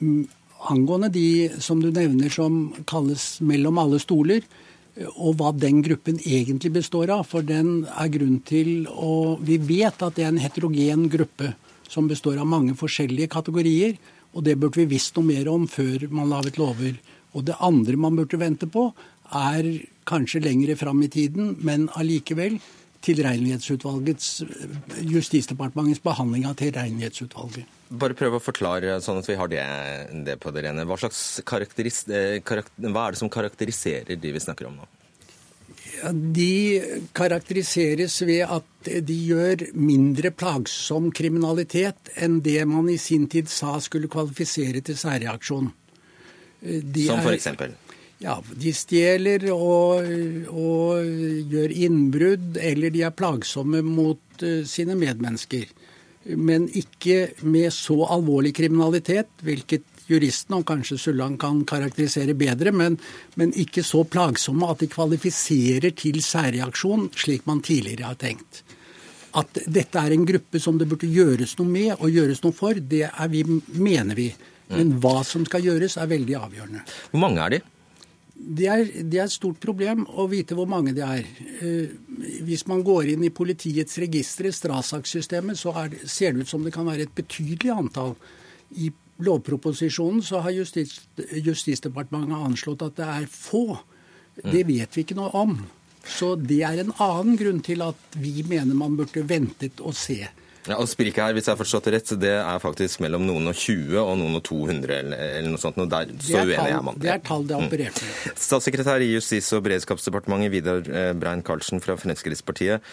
mm, 0.00 0.24
angående 0.70 1.10
de 1.12 1.50
som 1.60 1.80
du 1.80 1.90
nevner 1.92 2.32
som 2.32 2.70
kalles 2.88 3.40
mellom 3.44 3.80
alle 3.80 4.00
stoler, 4.00 4.44
og 5.16 5.38
hva 5.38 5.52
den 5.56 5.80
gruppen 5.84 6.18
egentlig 6.26 6.72
består 6.74 7.12
av. 7.14 7.24
For 7.30 7.46
den 7.46 7.86
er 7.88 8.10
grunn 8.12 8.40
til 8.44 8.88
å 8.90 9.38
Vi 9.40 9.56
vet 9.56 10.02
at 10.02 10.16
det 10.16 10.26
er 10.26 10.32
en 10.32 10.42
heterogen 10.42 11.06
gruppe 11.08 11.54
som 11.88 12.08
består 12.10 12.40
av 12.40 12.48
mange 12.50 12.74
forskjellige 12.76 13.30
kategorier. 13.32 13.96
Og 14.34 14.44
det 14.44 14.58
burde 14.58 14.82
vi 14.82 14.90
visst 14.96 15.16
noe 15.16 15.26
mer 15.26 15.48
om 15.50 15.66
før 15.70 16.06
man 16.10 16.30
laget 16.30 16.58
lover. 16.58 16.98
Og 17.34 17.46
det 17.46 17.58
andre 17.62 17.96
man 17.96 18.18
burde 18.18 18.38
vente 18.38 18.66
på, 18.70 18.90
er 19.30 19.66
kanskje 20.10 20.42
lengre 20.44 20.76
fram 20.78 21.02
i 21.06 21.10
tiden, 21.12 21.56
men 21.64 21.88
allikevel 21.98 22.58
Tilregnelighetsutvalgets, 23.00 24.42
Justisdepartementets 25.08 26.02
behandling 26.04 26.44
av 26.50 26.58
Tilregnelighetsutvalget. 26.60 27.78
Bare 28.00 28.14
prøv 28.14 28.36
å 28.36 28.42
forklare, 28.44 28.98
sånn 29.00 29.22
at 29.22 29.28
vi 29.30 29.38
har 29.40 29.48
det, 29.50 29.62
det 30.26 30.36
på 30.42 30.52
det 30.52 30.66
rene. 30.66 30.84
Hva, 30.86 30.98
slags 31.00 31.40
karakteris, 31.48 32.02
eh, 32.12 32.42
karakter, 32.44 32.90
hva 32.92 33.06
er 33.06 33.16
det 33.16 33.22
som 33.22 33.32
karakteriserer 33.32 34.20
de 34.20 34.34
vi 34.36 34.42
snakker 34.44 34.68
om 34.68 34.76
nå? 34.82 34.88
Ja, 36.00 36.12
de 36.12 37.08
karakteriseres 37.16 38.20
ved 38.28 38.44
at 38.46 38.92
de 39.08 39.16
gjør 39.32 39.66
mindre 39.76 40.30
plagsom 40.32 41.10
kriminalitet 41.16 42.12
enn 42.20 42.38
det 42.44 42.60
man 42.68 42.88
i 42.92 42.98
sin 43.00 43.26
tid 43.32 43.48
sa 43.52 43.78
skulle 43.80 44.12
kvalifisere 44.12 44.84
til 44.84 44.96
særreaksjon. 45.00 45.72
De 46.60 47.06
som 47.08 47.24
for 47.24 47.32
eksempel? 47.32 47.72
Ja, 48.20 48.34
de 48.52 48.72
stjeler 48.76 49.46
og, 49.54 50.04
og, 50.52 51.06
gjør 51.48 51.72
innbrudd, 51.72 52.58
eller 52.60 52.92
de 52.92 53.06
er 53.06 53.14
plagsomme 53.16 53.80
mot 53.86 54.44
uh, 54.44 54.60
sine 54.68 54.96
medmennesker. 55.00 55.70
Men 56.36 56.66
ikke 56.76 57.30
med 57.48 57.72
så 57.72 57.96
alvorlig 58.12 58.52
kriminalitet, 58.58 59.32
hvilket 59.40 60.04
juristen 60.10 60.58
og 60.58 60.66
kanskje 60.68 60.98
Sulland 61.00 61.38
kan 61.40 61.62
karakterisere 61.64 62.36
bedre, 62.36 62.74
men, 62.76 62.98
men 63.40 63.56
ikke 63.56 63.84
så 63.86 64.02
plagsomme 64.04 64.68
at 64.68 64.84
de 64.84 64.90
kvalifiserer 64.92 65.96
til 65.96 66.20
særreaksjon, 66.20 67.08
slik 67.16 67.48
man 67.48 67.64
tidligere 67.64 68.10
har 68.10 68.20
tenkt. 68.20 68.62
At 69.40 69.62
dette 69.64 69.96
er 69.96 70.12
en 70.12 70.28
gruppe 70.28 70.60
som 70.60 70.76
det 70.76 70.90
burde 70.90 71.08
gjøres 71.08 71.56
noe 71.56 71.72
med 71.72 71.92
og 71.96 72.10
gjøres 72.12 72.44
noe 72.44 72.52
for, 72.52 72.76
det 72.76 73.06
vi, 73.32 73.44
mener 73.80 74.18
vi. 74.18 74.28
Men 74.70 74.96
hva 75.02 75.20
som 75.26 75.46
skal 75.48 75.64
gjøres, 75.64 75.96
er 75.96 76.10
veldig 76.10 76.36
avgjørende. 76.36 76.82
Hvor 77.14 77.22
mange 77.22 77.46
er 77.46 77.54
de? 77.56 77.66
Det 78.40 78.66
er, 78.72 78.86
det 79.04 79.18
er, 79.18 79.26
et 79.28 79.34
stort 79.34 79.58
problem 79.60 80.06
å 80.08 80.24
vite 80.30 80.56
hvor 80.56 80.68
mange 80.70 80.94
det 80.96 81.04
er. 81.04 81.26
Eh, 81.60 81.90
hvis 82.46 82.64
man 82.70 82.80
går 82.86 83.12
inn 83.12 83.26
i 83.26 83.32
politiets 83.34 83.98
registre, 84.00 84.52
Strasak-systemet, 84.54 85.60
så 85.60 85.74
det, 85.92 86.06
ser 86.08 86.32
det 86.32 86.46
ut 86.46 86.52
som 86.52 86.64
det 86.64 86.72
kan 86.74 86.88
være 86.88 87.04
et 87.04 87.14
betydelig 87.14 87.74
antall. 87.74 88.16
I 88.80 88.88
lovproposisjonen 89.20 90.24
så 90.24 90.40
har 90.46 90.56
Justis, 90.56 90.96
Justisdepartementet 91.18 92.48
anslått 92.48 92.86
at 92.86 92.96
det 92.96 93.10
er 93.12 93.28
få. 93.28 93.64
Det 94.40 94.64
vet 94.64 94.96
vi 94.96 95.04
ikke 95.04 95.18
noe 95.18 95.30
om. 95.36 95.58
Så 96.00 96.32
det 96.40 96.62
er 96.64 96.80
en 96.80 96.94
annen 96.96 97.36
grunn 97.36 97.60
til 97.64 97.84
at 97.84 98.16
vi 98.16 98.40
mener 98.48 98.78
man 98.78 98.96
burde 98.96 99.26
ventet 99.28 99.82
og 99.84 99.92
se. 99.98 100.22
Ja, 100.68 100.76
og 100.76 100.88
Spriket 100.90 101.22
her, 101.24 101.32
hvis 101.32 101.46
jeg 101.48 101.54
har 101.54 101.60
forstått 101.60 101.86
det 101.88 101.94
rett, 101.94 102.10
det 102.20 102.32
er 102.36 102.60
faktisk 102.60 103.00
mellom 103.00 103.24
noen 103.24 103.48
og 103.48 103.56
20 103.56 103.96
og 104.02 104.12
noen 104.20 104.36
og 104.36 104.42
200 104.44 104.96
eller, 104.98 105.22
eller 105.38 105.54
noe 105.54 105.62
sånt. 105.62 105.78
Og 105.80 105.88
der, 105.88 106.10
så 106.20 106.42
uenig 106.44 106.58
er 106.68 106.82
man. 106.84 106.98
Det 107.00 107.14
er 107.14 107.22
tall 107.24 107.46
det 107.48 107.56
er 107.56 107.64
operert 107.64 108.02
med. 108.04 108.10
Mm. 108.12 108.40
Statssekretær 108.44 109.04
i 109.04 109.12
Justis- 109.14 109.48
og 109.56 109.64
beredskapsdepartementet, 109.64 110.52
Vidar 110.52 110.84
eh, 110.84 111.12
Brein 111.16 111.44
Karlsen 111.46 111.80
fra 111.80 111.96
Fremskrittspartiet. 112.00 112.84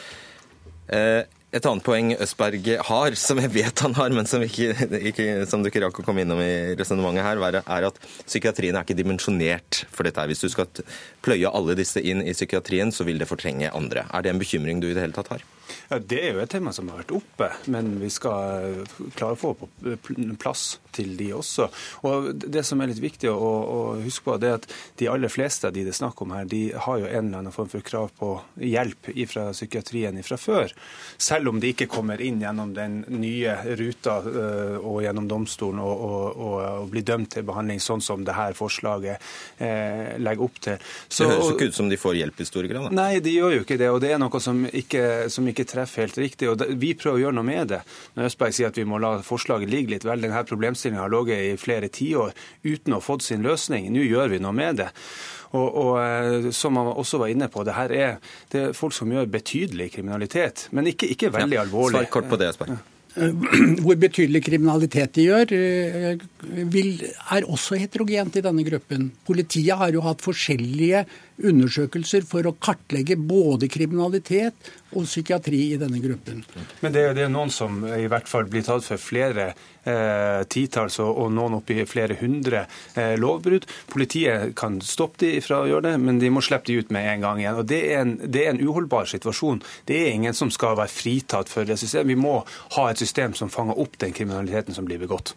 Eh, 0.95 1.25
et 1.57 1.67
annet 1.67 1.83
poeng 1.83 2.13
Østberg 2.15 2.65
har, 2.89 3.15
som 3.19 3.39
jeg 3.39 3.51
vet 3.53 3.83
han 3.83 3.95
har, 3.95 4.15
men 4.15 4.27
som, 4.27 4.43
ikke, 4.43 4.87
ikke, 5.11 5.27
som 5.47 5.63
du 5.63 5.69
ikke 5.71 5.83
rakk 5.83 6.01
å 6.03 6.07
komme 6.07 6.23
innom 6.23 6.39
i 6.43 6.75
resonnementet 6.79 7.23
her, 7.23 7.59
er 7.63 7.87
at 7.87 7.99
psykiatrien 8.27 8.75
er 8.75 8.87
ikke 8.87 8.97
dimensjonert 8.99 9.83
for 9.91 10.07
dette. 10.07 10.27
Hvis 10.27 10.43
du 10.43 10.49
skal 10.51 10.71
pløye 11.23 11.51
alle 11.51 11.75
disse 11.79 12.03
inn 12.03 12.23
i 12.23 12.35
psykiatrien, 12.35 12.95
så 12.95 13.07
vil 13.07 13.19
det 13.19 13.27
fortrenge 13.31 13.71
andre. 13.75 14.07
Er 14.11 14.23
det 14.23 14.35
en 14.35 14.43
bekymring 14.43 14.83
du 14.83 14.89
i 14.91 14.95
det 14.95 15.03
hele 15.03 15.15
tatt 15.15 15.35
har? 15.35 15.47
Ja, 15.89 15.99
Det 15.99 16.19
er 16.23 16.33
jo 16.33 16.43
et 16.43 16.51
tema 16.51 16.73
som 16.75 16.89
har 16.91 17.01
vært 17.01 17.15
oppe, 17.17 17.51
men 17.67 17.97
vi 18.01 18.09
skal 18.13 18.83
klare 19.15 19.35
å 19.35 19.39
få 19.39 19.53
på 19.59 19.69
plass 20.39 20.77
til 20.97 21.15
de 21.19 21.31
også. 21.37 21.69
Og 22.07 22.31
Det 22.37 22.65
som 22.65 22.81
er 22.81 22.91
litt 22.91 23.03
viktig 23.03 23.29
å, 23.31 23.37
å 23.37 23.79
huske 24.03 24.27
på, 24.27 24.37
det 24.41 24.49
er 24.51 24.59
at 24.59 24.67
de 24.99 25.09
aller 25.11 25.31
fleste 25.31 25.69
av 25.69 25.75
de 25.75 25.85
det 25.87 25.93
er 25.93 25.99
snakk 26.01 26.21
om 26.25 26.33
her, 26.35 26.47
de 26.49 26.61
har 26.75 27.01
jo 27.01 27.07
en 27.07 27.29
eller 27.29 27.41
annen 27.41 27.55
form 27.55 27.69
for 27.71 27.85
krav 27.85 28.11
på 28.17 28.33
hjelp 28.59 29.11
fra 29.29 29.49
psykiatrien 29.53 30.17
fra 30.25 30.37
før. 30.39 30.73
Selv 31.17 31.51
om 31.51 31.61
de 31.61 31.71
ikke 31.73 31.87
kommer 31.91 32.21
inn 32.23 32.41
gjennom 32.41 32.73
den 32.75 32.99
nye 33.21 33.55
ruta 33.79 34.17
øh, 34.21 34.77
og 34.81 35.01
gjennom 35.05 35.29
domstolen 35.29 35.81
og, 35.83 36.03
og, 36.07 36.25
og, 36.35 36.57
og 36.83 36.89
blir 36.91 37.05
dømt 37.07 37.31
til 37.35 37.45
behandling, 37.47 37.81
sånn 37.83 38.03
som 38.03 38.25
det 38.27 38.35
her 38.37 38.57
forslaget 38.57 39.23
eh, 39.63 40.17
legger 40.21 40.47
opp 40.47 40.59
til. 40.63 40.81
Så, 41.07 41.23
det 41.23 41.35
høres 41.35 41.51
jo 41.51 41.55
ikke 41.55 41.69
ut 41.71 41.79
som 41.79 41.91
de 41.91 41.99
får 42.01 42.19
hjelp 42.21 42.41
i 42.43 42.49
stor 42.49 42.69
grad? 42.71 42.95
Nei, 42.97 43.11
de 43.23 43.35
gjør 43.35 43.57
jo 43.57 43.65
ikke 43.65 43.79
det. 43.79 43.89
Og 43.93 44.01
det 44.03 44.13
er 44.15 44.21
noe 44.21 44.43
som 44.43 44.63
ikke, 44.67 45.03
som 45.33 45.47
ikke 45.49 45.67
treffer 45.69 46.05
helt 46.05 46.19
riktig. 46.21 46.49
og 46.51 46.63
Vi 46.79 46.93
prøver 46.97 47.19
å 47.19 47.23
gjøre 47.25 47.39
noe 47.39 47.47
med 47.47 47.73
det. 47.73 47.81
Når 48.17 48.31
Østberg 48.31 48.55
sier 48.57 48.71
at 48.71 48.79
vi 48.79 48.87
må 48.87 48.99
la 49.01 49.17
forslaget 49.25 49.71
ligge 49.71 49.95
litt, 49.95 50.07
vel, 50.07 50.23
denne 50.23 50.43
problemstillingen 50.47 50.86
har 50.95 51.11
ligget 51.11 51.43
i 51.43 51.57
flere 51.59 51.89
tiår 51.91 52.31
uten 52.63 52.93
å 52.93 53.01
ha 53.01 53.03
fått 53.03 53.25
sin 53.27 53.43
løsning. 53.43 53.89
Nå 53.91 54.05
gjør 54.05 54.31
vi 54.31 54.39
noe 54.39 54.55
med 54.55 54.79
det. 54.79 54.91
Og, 55.55 55.67
og, 55.67 55.93
eh, 56.01 56.49
som 56.55 56.75
man 56.75 56.91
også 56.91 57.21
var 57.21 57.31
inne 57.31 57.47
på, 57.51 57.63
det 57.67 57.77
her 57.77 57.93
er, 57.95 58.19
det 58.51 58.61
er 58.61 58.75
folk 58.75 58.95
som 58.95 59.11
gjør 59.11 59.29
betydelig 59.31 59.93
kriminalitet, 59.95 60.67
men 60.75 60.91
ikke, 60.91 61.09
ikke 61.15 61.31
veldig 61.35 61.59
ja, 61.59 61.63
alvorlig. 61.63 62.01
Svar 62.01 62.13
kort 62.17 62.31
på 62.31 62.39
det, 62.39 62.51
Espen. 62.51 62.79
Hvor 63.83 63.97
betydelig 63.97 64.43
kriminalitet 64.45 65.15
de 65.15 65.23
gjør, 65.25 65.53
eh, 65.57 66.25
vil, 66.73 66.91
er 67.33 67.47
også 67.49 67.79
heterogent 67.81 68.37
i 68.37 68.43
denne 68.45 68.65
gruppen. 68.67 69.07
Politiet 69.25 69.79
har 69.79 69.95
jo 69.95 70.03
hatt 70.05 70.21
forskjellige 70.25 71.05
undersøkelser 71.47 72.27
for 72.29 72.45
å 72.49 72.55
kartlegge 72.61 73.17
både 73.17 73.69
kriminalitet 73.71 74.69
og 74.95 75.03
psykiatri 75.03 75.59
i 75.73 75.79
denne 75.79 75.99
gruppen. 76.03 76.43
Men 76.83 76.93
det, 76.95 77.03
det 77.17 77.25
er 77.25 77.31
noen 77.33 77.51
som 77.51 77.81
i 77.87 78.07
hvert 78.07 78.29
fall 78.29 78.47
blir 78.47 78.63
tatt 78.65 78.85
for 78.85 79.01
flere 79.01 79.49
eh, 79.51 80.43
titalls 80.49 80.99
og, 81.03 81.11
og 81.23 81.33
noen 81.35 81.57
oppi 81.59 81.81
flere 81.89 82.17
hundre 82.21 82.63
eh, 82.95 83.15
lovbrudd. 83.19 83.67
Politiet 83.91 84.53
kan 84.59 84.79
stoppe 84.83 85.25
de 85.25 85.33
fra 85.43 85.63
å 85.63 85.69
gjøre 85.69 85.89
det, 85.89 85.95
men 86.03 86.21
de 86.21 86.31
må 86.31 86.43
slippe 86.45 86.71
de 86.71 86.79
ut 86.81 86.93
med 86.95 87.09
en 87.13 87.25
gang 87.27 87.41
igjen. 87.43 87.59
Og 87.63 87.67
Det 87.67 87.81
er 87.89 88.05
en, 88.05 88.15
det 88.23 88.45
er 88.45 88.53
en 88.53 88.63
uholdbar 88.63 89.09
situasjon. 89.11 89.63
Det 89.89 89.99
er 90.03 90.13
ingen 90.13 90.37
som 90.37 90.53
skal 90.53 90.77
være 90.79 90.93
fritatt 90.93 91.51
for 91.51 91.67
det 91.67 91.79
systemet. 91.81 92.13
Vi 92.13 92.21
må 92.21 92.37
ha 92.77 92.87
et 92.91 93.03
system 93.03 93.35
som 93.37 93.51
fanger 93.51 93.79
opp 93.79 93.99
den 93.99 94.15
kriminaliteten 94.15 94.77
som 94.77 94.87
blir 94.87 95.01
begått. 95.03 95.35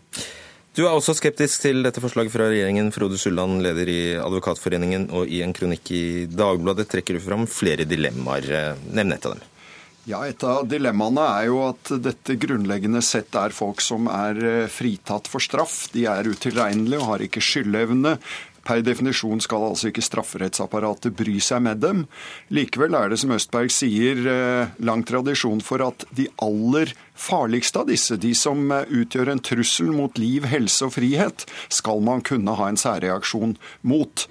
Du 0.80 0.86
er 0.88 0.94
også 0.96 1.12
skeptisk 1.12 1.60
til 1.60 1.82
dette 1.84 2.00
forslaget 2.00 2.32
fra 2.32 2.46
regjeringen. 2.48 2.86
Frode 2.94 3.18
Sulland, 3.20 3.58
leder 3.60 3.88
i 3.92 3.98
Advokatforeningen, 4.16 5.10
og 5.12 5.28
i 5.28 5.42
en 5.44 5.52
kronikk 5.52 5.90
i 5.92 6.04
Dagbladet 6.24 6.86
trekker 6.88 7.18
du 7.18 7.20
fram 7.20 7.44
flere 7.44 7.84
dilemmaer. 7.84 8.78
Nevn 8.88 9.12
et 9.12 9.26
av 9.28 9.34
dem. 9.34 9.42
Ja, 10.08 10.22
Et 10.24 10.40
av 10.40 10.64
dilemmaene 10.64 11.26
er 11.36 11.50
jo 11.50 11.58
at 11.66 11.92
dette 12.00 12.38
grunnleggende 12.40 13.02
sett 13.04 13.36
er 13.36 13.52
folk 13.52 13.84
som 13.84 14.08
er 14.08 14.40
eh, 14.40 14.70
fritatt 14.72 15.28
for 15.28 15.44
straff. 15.44 15.90
De 15.92 16.06
er 16.08 16.32
utilregnelige 16.32 17.02
og 17.02 17.10
har 17.10 17.26
ikke 17.28 17.44
skyldevne. 17.44 18.16
Per 18.64 18.80
definisjon 18.84 19.40
skal 19.44 19.68
altså 19.68 19.90
ikke 19.90 20.04
strafferettsapparatet 20.04 21.12
bry 21.16 21.36
seg 21.44 21.60
med 21.68 21.84
dem. 21.84 22.06
Likevel 22.56 22.96
er 22.96 23.12
det, 23.12 23.20
som 23.20 23.36
Østberg 23.36 23.68
sier, 23.68 24.24
eh, 24.32 24.72
lang 24.80 25.04
tradisjon 25.04 25.60
for 25.60 25.84
at 25.84 26.08
de 26.16 26.30
aller 26.40 26.96
farligste 27.20 27.83
av 27.83 27.90
disse, 27.90 28.16
de 28.20 28.33
som 28.37 28.72
eh, 28.74 28.88
utgjør 29.02 29.33
en 29.35 29.42
trussel 29.50 29.92
mot 29.94 30.18
liv, 30.20 30.48
helse 30.50 30.88
og 30.88 30.94
frihet, 30.96 31.46
skal 31.72 32.02
man 32.04 32.24
kunne 32.26 32.56
ha 32.59 32.70
en 32.70 32.80
særreaksjon 32.80 33.56
mot. 33.87 34.26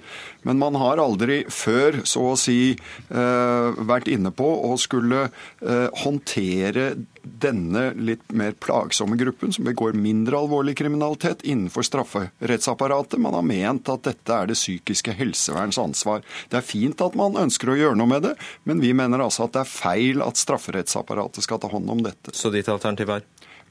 Men 0.46 0.60
man 0.60 0.78
har 0.80 1.02
aldri 1.02 1.42
før 1.52 2.00
så 2.08 2.30
å 2.32 2.38
si 2.40 2.60
eh, 2.74 3.80
vært 3.90 4.08
inne 4.10 4.32
på 4.34 4.48
å 4.70 4.76
skulle 4.80 5.28
håndtere 5.60 6.84
denne 7.22 7.90
litt 7.96 8.32
mer 8.32 8.52
plagsomme 8.52 9.16
gruppen, 9.16 9.52
som 9.52 9.64
begår 9.64 9.92
mindre 9.98 10.38
alvorlig 10.38 10.76
kriminalitet, 10.78 11.42
innenfor 11.42 11.84
strafferettsapparatet. 11.86 13.20
Man 13.20 13.36
har 13.36 13.44
ment 13.46 13.88
at 13.92 14.04
dette 14.08 14.36
er 14.36 14.50
det 14.50 14.58
psykiske 14.58 15.14
helseverns 15.18 15.78
ansvar. 15.80 16.24
Det 16.50 16.60
er 16.60 16.66
fint 16.66 17.00
at 17.04 17.16
man 17.18 17.38
ønsker 17.40 17.72
å 17.72 17.78
gjøre 17.78 17.98
noe 18.00 18.10
med 18.10 18.26
det, 18.28 18.34
men 18.68 18.82
vi 18.82 18.92
mener 18.96 19.24
altså 19.24 19.46
at 19.46 19.56
det 19.56 19.64
er 19.64 19.72
feil 19.72 20.24
at 20.24 20.40
strafferettsapparatet 20.40 21.46
skal 21.46 21.60
ta 21.62 21.70
hånd 21.72 21.92
om 21.92 22.02
dette. 22.04 22.34
Så 22.36 22.52
ditt 22.54 22.70
alternativ 22.80 23.14
er? 23.18 23.28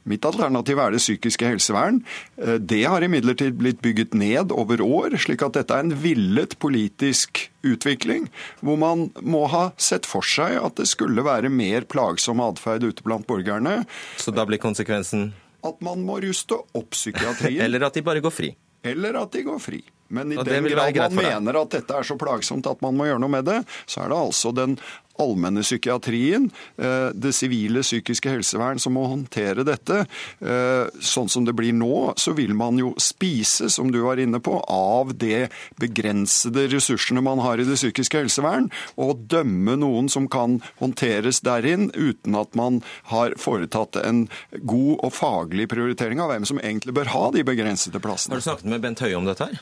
Mitt 0.08 0.24
alternativ 0.26 0.80
er 0.80 0.94
det 0.96 1.02
psykiske 1.02 1.48
helsevern. 1.50 2.00
Eh, 2.40 2.56
det 2.56 2.84
har 2.88 3.04
imidlertid 3.04 3.58
blitt 3.60 3.82
bygget 3.84 4.16
ned 4.18 4.54
over 4.56 4.82
år, 4.82 5.18
slik 5.20 5.44
at 5.46 5.58
dette 5.60 5.76
er 5.76 5.86
en 5.86 5.98
villet 6.02 6.56
politisk 6.64 7.44
utvikling, 7.68 8.30
hvor 8.64 8.80
man 8.80 9.10
må 9.22 9.46
ha 9.52 9.70
sett 9.78 10.08
for 10.10 10.26
seg 10.26 10.56
at 10.62 10.80
det 10.80 10.88
skulle 10.90 11.26
være 11.26 11.52
mer 11.52 11.86
plagsom 11.90 12.42
atferd 12.44 12.88
ute 12.88 13.06
blant 13.06 13.28
borgerne. 13.28 13.84
Så 14.18 14.34
da 14.36 14.48
blir 14.50 14.62
konsekvensen? 14.62 15.32
At 15.68 15.84
man 15.84 16.06
må 16.08 16.22
ruste 16.24 16.56
opp 16.56 16.96
psykiatrien. 16.96 17.60
Eller 17.68 17.84
at 17.90 18.00
de 18.00 18.06
bare 18.06 18.24
går 18.24 18.34
fri? 18.34 18.54
Eller 18.88 19.18
at 19.20 19.34
de 19.36 19.44
går 19.44 19.60
fri. 19.60 19.82
Men 20.10 20.32
i 20.32 20.40
den 20.42 20.66
grad 20.66 21.14
man 21.14 21.20
mener 21.22 21.60
at 21.60 21.76
dette 21.76 21.94
er 22.00 22.08
så 22.08 22.16
plagsomt 22.18 22.66
at 22.72 22.80
man 22.82 22.96
må 22.98 23.06
gjøre 23.06 23.22
noe 23.22 23.30
med 23.30 23.46
det, 23.46 23.60
så 23.86 24.06
er 24.06 24.10
det 24.10 24.18
altså 24.18 24.54
den 24.58 24.80
allmenne 25.20 25.64
psykiatrien, 25.66 26.50
eh, 26.78 27.10
det 27.14 27.34
sivile 27.36 27.84
psykiske 27.86 28.32
helsevern, 28.32 28.80
som 28.80 28.96
må 28.98 29.06
håndtere 29.10 29.66
dette. 29.68 30.06
Eh, 30.42 30.90
sånn 31.00 31.30
som 31.30 31.46
det 31.46 31.56
blir 31.58 31.74
nå, 31.74 32.14
så 32.18 32.34
vil 32.38 32.54
man 32.58 32.80
jo 32.80 32.94
spise, 32.98 33.70
som 33.70 33.92
du 33.92 34.02
var 34.02 34.20
inne 34.22 34.40
på, 34.40 34.58
av 34.70 35.14
de 35.20 35.48
begrensede 35.80 36.68
ressursene 36.72 37.24
man 37.24 37.42
har 37.44 37.60
i 37.60 37.68
det 37.68 37.78
psykiske 37.80 38.24
helsevern, 38.24 38.70
og 38.98 39.28
dømme 39.32 39.78
noen 39.80 40.10
som 40.10 40.28
kan 40.32 40.60
håndteres 40.80 41.42
derin, 41.46 41.90
uten 41.96 42.36
at 42.40 42.56
man 42.56 42.82
har 43.14 43.36
foretatt 43.40 44.00
en 44.04 44.28
god 44.52 45.00
og 45.04 45.14
faglig 45.14 45.70
prioritering 45.72 46.22
av 46.24 46.34
hvem 46.34 46.48
som 46.48 46.62
egentlig 46.62 46.96
bør 46.96 47.14
ha 47.16 47.26
de 47.36 47.46
begrensede 47.48 48.02
plassene. 48.04 48.38
Har 48.38 48.44
du 48.44 48.50
snakket 48.50 48.72
med 48.72 48.82
Bent 48.86 49.04
Høie 49.04 49.18
om 49.18 49.28
dette 49.28 49.50
her? 49.50 49.62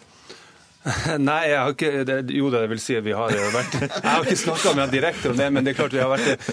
Nei, 1.30 1.40
jeg 1.52 1.60
har 1.60 1.74
ikke, 1.74 1.92
det, 2.08 2.18
jo 2.36 2.52
det 2.54 2.64
vil 2.72 2.82
si 2.82 2.96
at 2.98 3.06
vi 3.06 3.16
har 3.16 3.34
vært 3.54 3.76
Jeg 3.82 4.04
har 4.06 4.24
ikke 4.24 4.40
snakka 4.40 4.74
med 4.76 4.86
ham 4.86 4.94
direkte 4.94 5.32
om 5.32 5.40
det, 5.40 5.48
men 5.54 5.66
det 5.66 5.74
er 5.74 5.80
klart 5.82 5.96
vi 5.96 6.04
har 6.04 6.12
vært, 6.12 6.48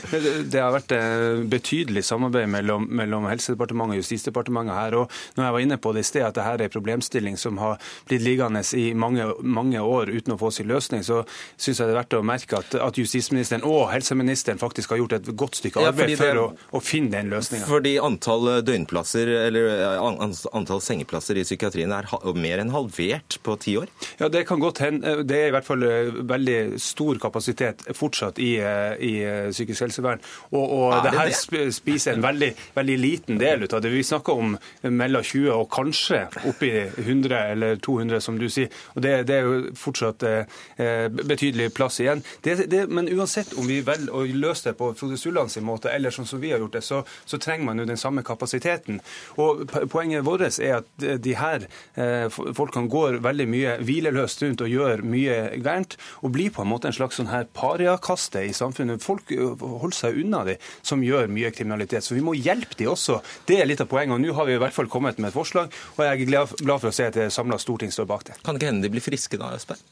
det 0.50 0.60
har 0.60 0.74
vært 0.74 0.94
betydelig 1.50 2.04
samarbeid 2.08 2.50
mellom, 2.50 2.86
mellom 2.90 3.28
Helsedepartementet 3.30 3.98
og 3.98 4.02
Justisdepartementet 4.02 4.78
her. 4.78 4.98
og 5.02 5.12
når 5.36 5.46
jeg 5.46 5.56
var 5.56 5.64
inne 5.66 5.78
på 5.80 5.92
det 5.94 6.04
i 6.04 6.08
sted, 6.08 6.24
at 6.26 6.36
dette 6.36 6.54
er 6.54 6.66
en 6.66 6.74
problemstilling 6.74 7.38
som 7.40 7.58
har 7.62 7.78
blitt 8.08 8.24
liggende 8.24 8.62
i 8.78 8.86
mange, 8.98 9.26
mange 9.42 9.80
år 9.80 10.12
uten 10.12 10.34
å 10.34 10.38
få 10.40 10.50
sin 10.54 10.68
løsning, 10.70 11.04
så 11.06 11.22
syns 11.56 11.80
jeg 11.80 11.88
det 11.88 11.94
er 11.94 12.00
verdt 12.00 12.18
å 12.18 12.22
merke 12.26 12.60
at, 12.60 12.76
at 12.88 12.98
justisministeren 13.00 13.64
og 13.68 13.88
helseministeren 13.92 14.60
faktisk 14.60 14.94
har 14.94 15.02
gjort 15.02 15.16
et 15.18 15.30
godt 15.34 15.60
stykke 15.60 15.82
arbeid 15.90 16.14
ja, 16.14 16.20
for 16.20 16.42
å, 16.42 16.46
å, 16.78 16.82
finne 16.84 17.12
den 17.14 17.32
løsninga. 17.32 17.68
Fordi 17.70 17.96
antall 18.02 18.50
døgnplasser, 18.66 19.30
eller 19.46 19.98
antall 20.54 20.82
sengeplasser 20.84 21.40
i 21.40 21.46
psykiatrien 21.46 21.92
er 21.94 22.08
mer 22.38 22.62
enn 22.62 22.72
halvert 22.74 23.38
på 23.44 23.56
ti 23.62 23.76
år? 23.80 23.92
Ja, 24.20 24.23
Det 24.28 24.44
kan 24.46 24.60
godt 24.60 24.78
hende. 24.78 25.22
Det 25.24 25.38
er 25.38 25.48
i 25.48 25.54
hvert 25.54 25.66
fall 25.66 25.82
eh, 25.86 26.12
veldig 26.28 26.80
stor 26.80 27.18
kapasitet 27.22 27.84
fortsatt 27.96 28.38
i, 28.42 28.54
eh, 28.62 28.94
i 29.04 29.12
eh, 29.24 29.50
psykisk 29.50 29.84
helsevern. 29.86 30.22
Og, 30.52 30.62
og 30.62 31.04
det, 31.04 31.12
det, 31.12 31.20
her 31.20 31.70
spiser 31.74 32.14
en 32.14 32.24
veldig, 32.24 32.50
veldig, 32.74 32.96
liten 32.98 33.40
del 33.40 33.64
ut 33.64 33.74
av 33.74 33.82
det. 33.84 33.92
Vi 33.92 34.02
snakker 34.06 34.40
om 34.40 34.56
mellom 34.82 35.24
20 35.24 35.50
og 35.54 35.68
kanskje 35.74 36.22
oppi 36.48 36.70
100 37.04 37.40
eller 37.54 37.76
200, 37.76 38.20
som 38.24 38.38
du 38.40 38.48
sier. 38.48 38.72
Og 38.94 39.02
Det, 39.02 39.14
det 39.28 39.36
er 39.36 39.48
jo 39.48 39.74
fortsatt 39.78 40.24
eh, 40.24 41.08
betydelig 41.10 41.70
plass 41.76 42.00
igjen. 42.00 42.24
Det, 42.44 42.86
men 42.88 43.10
uansett 43.12 43.54
om 43.58 43.68
vi 43.68 43.80
velger 43.84 44.14
å 44.14 44.24
løse 44.24 44.70
det 44.70 44.78
på 44.78 44.92
Frode 44.98 45.18
Sulland 45.20 45.52
sin 45.52 45.66
måte, 45.66 45.92
eller 45.92 46.14
sånn 46.14 46.28
som 46.28 46.40
vi 46.42 46.54
har 46.54 46.62
gjort 46.62 46.78
det, 46.78 46.84
så, 46.86 47.02
så 47.24 47.40
trenger 47.42 47.68
man 47.68 47.82
jo 47.82 47.88
den 47.88 48.00
samme 48.00 48.24
kapasiteten. 48.26 49.00
Og 49.40 49.64
Poenget 49.90 50.24
vårt 50.24 50.58
er 50.62 50.80
at 50.80 51.04
de 51.22 51.34
her 51.38 51.66
eh, 52.00 52.26
folkene 52.30 52.90
går 52.90 53.20
veldig 53.24 53.46
mye 53.50 53.76
hvile 53.84 54.13
hvileløst 54.14 54.42
rundt 54.44 54.62
og 54.64 54.70
gjør 54.70 55.02
mye 55.06 55.38
gærent, 55.58 55.96
og 56.22 56.34
blir 56.34 56.52
på 56.54 56.62
en 56.62 56.70
måte 56.70 56.88
en 56.88 56.96
slags 56.96 57.18
sånn 57.18 57.30
her 57.32 57.48
pariakaste 57.56 58.44
i 58.46 58.54
samfunnet. 58.56 59.02
Folk 59.04 59.32
holder 59.34 59.96
seg 59.98 60.20
unna 60.22 60.44
de 60.48 60.58
som 60.82 61.02
gjør 61.04 61.30
mye 61.32 61.52
kriminalitet. 61.54 62.06
Så 62.06 62.16
vi 62.16 62.24
må 62.24 62.36
hjelpe 62.38 62.78
de 62.78 62.88
også. 62.90 63.20
Det 63.48 63.60
er 63.60 63.68
litt 63.68 63.82
av 63.82 63.90
poenget. 63.90 64.14
og 64.14 64.22
Nå 64.22 64.36
har 64.38 64.48
vi 64.48 64.56
i 64.56 64.62
hvert 64.62 64.76
fall 64.76 64.90
kommet 64.92 65.18
med 65.18 65.32
et 65.32 65.36
forslag, 65.36 65.74
og 65.96 66.06
jeg 66.06 66.14
er 66.14 66.32
glad 66.62 66.78
for 66.78 66.90
å 66.90 66.94
se 66.94 67.10
at 67.10 67.18
et 67.18 67.34
samla 67.34 67.58
storting 67.58 67.92
står 67.94 68.08
bak 68.08 68.26
det. 68.30 68.40
Kan 68.44 68.58
ikke 68.58 68.70
hende 68.70 68.86
de 68.86 68.94
blir 68.94 69.04
friske 69.04 69.40
da, 69.40 69.54
Østberg? 69.56 69.82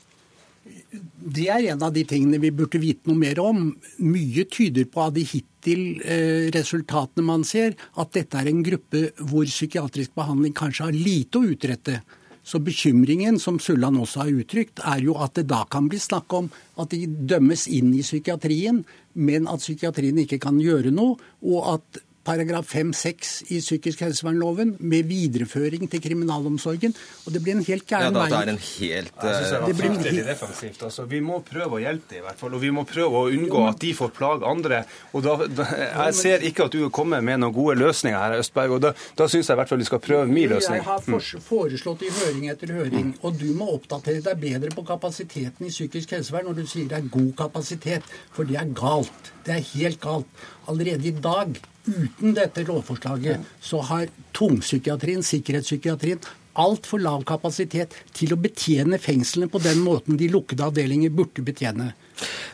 Det 0.63 1.49
er 1.51 1.65
en 1.73 1.83
av 1.83 1.93
de 1.95 2.03
tingene 2.07 2.39
vi 2.43 2.53
burde 2.55 2.79
vite 2.83 3.09
noe 3.09 3.19
mer 3.19 3.39
om. 3.43 3.65
Mye 4.05 4.45
tyder 4.53 4.87
på 4.91 5.03
at 5.07 5.17
de 5.17 5.25
hittil 5.27 5.83
eh, 6.05 6.51
resultatene 6.55 7.25
man 7.27 7.47
ser, 7.47 7.75
at 7.99 8.13
dette 8.15 8.39
er 8.39 8.51
en 8.51 8.63
gruppe 8.67 9.09
hvor 9.19 9.49
psykiatrisk 9.49 10.15
behandling 10.19 10.55
kanskje 10.55 10.91
har 10.91 10.99
lite 10.99 11.41
å 11.41 11.49
utrette. 11.55 12.03
Så 12.43 12.59
bekymringen 12.59 13.39
som 13.39 13.61
Sulland 13.63 14.01
også 14.03 14.25
har 14.25 14.41
uttrykt, 14.43 14.83
er 14.83 15.03
jo 15.05 15.15
at 15.23 15.37
det 15.39 15.47
da 15.51 15.63
kan 15.71 15.87
bli 15.91 16.01
snakk 16.03 16.33
om 16.35 16.51
at 16.83 16.91
de 16.91 17.07
dømmes 17.07 17.69
inn 17.71 17.93
i 17.95 18.03
psykiatrien, 18.03 18.83
men 19.15 19.47
at 19.51 19.63
psykiatrien 19.63 20.19
ikke 20.25 20.41
kan 20.43 20.59
gjøre 20.63 20.91
noe, 20.95 21.19
og 21.43 21.77
at 21.77 22.03
paragraf 22.25 22.69
5-6 22.75 23.33
i 23.53 23.59
psykisk 23.61 24.03
helsevernloven 24.05 24.77
med 24.79 25.09
videreføring 25.11 25.89
til 25.91 26.03
kriminalomsorgen. 26.03 26.95
Og 27.27 27.35
det 27.35 27.43
blir 27.43 27.57
en 27.59 27.65
helt 27.67 27.87
gæren 27.89 28.15
vei. 28.15 28.27
Ja, 28.31 28.41
det 28.41 28.49
er 28.49 28.53
en 28.53 28.63
helt... 28.63 29.13
Jeg 29.23 29.35
synes 29.37 29.53
det 29.53 29.61
var 29.63 29.81
fryktelig 29.81 30.25
defensivt. 30.27 30.83
Altså, 30.89 31.07
vi 31.11 31.21
må 31.25 31.41
prøve 31.47 31.79
å 31.79 31.83
hjelpe 31.83 32.15
dem 32.15 32.23
i 32.23 32.27
hvert 32.27 32.43
fall, 32.43 32.55
og 32.57 32.63
vi 32.63 32.71
må 32.75 32.87
prøve 32.89 33.23
å 33.23 33.33
unngå 33.33 33.65
at 33.69 33.81
de 33.83 33.93
får 33.99 34.13
plage 34.17 34.49
andre. 34.49 34.83
Og 35.13 35.27
da, 35.27 35.37
da, 35.51 35.69
jeg 36.07 36.19
ser 36.21 36.47
ikke 36.49 36.69
at 36.69 36.77
du 36.79 36.87
kommer 36.95 37.25
med 37.25 37.43
noen 37.43 37.57
gode 37.57 37.77
løsninger 37.83 38.19
her, 38.19 38.39
Østberg, 38.43 38.77
og 38.79 38.85
da, 38.87 38.95
da 39.19 39.29
syns 39.31 39.51
jeg 39.51 39.57
i 39.57 39.61
hvert 39.63 39.73
fall 39.75 39.83
vi 39.83 39.91
skal 39.91 40.03
prøve 40.07 40.31
min 40.31 40.51
løsning. 40.55 40.81
Jeg 40.81 40.89
har 40.89 41.05
mm. 41.07 41.45
foreslått 41.49 42.07
i 42.07 42.15
høring 42.21 42.49
etter 42.55 42.75
høring, 42.77 43.13
og 43.23 43.39
du 43.41 43.49
må 43.59 43.73
oppdatere 43.77 44.23
deg 44.25 44.43
bedre 44.43 44.73
på 44.75 44.87
kapasiteten 44.87 45.67
i 45.67 45.75
psykisk 45.75 46.17
helsevern 46.17 46.51
når 46.51 46.63
du 46.63 46.67
sier 46.71 46.91
det 46.91 46.99
er 47.01 47.13
god 47.13 47.33
kapasitet, 47.39 48.07
for 48.33 48.49
det 48.49 48.59
er 48.61 48.75
galt. 48.77 49.33
Det 49.43 49.57
er 49.57 49.65
helt 49.75 49.99
galt. 50.03 50.43
Allerede 50.71 51.09
i 51.09 51.15
dag 51.17 51.61
Uten 51.83 52.31
dette 52.37 52.63
lovforslaget 52.63 53.43
så 53.59 53.81
har 53.89 54.07
tungpsykiatrien, 54.37 55.25
sikkerhetspsykiatrien, 55.27 56.21
altfor 56.63 57.01
lav 57.03 57.25
kapasitet 57.27 57.97
til 58.15 58.35
å 58.35 58.39
betjene 58.39 59.01
fengslene 59.03 59.51
på 59.51 59.59
den 59.65 59.81
måten 59.83 60.19
de 60.21 60.29
lukkede 60.31 60.69
avdelinger 60.69 61.11
burde 61.17 61.43
betjene. 61.43 61.91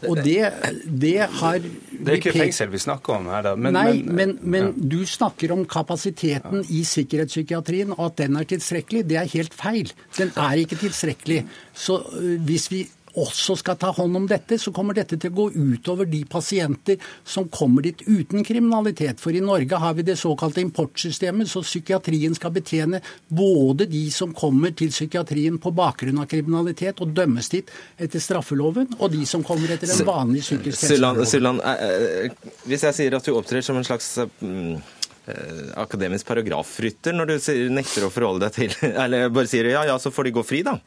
Og 0.06 0.20
det, 0.22 0.38
det 0.86 1.26
har 1.40 1.59
Det 1.59 2.12
er 2.12 2.20
ikke 2.20 2.32
fengsel 2.36 2.70
vi 2.72 2.80
snakker 2.80 3.18
om 3.18 3.26
her, 3.28 3.42
da. 3.44 3.54
Men, 3.59 3.74
Nei, 3.74 4.02
men, 4.06 4.36
men, 4.40 4.70
ja. 4.70 4.88
du 4.94 5.00
snakker 5.04 5.52
om 5.52 5.66
kapasiteten 5.68 6.62
i 6.72 6.84
sikkerhetspsykiatrien, 6.88 7.92
og 7.98 8.04
at 8.12 8.22
den 8.22 8.38
er 8.38 8.48
tilstrekkelig. 8.48 9.02
Det 9.11 9.18
er 9.20 9.32
helt 9.34 9.56
feil. 9.59 9.92
Den 10.16 10.32
er 10.38 10.62
ikke 10.62 10.78
tilstrekkelig. 10.86 11.42
Så 11.74 11.98
øh, 12.16 12.38
hvis 12.48 12.70
vi 12.72 12.86
også 13.22 13.56
skal 13.58 13.78
ta 13.80 13.92
hånd 13.96 14.16
om 14.16 14.26
dette, 14.30 14.58
så 14.60 14.72
kommer 14.74 14.96
dette 14.96 15.18
til 15.20 15.32
å 15.32 15.36
gå 15.38 15.46
utover 15.56 16.08
de 16.08 16.22
pasienter 16.28 16.98
som 17.24 17.48
kommer 17.52 17.86
dit 17.86 18.02
uten 18.06 18.44
kriminalitet. 18.46 19.20
For 19.22 19.34
i 19.34 19.42
Norge 19.44 19.80
har 19.80 19.96
vi 19.98 20.06
det 20.06 20.18
såkalte 20.20 20.62
importsystemet, 20.64 21.50
så 21.50 21.62
psykiatrien 21.66 22.36
skal 22.38 22.54
betjene 22.54 23.02
både 23.28 23.88
de 23.90 24.04
som 24.14 24.34
kommer 24.36 24.74
til 24.78 24.92
psykiatrien 24.94 25.58
på 25.62 25.72
bakgrunn 25.76 26.22
av 26.22 26.28
kriminalitet 26.30 27.02
og 27.04 27.14
dømmes 27.16 27.50
dit 27.52 27.72
etter 27.98 28.22
straffeloven, 28.22 28.94
og 28.98 29.12
de 29.12 29.24
som 29.28 29.44
kommer 29.46 29.74
etter 29.74 29.90
en 29.94 30.06
vanlig 30.08 30.44
psykisk 30.46 30.86
helselov. 30.88 31.24
Eh, 31.24 32.28
eh, 32.28 32.54
hvis 32.68 32.86
jeg 32.88 32.96
sier 32.96 33.18
at 33.18 33.26
du 33.26 33.34
opptrer 33.36 33.64
som 33.64 33.78
en 33.78 33.86
slags 33.86 34.10
mm, 34.40 34.74
eh, 35.28 35.62
akademisk 35.80 36.28
paragrafrytter 36.28 37.16
når 37.16 37.30
du 37.30 37.36
nekter 37.74 38.06
å 38.06 38.12
forholde 38.12 38.48
deg 38.48 38.56
til 38.58 38.92
Eller 39.04 39.30
bare 39.32 39.50
sier 39.50 39.70
ja, 39.72 39.84
ja, 39.88 39.98
så 40.00 40.12
får 40.14 40.28
de 40.28 40.36
gå 40.38 40.44
fri, 40.46 40.64
da. 40.66 40.78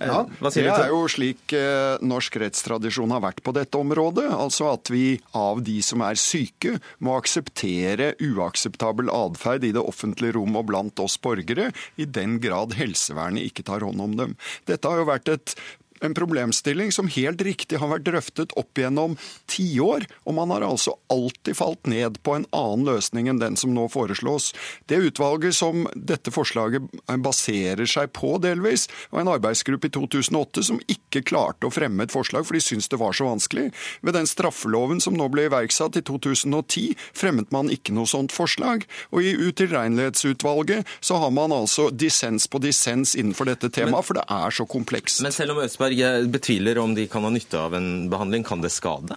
Ja, 0.00 0.24
det 0.24 0.64
er 0.64 0.92
jo 0.92 1.02
slik 1.12 1.52
eh, 1.56 2.00
norsk 2.00 2.38
rettstradisjon 2.40 3.12
har 3.12 3.22
vært 3.24 3.42
på 3.44 3.52
dette 3.56 3.76
området. 3.80 4.26
Altså 4.32 4.70
at 4.72 4.88
vi 4.92 5.20
av 5.36 5.60
de 5.66 5.76
som 5.84 6.04
er 6.06 6.18
syke, 6.20 6.78
må 7.04 7.18
akseptere 7.18 8.14
uakseptabel 8.24 9.12
atferd 9.12 9.66
i 9.68 9.74
det 9.76 9.82
offentlige 9.82 10.38
rom 10.38 10.56
og 10.56 10.70
blant 10.72 11.04
oss 11.04 11.18
borgere, 11.20 11.70
i 12.00 12.08
den 12.08 12.38
grad 12.40 12.78
helsevernet 12.78 13.50
ikke 13.50 13.66
tar 13.68 13.84
hånd 13.84 14.00
om 14.00 14.16
dem. 14.16 14.34
Dette 14.70 14.88
har 14.88 15.02
jo 15.02 15.10
vært 15.10 15.32
et 15.32 15.56
en 16.00 16.14
problemstilling 16.14 16.92
som 16.92 17.08
helt 17.12 17.42
riktig 17.44 17.78
har 17.80 17.90
vært 17.92 18.06
drøftet 18.08 18.54
opp 18.58 18.78
gjennom 18.78 19.16
tiår, 19.50 20.06
og 20.24 20.36
man 20.36 20.52
har 20.54 20.64
altså 20.66 20.96
alltid 21.12 21.58
falt 21.58 21.90
ned 21.90 22.20
på 22.24 22.36
en 22.36 22.46
annen 22.56 22.86
løsning 22.88 23.28
enn 23.30 23.40
den 23.42 23.58
som 23.60 23.74
nå 23.74 23.86
foreslås. 23.92 24.50
Det 24.90 25.00
utvalget 25.10 25.56
som 25.56 25.86
dette 25.94 26.32
forslaget 26.34 26.88
baserer 27.22 27.88
seg 27.88 28.12
på 28.16 28.36
delvis, 28.42 28.88
var 29.10 29.24
en 29.24 29.32
arbeidsgruppe 29.34 29.90
i 29.90 29.94
2008 29.94 30.66
som 30.70 30.80
ikke 30.90 31.24
klarte 31.26 31.68
å 31.68 31.74
fremme 31.74 32.06
et 32.06 32.14
forslag, 32.14 32.46
for 32.48 32.56
de 32.56 32.64
syntes 32.64 32.90
det 32.90 33.00
var 33.00 33.16
så 33.16 33.28
vanskelig. 33.28 33.70
Ved 34.06 34.16
den 34.16 34.28
straffeloven 34.30 35.02
som 35.04 35.16
nå 35.18 35.28
ble 35.32 35.48
iverksatt 35.48 35.98
i 36.00 36.04
2010, 36.06 36.96
fremmet 37.16 37.52
man 37.54 37.72
ikke 37.72 37.94
noe 37.96 38.08
sånt 38.10 38.34
forslag. 38.34 38.86
Og 39.14 39.26
i 39.26 39.34
Utilregnelighetsutvalget 39.36 40.88
så 41.04 41.20
har 41.20 41.32
man 41.34 41.54
altså 41.54 41.90
dissens 41.90 42.48
på 42.50 42.60
dissens 42.62 43.16
innenfor 43.18 43.50
dette 43.50 43.70
temaet, 43.74 44.06
for 44.06 44.18
det 44.18 44.26
er 44.30 44.54
så 44.54 44.66
komplekst. 44.68 45.22
Men 45.24 45.34
selv 45.34 45.54
om 45.54 45.62
Østberg 45.64 45.89
Solberg 45.90 46.30
betviler 46.30 46.78
om 46.78 46.94
de 46.94 47.06
kan 47.06 47.24
ha 47.24 47.30
nytte 47.30 47.58
av 47.58 47.74
en 47.74 48.10
behandling. 48.10 48.44
Kan 48.44 48.60
det 48.60 48.70
skade? 48.70 49.16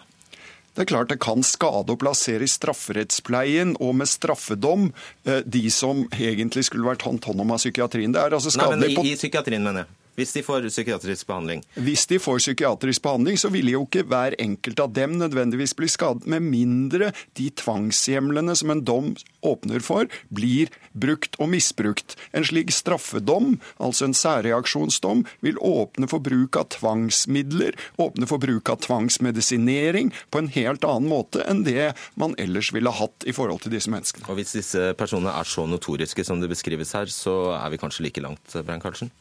Det 0.73 0.81
er 0.81 0.85
klart 0.89 1.09
det 1.09 1.19
kan 1.21 1.43
skade 1.45 1.93
å 1.93 1.97
plassere 2.01 2.43
i 2.43 2.49
strafferettspleien 2.49 3.75
og 3.79 3.93
med 3.95 4.09
straffedom 4.09 4.91
eh, 5.25 5.43
de 5.45 5.69
som 5.69 6.07
egentlig 6.17 6.65
skulle 6.65 6.87
vært 6.87 7.05
hånd 7.05 7.21
hånd 7.25 7.41
om 7.41 7.53
av 7.53 7.61
psykiatrien. 7.61 8.13
Det 8.13 8.21
er 8.23 8.33
altså 8.33 8.49
skadelig 8.49 8.89
Nei, 8.89 8.95
men 8.97 9.05
i, 9.05 9.13
i 9.13 9.19
psykiatrien, 9.19 9.61
mener 9.61 9.85
jeg. 9.85 9.99
Hvis 10.13 10.33
de 10.35 10.43
får 10.45 10.67
psykiatrisk 10.69 11.27
behandling? 11.29 11.63
Hvis 11.73 12.05
de 12.09 12.19
får 12.21 12.41
psykiatrisk 12.43 13.01
behandling, 13.01 13.39
så 13.41 13.49
vil 13.53 13.71
jo 13.71 13.83
ikke 13.87 14.05
hver 14.05 14.35
enkelt 14.41 14.81
av 14.83 14.93
dem 14.93 15.17
nødvendigvis 15.17 15.73
bli 15.77 15.89
skadet, 15.89 16.27
med 16.29 16.45
mindre 16.45 17.11
de 17.39 17.49
tvangshjemlene 17.49 18.53
som 18.57 18.73
en 18.73 18.83
dom 18.85 19.13
åpner 19.43 19.81
for, 19.83 20.05
blir 20.29 20.69
brukt 20.93 21.37
og 21.41 21.49
misbrukt. 21.53 22.15
En 22.31 22.45
slik 22.45 22.71
straffedom, 22.73 23.57
altså 23.81 24.07
en 24.07 24.17
særreaksjonsdom, 24.17 25.25
vil 25.45 25.57
åpne 25.57 26.09
for 26.11 26.23
bruk 26.23 26.59
av 26.61 26.69
tvangsmidler, 26.77 27.73
åpne 27.97 28.29
for 28.29 28.43
bruk 28.43 28.69
av 28.69 28.83
tvangsmedisinering 28.85 30.13
på 30.29 30.43
en 30.43 30.51
helt 30.53 30.85
annen 30.87 31.09
måte 31.09 31.41
enn 31.49 31.65
det 31.65 31.91
man 32.19 32.37
ellers 32.41 32.69
ville 32.75 32.93
hatt 32.93 33.25
i 33.25 33.33
forhold 33.35 33.65
til 33.65 33.73
disse 33.73 33.91
menneskene. 33.91 34.29
Og 34.29 34.37
Hvis 34.37 34.55
disse 34.59 34.93
personene 34.99 35.33
er 35.33 35.49
så 35.49 35.65
notoriske 35.69 36.25
som 36.27 36.41
det 36.41 36.51
beskrives 36.53 36.93
her, 36.93 37.09
så 37.09 37.55
er 37.57 37.73
vi 37.73 37.81
kanskje 37.81 38.07
like 38.07 38.23
langt, 38.23 38.61
Brein 38.61 38.83
Karlsen? 38.83 39.11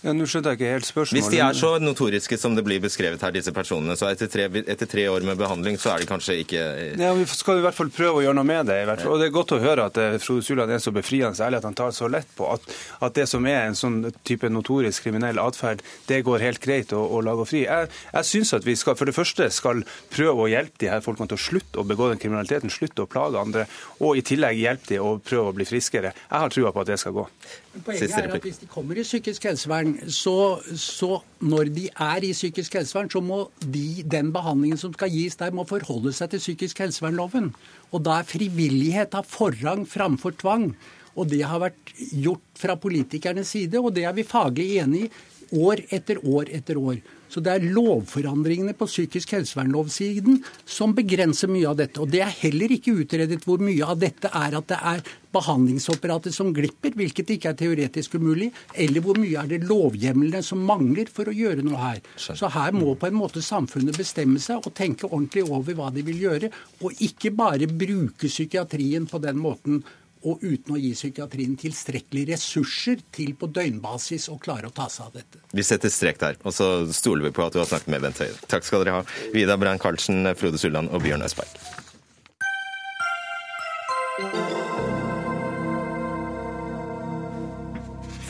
Ja, 0.00 0.14
Nå 0.16 0.24
skjønte 0.24 0.54
jeg 0.54 0.56
ikke 0.60 0.68
helt 0.72 0.86
spørsmålet. 0.88 1.18
Hvis 1.18 1.32
de 1.34 1.40
er 1.44 1.56
så 1.58 1.70
notoriske 1.82 2.36
som 2.40 2.54
det 2.56 2.62
blir 2.64 2.80
beskrevet 2.80 3.20
her, 3.20 3.34
disse 3.36 3.52
personene, 3.52 3.92
så 4.00 4.08
etter 4.08 4.30
tre, 4.32 4.46
etter 4.62 4.88
tre 4.88 5.02
år 5.12 5.26
med 5.28 5.36
behandling, 5.36 5.76
så 5.76 5.90
er 5.92 6.00
de 6.00 6.08
kanskje 6.08 6.38
ikke 6.40 6.62
Ja, 6.96 7.10
Vi 7.18 7.26
skal 7.28 7.60
i 7.60 7.64
hvert 7.66 7.76
fall 7.76 7.90
prøve 7.92 8.22
å 8.22 8.24
gjøre 8.24 8.38
noe 8.38 8.48
med 8.48 8.70
det. 8.70 8.78
i 8.80 8.86
hvert 8.88 9.02
fall. 9.04 9.12
Og 9.12 9.20
Det 9.20 9.28
er 9.28 9.34
godt 9.34 9.52
å 9.52 9.60
høre 9.60 9.84
at 9.90 10.00
eh, 10.00 10.16
Frode 10.24 10.46
Sulland 10.46 10.72
er 10.72 10.80
så 10.80 10.92
befriende 10.96 11.36
ærlig 11.44 11.60
at 11.60 11.68
han 11.68 11.76
tar 11.76 11.92
så 11.92 12.08
lett 12.08 12.32
på 12.36 12.48
at, 12.48 12.64
at 13.04 13.14
det 13.20 13.28
som 13.28 13.44
er 13.44 13.66
en 13.66 13.76
sånn 13.76 14.00
type 14.24 14.48
notorisk 14.48 15.04
kriminell 15.04 15.38
atferd, 15.42 15.84
det 16.08 16.22
går 16.24 16.46
helt 16.48 16.64
greit 16.64 16.96
å, 16.96 17.02
å 17.04 17.20
lage 17.20 17.44
fri. 17.52 17.66
Jeg, 17.68 17.92
jeg 18.14 18.30
syns 18.32 18.54
at 18.56 18.64
vi 18.64 18.78
skal 18.80 18.96
for 18.96 19.04
det 19.04 19.16
første 19.18 19.50
skal 19.52 19.84
prøve 20.08 20.46
å 20.46 20.50
hjelpe 20.50 20.80
de 20.80 20.88
her 20.94 21.04
folkene 21.04 21.28
til 21.28 21.36
å 21.36 21.44
slutte 21.44 21.82
å 21.82 21.84
begå 21.84 22.08
den 22.08 22.22
kriminaliteten, 22.24 22.72
slutte 22.72 23.04
å 23.04 23.10
plage 23.10 23.36
andre, 23.36 23.68
og 24.00 24.16
i 24.16 24.24
tillegg 24.24 24.64
hjelpe 24.64 24.94
de 24.94 25.02
å 25.04 25.18
prøve 25.20 25.52
å 25.52 25.56
bli 25.60 25.68
friskere. 25.68 26.14
Jeg 26.16 26.46
har 26.46 26.56
trua 26.56 26.72
på 26.72 26.80
at 26.86 26.94
det 26.94 27.00
skal 27.04 27.18
gå. 27.20 27.28
Poenget 27.70 28.10
er 28.18 28.32
at 28.34 28.42
Hvis 28.42 28.58
de 28.58 28.66
kommer 28.66 28.98
i 28.98 29.04
psykisk 29.06 29.44
helsevern, 29.46 29.92
så, 30.10 30.58
så 30.74 31.20
når 31.38 31.70
de 31.70 31.84
er 31.88 32.24
i 32.26 32.32
psykisk 32.34 32.74
helsevern, 32.74 33.10
så 33.10 33.22
må 33.22 33.44
de, 33.62 34.02
den 34.02 34.32
behandlingen 34.34 34.80
som 34.80 34.94
skal 34.96 35.12
gis 35.14 35.38
der, 35.38 35.54
må 35.54 35.64
forholde 35.68 36.12
seg 36.16 36.32
til 36.32 36.42
psykisk 36.42 36.82
helsevernloven. 36.82 37.52
Og 37.94 38.02
da 38.06 38.18
er 38.18 38.26
frivillighet 38.26 39.14
av 39.14 39.28
forrang 39.30 39.86
framfor 39.86 40.34
tvang. 40.42 40.72
Og 41.14 41.30
det 41.30 41.44
har 41.46 41.62
vært 41.62 41.94
gjort 42.10 42.42
fra 42.58 42.74
politikernes 42.78 43.54
side, 43.54 43.78
og 43.78 43.94
det 43.94 44.06
er 44.08 44.18
vi 44.18 44.26
faglig 44.26 44.72
enig 44.82 45.06
i 45.06 45.62
år 45.62 45.84
etter 45.94 46.18
år 46.26 46.50
etter 46.50 46.78
år. 46.78 46.98
Så 47.30 47.42
det 47.44 47.52
er 47.54 47.68
lovforandringene 47.76 48.74
på 48.78 48.88
psykisk 48.90 49.36
helsevernlovsiden 49.36 50.40
som 50.66 50.94
begrenser 50.96 51.50
mye 51.52 51.68
av 51.70 51.78
dette. 51.78 52.02
Og 52.02 52.10
det 52.10 52.24
er 52.26 52.38
heller 52.42 52.74
ikke 52.74 52.96
utredet 53.04 53.40
hvor 53.46 53.62
mye 53.62 53.86
av 53.86 54.00
dette 54.02 54.32
er 54.34 54.56
at 54.58 54.70
det 54.70 54.78
er 54.92 55.04
behandlingsapparatet 55.30 56.34
som 56.34 56.50
glipper, 56.54 56.96
hvilket 56.98 57.30
ikke 57.36 57.52
er 57.52 57.58
teoretisk 57.60 58.16
umulig, 58.18 58.50
eller 58.74 59.04
hvor 59.04 59.18
mye 59.20 59.38
er 59.38 59.50
det 59.52 59.60
lovhjemlene 59.68 60.42
som 60.42 60.64
mangler 60.66 61.10
for 61.12 61.30
å 61.30 61.36
gjøre 61.36 61.62
noe 61.66 61.78
her. 61.78 62.02
Så 62.18 62.50
her 62.50 62.74
må 62.74 62.96
på 62.98 63.06
en 63.06 63.18
måte 63.18 63.42
samfunnet 63.44 63.98
bestemme 64.00 64.42
seg 64.42 64.66
og 64.66 64.74
tenke 64.74 65.06
ordentlig 65.06 65.46
over 65.46 65.78
hva 65.78 65.92
de 65.94 66.04
vil 66.06 66.24
gjøre, 66.26 66.50
og 66.82 67.06
ikke 67.06 67.30
bare 67.36 67.70
bruke 67.70 68.26
psykiatrien 68.26 69.06
på 69.10 69.22
den 69.22 69.38
måten 69.38 69.84
og 70.20 70.42
uten 70.44 70.76
å 70.76 70.80
gi 70.80 70.92
psykiatrien 70.92 71.56
tilstrekkelige 71.60 72.34
ressurser 72.34 73.00
til 73.14 73.32
på 73.40 73.48
døgnbasis 73.48 74.28
å 74.32 74.36
klare 74.42 74.68
å 74.68 74.74
ta 74.74 74.88
seg 74.92 75.08
av 75.08 75.20
dette. 75.20 75.40
Vi 75.56 75.64
setter 75.64 75.92
strek 75.92 76.20
der, 76.20 76.40
og 76.44 76.54
så 76.56 76.70
stoler 76.92 77.28
vi 77.28 77.34
på 77.36 77.46
at 77.46 77.56
du 77.56 77.62
har 77.62 77.68
snakket 77.70 77.92
med 77.94 78.04
Bent 78.04 78.20
Høie. 78.20 78.36
Takk 78.50 78.66
skal 78.68 78.84
dere 78.84 79.00
ha, 79.00 79.04
Vidar 79.34 79.60
Brann 79.60 79.80
Karlsen, 79.80 80.28
Frode 80.36 80.60
Sulland 80.60 80.92
og 80.92 81.04
Bjørn 81.04 81.24
Østberg. 81.24 81.56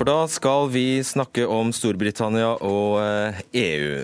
For 0.00 0.08
da 0.08 0.22
skal 0.32 0.70
vi 0.72 1.02
snakke 1.04 1.44
om 1.44 1.74
Storbritannia 1.76 2.54
og 2.64 3.02
EU. 3.52 3.98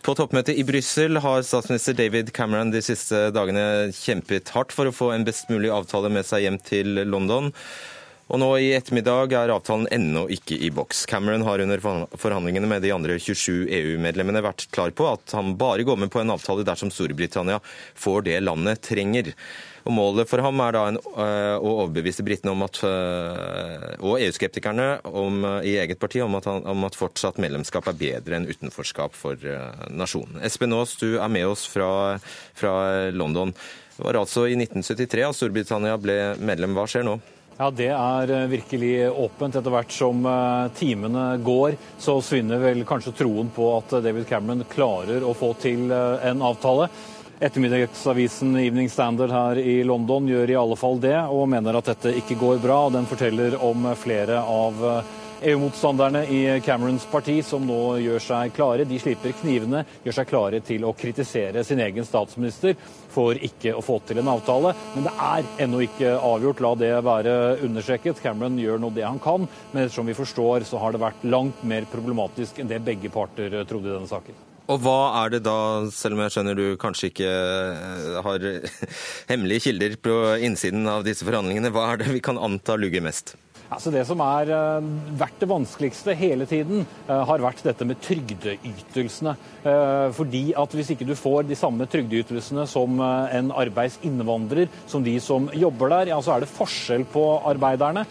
På 0.00 0.14
toppmøtet 0.16 0.56
i 0.56 0.62
Brussel 0.64 1.18
har 1.20 1.42
statsminister 1.44 1.92
David 1.92 2.30
Cameron 2.32 2.70
de 2.72 2.80
siste 2.80 3.26
dagene 3.36 3.90
kjempet 3.92 4.48
hardt 4.54 4.72
for 4.72 4.88
å 4.88 4.94
få 4.96 5.10
en 5.12 5.26
best 5.26 5.50
mulig 5.52 5.68
avtale 5.74 6.08
med 6.08 6.24
seg 6.24 6.46
hjem 6.46 6.56
til 6.64 7.02
London. 7.04 7.50
Og 8.30 8.40
nå 8.40 8.48
i 8.62 8.70
ettermiddag 8.72 9.34
er 9.36 9.52
avtalen 9.52 9.90
ennå 9.92 10.22
ikke 10.32 10.56
i 10.56 10.70
boks. 10.72 11.02
Cameron 11.10 11.44
har 11.44 11.60
under 11.60 11.82
forhandlingene 11.82 12.70
med 12.70 12.80
de 12.86 12.94
andre 12.96 13.18
27 13.20 13.68
EU-medlemmene 13.76 14.40
vært 14.46 14.70
klar 14.72 14.94
på 14.96 15.10
at 15.10 15.36
han 15.36 15.52
bare 15.60 15.84
går 15.84 16.00
med 16.00 16.12
på 16.14 16.22
en 16.22 16.32
avtale 16.32 16.64
dersom 16.64 16.92
Storbritannia 16.94 17.60
får 17.98 18.24
det 18.30 18.38
landet 18.46 18.80
trenger. 18.86 19.34
Og 19.86 19.94
Målet 19.96 20.28
for 20.28 20.42
ham 20.44 20.60
er 20.64 20.76
da 20.76 20.84
en, 20.90 20.98
uh, 21.16 21.56
å 21.56 21.74
overbevise 21.84 22.24
britene 22.26 22.52
om 22.52 22.64
at, 22.66 22.80
uh, 22.84 23.96
og 24.04 24.20
EU-skeptikerne 24.20 24.88
uh, 25.06 25.60
i 25.66 25.76
eget 25.80 26.00
parti 26.02 26.20
om 26.24 26.36
at, 26.38 26.48
om 26.48 26.86
at, 26.88 26.98
fortsatt 27.00 27.40
medlemskap 27.40 27.88
er 27.88 27.98
bedre 28.00 28.36
enn 28.36 28.48
utenforskap 28.50 29.16
for 29.16 29.40
nasjonen. 29.88 30.40
Espen 30.44 30.74
Aas, 30.76 30.96
du 31.00 31.16
er 31.16 31.30
med 31.32 31.48
oss 31.48 31.64
fra, 31.70 32.18
fra 32.56 32.74
London. 33.14 33.54
Det 33.96 34.04
var 34.04 34.18
altså 34.20 34.46
i 34.48 34.56
1973 34.58 35.24
at 35.28 35.38
Storbritannia 35.38 35.96
ble 36.00 36.18
medlem. 36.44 36.76
Hva 36.76 36.86
skjer 36.90 37.06
nå? 37.06 37.16
Ja, 37.60 37.70
Det 37.70 37.90
er 37.92 38.32
virkelig 38.48 38.92
åpent. 39.12 39.56
Etter 39.56 39.72
hvert 39.72 39.92
som 39.92 40.24
timene 40.76 41.24
går, 41.44 41.76
så 42.00 42.18
svinner 42.24 42.60
vel 42.62 42.84
kanskje 42.88 43.14
troen 43.20 43.52
på 43.52 43.68
at 43.78 43.96
David 44.04 44.28
Cameron 44.28 44.64
klarer 44.72 45.24
å 45.24 45.34
få 45.36 45.52
til 45.60 45.92
en 45.92 46.44
avtale. 46.44 46.88
Ettermiddagsavisen 47.40 48.56
Evening 48.56 48.90
Standard 48.90 49.30
her 49.32 49.58
i 49.58 49.78
London 49.84 50.26
gjør 50.28 50.50
i 50.50 50.56
alle 50.60 50.76
fall 50.76 50.98
det, 51.00 51.16
og 51.32 51.46
mener 51.48 51.78
at 51.78 51.86
dette 51.88 52.12
ikke 52.20 52.36
går 52.36 52.58
bra. 52.60 52.82
Den 52.92 53.08
forteller 53.08 53.56
om 53.64 53.86
flere 53.96 54.42
av 54.44 54.82
EU-motstanderne 55.40 56.20
i 56.28 56.40
Camerons 56.60 57.06
parti 57.08 57.38
som 57.40 57.64
nå 57.64 57.78
gjør 58.04 58.20
seg 58.20 58.52
klare. 58.52 58.84
De 58.84 58.98
slipper 59.00 59.32
knivene, 59.38 59.86
gjør 60.04 60.18
seg 60.18 60.28
klare 60.28 60.60
til 60.68 60.84
å 60.84 60.92
kritisere 60.92 61.64
sin 61.64 61.80
egen 61.80 62.04
statsminister 62.04 62.76
for 63.08 63.40
ikke 63.48 63.72
å 63.72 63.86
få 63.88 63.96
til 64.04 64.20
en 64.20 64.28
avtale. 64.34 64.74
Men 64.98 65.08
det 65.08 65.16
er 65.30 65.50
ennå 65.64 65.80
ikke 65.86 66.12
avgjort, 66.20 66.60
la 66.60 66.74
det 66.84 66.92
være 67.08 67.38
understreket. 67.64 68.20
Cameron 68.20 68.60
gjør 68.60 68.84
nå 68.84 68.92
det 68.92 69.08
han 69.08 69.22
kan, 69.22 69.48
men 69.72 69.86
ettersom 69.86 70.12
vi 70.12 70.20
forstår, 70.20 70.68
så 70.68 70.84
har 70.84 70.92
det 70.92 71.00
vært 71.08 71.24
langt 71.24 71.64
mer 71.64 71.88
problematisk 71.88 72.60
enn 72.60 72.68
det 72.68 72.84
begge 72.84 73.08
parter 73.16 73.62
trodde 73.64 73.88
i 73.88 73.96
denne 73.96 74.12
saken. 74.12 74.44
Og 74.70 74.78
hva 74.84 75.24
er 75.24 75.34
det 75.34 75.42
da, 75.48 75.58
selv 75.90 76.14
om 76.14 76.24
jeg 76.24 76.36
skjønner 76.36 76.58
du 76.58 76.66
kanskje 76.78 77.10
ikke 77.10 77.30
har 78.22 78.44
hemmelige 79.32 79.66
kilder 79.66 79.96
på 79.98 80.16
innsiden 80.46 80.86
av 80.90 81.06
disse 81.06 81.26
forhandlingene, 81.26 81.72
hva 81.74 81.88
er 81.90 82.04
det 82.04 82.12
vi 82.14 82.22
kan 82.22 82.38
anta 82.38 82.78
lugger 82.78 83.02
mest? 83.02 83.34
Altså 83.70 83.92
Det 83.94 84.02
som 84.02 84.18
har 84.18 84.48
vært 85.18 85.36
det 85.38 85.46
vanskeligste 85.46 86.14
hele 86.18 86.46
tiden, 86.50 86.82
har 87.06 87.42
vært 87.42 87.62
dette 87.62 87.86
med 87.86 88.00
trygdeytelsene. 88.02 89.36
Fordi 90.16 90.42
at 90.58 90.74
Hvis 90.74 90.90
ikke 90.96 91.06
du 91.06 91.14
får 91.14 91.46
de 91.46 91.58
samme 91.58 91.86
trygdeytelsene 91.86 92.66
som 92.66 92.98
en 92.98 93.52
arbeidsinnvandrer, 93.54 94.66
som 94.90 95.06
de 95.06 95.14
som 95.22 95.46
jobber 95.54 95.94
der, 95.94 96.10
ja, 96.10 96.18
så 96.18 96.34
er 96.34 96.42
det 96.42 96.50
forskjell 96.50 97.06
på 97.14 97.24
arbeiderne. 97.46 98.06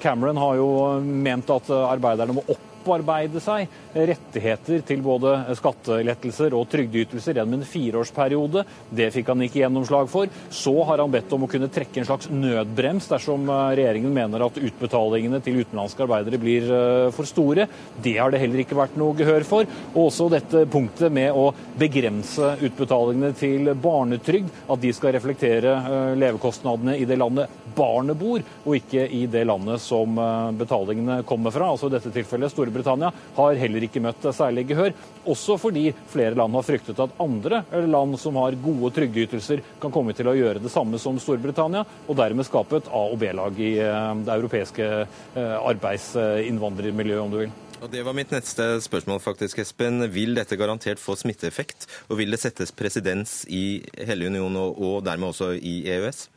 Cameron 0.00 0.40
har 0.40 0.56
jo 0.62 0.70
ment 1.04 1.52
at 1.52 1.74
arbeiderne 1.84 2.40
må 2.40 2.48
opp 2.48 2.70
opparbeide 2.84 3.40
seg 3.42 3.70
rettigheter 3.94 4.82
til 4.86 5.02
både 5.04 5.32
skattelettelser 5.56 6.54
og 6.56 6.68
trygdeytelser 6.72 7.38
gjennom 7.38 7.58
en 7.58 7.68
fireårsperiode. 7.68 8.64
Det 8.92 9.08
fikk 9.14 9.32
han 9.32 9.44
ikke 9.46 9.62
gjennomslag 9.62 10.10
for. 10.12 10.30
Så 10.52 10.74
har 10.84 11.00
han 11.00 11.12
bedt 11.12 11.32
om 11.34 11.46
å 11.46 11.50
kunne 11.50 11.70
trekke 11.72 12.02
en 12.02 12.08
slags 12.08 12.28
nødbrems 12.32 13.08
dersom 13.10 13.48
regjeringen 13.48 14.12
mener 14.14 14.44
at 14.44 14.60
utbetalingene 14.60 15.40
til 15.44 15.62
utenlandske 15.62 16.04
arbeidere 16.04 16.40
blir 16.42 16.68
for 17.16 17.28
store. 17.28 17.68
Det 18.04 18.16
har 18.18 18.34
det 18.34 18.42
heller 18.44 18.64
ikke 18.64 18.78
vært 18.78 18.98
noe 19.00 19.16
gehør 19.18 19.48
for. 19.48 19.68
Og 19.94 20.08
også 20.08 20.28
dette 20.32 20.66
punktet 20.70 21.12
med 21.14 21.32
å 21.32 21.48
begrense 21.80 22.54
utbetalingene 22.60 23.32
til 23.38 23.72
barnetrygd, 23.80 24.50
at 24.68 24.82
de 24.82 24.92
skal 24.94 25.16
reflektere 25.16 25.78
levekostnadene 26.20 26.98
i 27.00 27.08
det 27.08 27.18
landet 27.20 27.63
barnet 27.76 28.18
bor, 28.18 28.42
og 28.64 28.76
ikke 28.78 29.06
i 29.08 29.24
det 29.30 29.44
landet 29.48 29.82
som 29.82 30.18
betalingene 30.58 31.22
kommer 31.28 31.54
fra. 31.54 31.70
Altså 31.72 31.90
i 31.90 31.94
dette 31.96 32.12
tilfellet 32.14 32.52
Storbritannia 32.52 33.10
har 33.36 33.60
heller 33.60 33.86
ikke 33.86 34.02
møtt 34.04 34.28
særlig 34.34 34.66
gehør. 34.70 34.94
Også 35.30 35.58
fordi 35.60 35.88
flere 36.12 36.36
land 36.38 36.54
har 36.58 36.66
fryktet 36.66 37.00
at 37.02 37.18
andre 37.22 37.62
land 37.88 38.18
som 38.20 38.38
har 38.40 38.56
gode 38.62 38.92
trygdeytelser, 38.96 39.62
kan 39.82 39.92
komme 39.94 40.14
til 40.16 40.30
å 40.30 40.36
gjøre 40.36 40.62
det 40.62 40.72
samme 40.72 41.00
som 41.02 41.18
Storbritannia, 41.20 41.84
og 42.08 42.18
dermed 42.18 42.46
skape 42.48 42.80
et 42.80 42.88
A- 42.92 43.10
og 43.10 43.18
B-lag 43.20 43.58
i 43.60 43.74
det 43.76 44.38
europeiske 44.38 44.88
arbeidsinnvandrermiljøet, 45.36 47.22
om 47.24 47.32
du 47.32 47.38
vil. 47.44 47.54
Og 47.84 47.90
Det 47.90 48.00
var 48.06 48.16
mitt 48.16 48.30
neste 48.32 48.80
spørsmål, 48.80 49.18
faktisk, 49.20 49.58
Espen. 49.60 50.06
Vil 50.08 50.32
dette 50.38 50.56
garantert 50.56 51.02
få 51.02 51.18
smitteeffekt? 51.20 51.84
Og 52.08 52.16
vil 52.16 52.32
det 52.32 52.40
settes 52.40 52.72
presedens 52.72 53.42
i 53.52 53.82
hele 54.08 54.30
unionen 54.30 54.56
og, 54.56 55.02
dermed 55.04 55.34
også 55.34 55.52
i 55.60 55.82
EØS? 55.92 56.28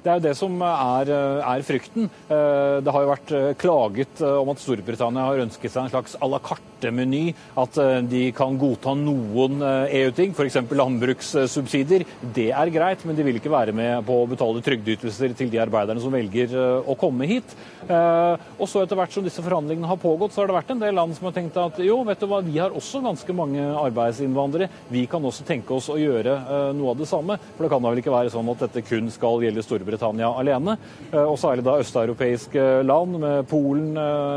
Det 0.00 0.08
er 0.08 0.16
jo 0.16 0.24
det 0.24 0.32
som 0.38 0.54
er, 0.64 1.10
er, 1.44 1.62
frykten. 1.66 2.06
Det 2.30 2.92
har 2.94 3.04
jo 3.04 3.10
vært 3.10 3.32
klaget 3.60 4.22
om 4.24 4.48
at 4.48 4.62
Storbritannia 4.62 5.26
har 5.28 5.42
ønsket 5.44 5.74
seg 5.74 5.84
en 5.84 5.92
slags 5.92 6.14
à 6.16 6.28
la 6.30 6.38
carte-meny. 6.40 7.34
At 7.60 7.76
de 8.08 8.22
kan 8.36 8.56
godta 8.60 8.94
noen 8.96 9.60
EU-ting, 9.60 10.32
f.eks. 10.32 10.56
landbrukssubsidier. 10.72 12.06
Det 12.22 12.48
er 12.48 12.72
greit, 12.72 13.04
men 13.04 13.18
de 13.18 13.26
vil 13.26 13.40
ikke 13.40 13.52
være 13.52 13.74
med 13.76 14.06
på 14.08 14.22
å 14.22 14.30
betale 14.30 14.64
trygdeytelser 14.64 15.36
til 15.36 15.52
de 15.52 15.60
arbeiderne 15.60 16.00
som 16.00 16.16
velger 16.16 16.56
å 16.56 16.96
komme 17.00 17.28
hit. 17.28 17.52
Og 17.90 18.64
så 18.70 18.86
etter 18.86 18.96
hvert 18.96 19.12
som 19.12 19.26
disse 19.26 19.44
forhandlingene 19.44 19.90
har 19.90 20.00
pågått, 20.00 20.32
så 20.32 20.42
har 20.42 20.48
det 20.48 20.56
vært 20.62 20.72
en 20.72 20.80
del 20.80 20.96
land 20.96 21.12
som 21.18 21.28
har 21.28 21.36
tenkt 21.36 21.60
at 21.60 21.82
jo, 21.84 22.00
vet 22.08 22.24
du 22.24 22.28
hva, 22.30 22.40
vi 22.46 22.56
har 22.56 22.72
også 22.72 23.04
ganske 23.04 23.36
mange 23.36 23.68
arbeidsinnvandrere. 23.84 24.70
Vi 24.88 25.04
kan 25.12 25.28
også 25.28 25.44
tenke 25.44 25.76
oss 25.76 25.92
å 25.92 26.00
gjøre 26.00 26.40
noe 26.72 26.96
av 26.96 27.04
det 27.04 27.12
samme. 27.12 27.36
For 27.52 27.66
det 27.66 27.72
kan 27.74 27.84
da 27.84 27.92
vel 27.92 28.00
ikke 28.00 28.16
være 28.16 28.32
sånn 28.32 28.48
at 28.54 28.64
dette 28.64 28.86
kun 28.88 29.12
skal 29.12 29.44
gjelde 29.44 29.60
Storbritannia 29.66 29.89
alene. 29.98 30.76
Og 31.12 31.36
særlig 31.38 31.64
da 31.64 31.78
østeuropeiske 31.80 32.82
land, 32.86 33.18
med 33.20 33.48
Polen 33.50 33.94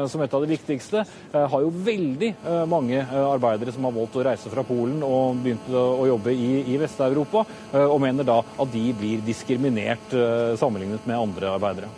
som 0.09 0.21
et 0.21 0.33
av 0.33 0.41
de 0.41 0.49
viktigste, 0.49 1.03
har 1.33 1.61
jo 1.61 1.69
veldig 1.69 2.33
mange 2.67 3.03
arbeidere 3.03 3.71
som 3.71 3.85
har 3.85 3.95
valgt 3.95 4.15
å 4.17 4.25
reise 4.25 4.49
fra 4.49 4.63
Polen 4.63 5.03
og 5.03 5.43
begynt 5.43 5.69
å 5.69 6.07
jobbe 6.07 6.33
i, 6.33 6.63
i 6.73 6.77
Vest-Europa, 6.81 7.45
og 7.85 7.99
mener 8.01 8.27
da 8.27 8.39
at 8.41 8.73
de 8.73 8.85
blir 8.97 9.21
diskriminert 9.25 10.15
sammenlignet 10.59 11.05
med 11.05 11.19
andre 11.19 11.53
arbeidere. 11.53 11.91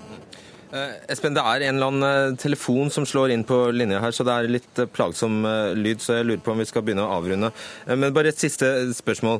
Eh, 0.76 0.95
Espen, 1.14 1.36
det 1.36 1.43
er 1.45 1.68
en 1.68 1.78
eller 1.78 1.91
annen 1.91 2.06
eh, 2.34 2.38
telefon 2.41 2.89
som 2.91 3.06
slår 3.08 3.32
inn 3.36 3.45
på 3.47 3.58
linja 3.72 4.01
her, 4.03 4.12
så 4.16 4.26
det 4.28 4.34
er 4.34 4.51
litt 4.58 4.82
eh, 4.82 4.89
plagsom 4.91 5.45
eh, 5.47 5.76
lyd, 5.78 6.01
så 6.03 6.18
jeg 6.18 6.28
lurer 6.28 6.41
på 6.43 6.56
om 6.56 6.64
vi 6.64 6.68
skal 6.68 6.84
begynne 6.84 7.06
å 7.06 7.14
avrunde. 7.20 7.51
Eh, 7.86 7.95
Men 7.95 8.16
bare 8.16 8.34
et 8.34 8.41
siste 8.41 8.72
spørsmål. 8.97 9.39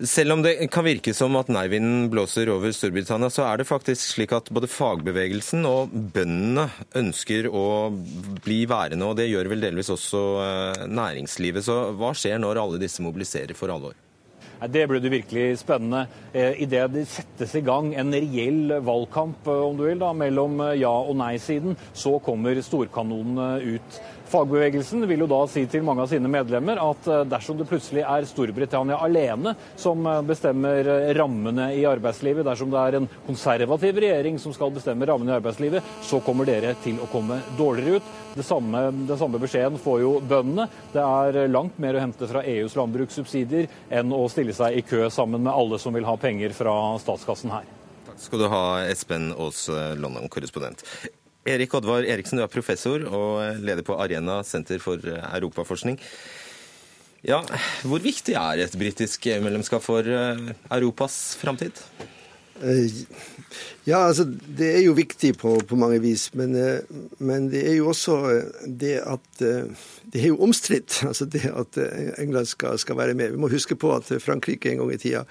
Selv 0.00 0.32
om 0.32 0.40
det 0.42 0.54
kan 0.72 0.86
virke 0.86 1.12
som 1.14 1.36
at 1.36 1.50
nei-vinden 1.52 2.06
blåser 2.10 2.48
over 2.50 2.72
Storbritannia, 2.74 3.28
så 3.30 3.44
er 3.44 3.60
det 3.60 3.68
faktisk 3.68 4.14
slik 4.14 4.32
at 4.34 4.48
både 4.50 4.70
fagbevegelsen 4.72 5.66
og 5.68 5.92
bøndene 6.14 6.64
ønsker 6.98 7.46
å 7.52 7.92
bli 8.42 8.62
værende, 8.70 9.10
og 9.10 9.18
det 9.20 9.28
gjør 9.28 9.50
vel 9.52 9.66
delvis 9.68 9.92
også 9.92 10.22
eh, 10.42 10.86
næringslivet. 10.88 11.66
Så 11.68 11.76
hva 12.00 12.14
skjer 12.16 12.40
når 12.42 12.62
alle 12.64 12.80
disse 12.82 13.04
mobiliserer 13.04 13.54
for 13.58 13.74
alvor? 13.74 13.94
Det 14.72 14.84
blir 14.86 15.02
det 15.02 15.10
virkelig 15.10 15.46
spennende. 15.60 16.06
Eh, 16.32 16.64
Idet 16.64 16.88
det 16.94 17.04
settes 17.10 17.52
i 17.58 17.64
gang 17.66 17.92
en 17.98 18.14
reell 18.14 18.78
valgkamp 18.86 19.46
eh, 19.50 19.62
om 19.68 19.76
du 19.76 19.84
vil, 19.90 20.00
da, 20.00 20.14
mellom 20.16 20.56
ja- 20.80 20.96
og 21.02 21.14
nei-siden, 21.20 21.76
så 21.92 22.16
kommer 22.24 22.58
storkanonene 22.64 23.76
ut. 23.76 24.02
Fagbevegelsen 24.32 25.04
vil 25.08 25.24
jo 25.24 25.28
da 25.28 25.42
si 25.50 25.66
til 25.68 25.82
mange 25.84 26.06
av 26.06 26.08
sine 26.08 26.30
medlemmer 26.30 26.78
at 26.80 27.08
eh, 27.10 27.24
dersom 27.28 27.58
det 27.58 27.66
plutselig 27.68 28.00
er 28.00 28.24
Storbritannia 28.28 28.96
alene 29.04 29.52
som 29.76 30.06
eh, 30.08 30.22
bestemmer 30.24 30.88
eh, 30.88 31.10
rammene 31.18 31.68
i 31.76 31.82
arbeidslivet, 31.88 32.46
dersom 32.46 32.72
det 32.72 32.80
er 32.80 32.98
en 32.98 33.10
konservativ 33.26 34.00
regjering 34.00 34.40
som 34.40 34.54
skal 34.56 34.72
bestemme 34.72 35.08
rammene 35.08 35.34
i 35.34 35.36
arbeidslivet, 35.36 35.92
så 36.08 36.22
kommer 36.24 36.48
dere 36.48 36.72
til 36.80 37.02
å 37.02 37.10
komme 37.12 37.42
dårligere 37.58 38.00
ut. 38.00 38.10
Samme, 38.40 38.86
den 39.04 39.20
samme 39.20 39.40
beskjeden 39.42 39.76
får 39.82 40.00
jo 40.00 40.16
bøndene. 40.24 40.68
Det 40.94 41.04
er 41.04 41.52
langt 41.52 41.76
mer 41.82 41.98
å 41.98 42.04
hente 42.06 42.28
fra 42.30 42.44
EUs 42.48 42.78
landbrukssubsidier 42.78 43.68
enn 43.92 44.16
å 44.16 44.24
stille 44.32 44.56
seg 44.56 44.80
i 44.80 44.86
kø 44.86 45.10
sammen 45.12 45.44
med 45.44 45.52
alle 45.52 45.80
som 45.82 45.92
vil 45.92 46.08
ha 46.08 46.16
penger 46.16 46.56
fra 46.56 46.76
statskassen 47.02 47.52
her. 47.52 47.68
Takk 48.08 48.22
skal 48.30 48.46
du 48.46 48.48
ha, 48.52 48.62
Espen 48.88 49.34
Aas, 49.36 49.66
London-korrespondent. 50.00 50.86
Erik 51.48 51.74
Oddvar 51.74 52.06
Eriksen, 52.06 52.38
du 52.38 52.44
er 52.44 52.52
professor 52.52 53.02
og 53.08 53.62
leder 53.62 53.82
på 53.86 53.96
Arena 53.98 54.40
senter 54.46 54.78
for 54.82 55.02
eh, 55.02 55.22
europaforskning. 55.38 55.98
Ja, 57.26 57.42
Hvor 57.86 58.02
viktig 58.02 58.34
er 58.34 58.64
et 58.64 58.74
britisk 58.78 59.26
EU-medlemskap 59.30 59.82
for 59.82 60.06
eh, 60.06 60.52
Europas 60.74 61.36
framtid? 61.40 61.82
Eh, 62.62 63.02
Ja, 63.84 64.06
altså 64.06 64.24
det 64.30 64.68
er 64.76 64.84
jo 64.84 64.94
viktig 64.94 65.32
på, 65.40 65.56
på 65.66 65.76
mange 65.76 65.98
vis, 66.00 66.28
men, 66.38 66.54
eh, 66.54 66.86
men 67.18 67.48
det 67.50 67.64
er 67.66 67.74
jo 67.80 67.88
også 67.90 68.14
eh, 68.30 68.62
det 68.66 68.94
at 69.02 69.42
eh, 69.42 69.88
Det 70.12 70.22
er 70.22 70.28
jo 70.30 70.38
omstridt, 70.44 71.02
altså 71.08 71.26
det 71.26 71.42
at 71.50 71.78
eh, 71.82 72.12
England 72.22 72.46
skal, 72.46 72.78
skal 72.78 72.96
være 72.96 73.14
med. 73.18 73.34
Vi 73.34 73.42
må 73.42 73.50
huske 73.50 73.74
på 73.74 73.90
at 73.96 74.12
Frankrike 74.22 74.70
en 74.70 74.82
gang 74.84 74.94
i 74.94 75.02
tida 75.02 75.26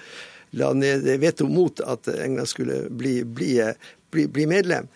la 0.60 0.74
ned 0.76 1.06
veto 1.22 1.48
mot 1.48 1.80
at 1.80 2.10
England 2.12 2.50
skulle 2.52 2.90
bli, 2.90 3.22
bli, 3.24 3.54
bli, 4.12 4.28
bli 4.28 4.46
medlem. 4.50 4.88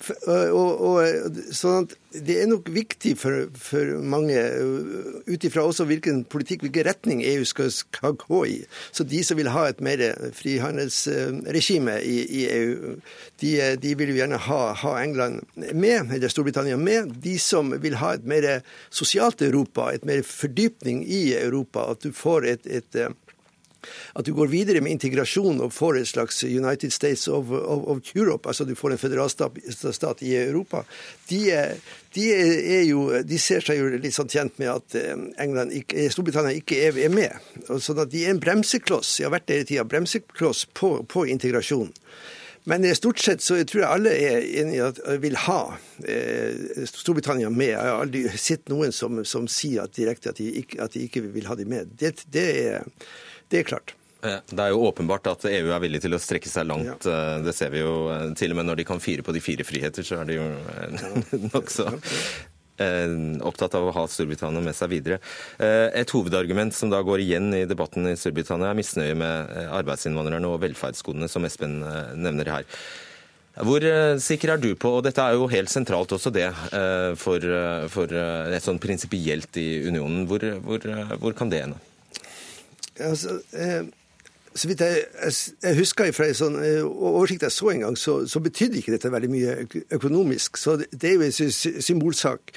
F- 0.00 0.16
Og, 0.26 0.80
og, 0.84 1.36
sånn 1.54 1.84
at 1.84 1.94
det 2.14 2.36
er 2.38 2.46
nok 2.46 2.68
viktig 2.70 3.16
for, 3.18 3.48
for 3.58 3.96
mange, 4.06 4.38
uh, 4.38 5.22
ut 5.26 5.46
ifra 5.46 5.64
også 5.66 5.86
hvilken 5.88 6.22
politikk, 6.30 6.62
hvilken 6.66 6.86
retning 6.86 7.22
EU 7.26 7.42
skal, 7.48 7.72
skal 7.74 8.14
gå 8.20 8.40
i. 8.52 8.58
Så 8.94 9.06
de 9.08 9.22
som 9.26 9.38
vil 9.38 9.50
ha 9.50 9.64
et 9.70 9.82
mer 9.84 10.02
frihandelsregime 10.36 11.96
i, 12.06 12.16
i 12.40 12.44
EU, 12.54 12.94
de, 13.42 13.52
de 13.82 13.94
vil 13.98 14.12
jo 14.12 14.20
gjerne 14.20 14.38
ha, 14.46 14.60
ha 14.84 14.94
England 15.02 15.42
med, 15.72 16.12
eller 16.14 16.30
Storbritannia 16.30 16.78
med. 16.78 17.16
De 17.24 17.34
som 17.42 17.74
vil 17.82 17.98
ha 18.02 18.14
et 18.14 18.26
mer 18.30 18.48
sosialt 18.94 19.42
Europa, 19.42 19.90
et 19.94 20.06
mer 20.06 20.22
fordypning 20.26 21.02
i 21.06 21.26
Europa, 21.38 21.90
at 21.94 22.06
du 22.06 22.14
får 22.14 22.46
et, 22.54 22.66
et 22.80 23.00
uh, 23.02 23.10
at 24.14 24.26
du 24.26 24.32
går 24.36 24.50
videre 24.52 24.82
med 24.84 24.96
integrasjon 24.96 25.62
og 25.64 25.74
får 25.74 26.00
et 26.00 26.10
slags 26.10 26.42
United 26.44 26.94
States 26.94 27.26
of, 27.28 27.50
of, 27.50 27.86
of 27.94 28.14
Europe, 28.14 28.48
altså 28.48 28.66
du 28.68 28.74
får 28.78 28.94
en 28.94 29.02
føderalstat 29.02 30.24
i 30.26 30.34
Europa, 30.40 30.84
de, 31.30 31.42
de, 32.14 32.28
jo, 32.88 33.08
de 33.24 33.40
ser 33.40 33.64
seg 33.64 33.80
jo 33.80 33.90
litt 33.96 34.16
sånn 34.16 34.30
tjent 34.30 34.60
med 34.62 34.72
at 34.74 34.98
eh, 35.00 35.16
England 35.42 35.74
ikke, 35.80 36.08
Storbritannia 36.12 36.54
ikke 36.58 36.78
er, 36.88 37.00
er 37.06 37.12
med. 37.12 37.50
Sånn 37.68 38.02
at 38.02 38.12
de 38.12 38.24
er 38.24 38.34
en 38.34 38.42
bremsekloss, 38.42 39.16
de 39.18 39.28
har 39.28 39.34
vært 39.34 39.48
det 39.48 39.60
hele 39.60 39.70
tida, 39.72 39.88
bremsekloss 39.88 40.66
på, 40.76 40.96
på 41.10 41.28
integrasjon. 41.32 41.92
Men 42.64 42.84
eh, 42.84 42.94
stort 42.94 43.18
sett 43.18 43.42
så 43.44 43.58
tror 43.64 43.82
jeg 43.82 43.90
alle 43.90 44.14
er 44.16 44.46
enige 44.62 44.78
i 44.78 44.84
at 44.84 45.00
eh, 45.04 45.20
vil 45.20 45.36
ha 45.44 45.60
eh, 46.08 46.86
Storbritannia 46.88 47.50
med. 47.52 47.74
Jeg 47.74 47.82
har 47.82 48.00
aldri 48.00 48.24
sett 48.40 48.72
noen 48.72 48.94
som, 48.94 49.20
som 49.28 49.48
sier 49.50 49.84
at 49.84 49.96
direkte 49.96 50.32
at 50.32 50.40
de, 50.40 50.48
ikke, 50.62 50.80
at 50.84 50.96
de 50.96 51.04
ikke 51.04 51.26
vil 51.34 51.50
ha 51.50 51.58
dem 51.60 51.72
med. 51.74 51.92
Det, 52.00 52.14
det, 52.32 52.46
er, 52.64 52.88
det 53.50 53.60
er 53.64 53.68
klart. 53.68 53.94
Eh, 54.24 54.38
Det 54.48 54.58
er 54.64 54.70
jo 54.72 54.86
åpenbart 54.88 55.26
at 55.30 55.44
EU 55.50 55.68
er 55.74 55.82
villig 55.84 56.00
til 56.04 56.14
å 56.16 56.20
strekke 56.22 56.48
seg 56.48 56.66
langt. 56.70 57.04
Ja. 57.04 57.38
Det 57.44 57.52
ser 57.54 57.70
vi 57.74 57.82
jo 57.84 58.08
eh, 58.14 58.30
til 58.38 58.54
og 58.54 58.60
med 58.60 58.66
når 58.70 58.80
de 58.80 58.88
kan 58.88 59.00
fire 59.04 59.22
på 59.26 59.34
de 59.36 59.40
fire 59.44 59.64
friheter, 59.68 60.02
så 60.06 60.22
er 60.22 60.30
de 60.30 60.38
jo 60.40 60.48
eh, 60.48 61.06
nokså 61.54 61.86
eh, 62.80 63.14
opptatt 63.46 63.76
av 63.78 63.88
å 63.90 63.94
ha 63.94 64.06
Storbritannia 64.10 64.64
med 64.64 64.74
seg 64.76 64.90
videre. 64.96 65.20
Eh, 65.60 65.90
Et 66.00 66.10
hovedargument 66.16 66.74
som 66.74 66.90
da 66.92 67.02
går 67.06 67.22
igjen 67.26 67.52
i 67.54 67.64
debatten 67.70 68.08
i 68.10 68.16
Storbritannia, 68.18 68.72
er 68.72 68.78
misnøye 68.80 69.14
med 69.20 69.54
eh, 69.54 69.68
arbeidsinnvandrerne 69.80 70.50
og 70.50 70.62
velferdsgodene, 70.64 71.28
som 71.30 71.44
Espen 71.46 71.82
eh, 71.84 72.14
nevner 72.16 72.50
her. 72.58 72.68
Hvor 73.54 73.84
eh, 73.86 74.16
sikker 74.18 74.50
er 74.56 74.58
du 74.58 74.72
på, 74.74 74.90
og 74.98 75.04
dette 75.06 75.22
er 75.22 75.36
jo 75.38 75.44
helt 75.52 75.70
sentralt 75.70 76.10
også 76.16 76.32
det, 76.34 76.48
eh, 76.74 77.12
for, 77.20 77.38
eh, 77.44 77.84
for 77.92 78.10
eh, 78.10 78.54
et 78.56 78.64
sånn 78.66 78.80
prinsipielt 78.82 79.54
i 79.62 79.68
unionen, 79.86 80.24
hvor, 80.26 80.42
hvor, 80.64 80.82
eh, 80.90 81.12
hvor 81.22 81.36
kan 81.38 81.52
det 81.52 81.60
ende? 81.68 81.78
Altså, 83.00 83.40
eh, 83.58 83.84
så 84.54 84.68
vidt 84.70 84.80
jeg, 84.86 85.02
jeg, 85.24 85.32
jeg 85.64 85.76
husker 85.80 86.12
fra 86.14 86.28
en 86.30 86.38
sånn 86.38 86.60
eh, 86.62 86.84
oversikt 86.86 87.42
jeg 87.42 87.50
så 87.56 87.72
en 87.72 87.80
gang, 87.88 87.98
så, 87.98 88.20
så 88.30 88.40
betydde 88.44 88.78
ikke 88.78 88.94
dette 88.94 89.10
veldig 89.10 89.30
mye 89.32 89.56
økonomisk. 89.98 90.56
Så 90.60 90.76
det, 90.78 90.92
det 90.94 91.10
er 91.10 91.16
jo 91.18 91.26
en 91.26 91.34
sy- 91.34 91.50
sy- 91.50 91.80
symbolsak. 91.82 92.52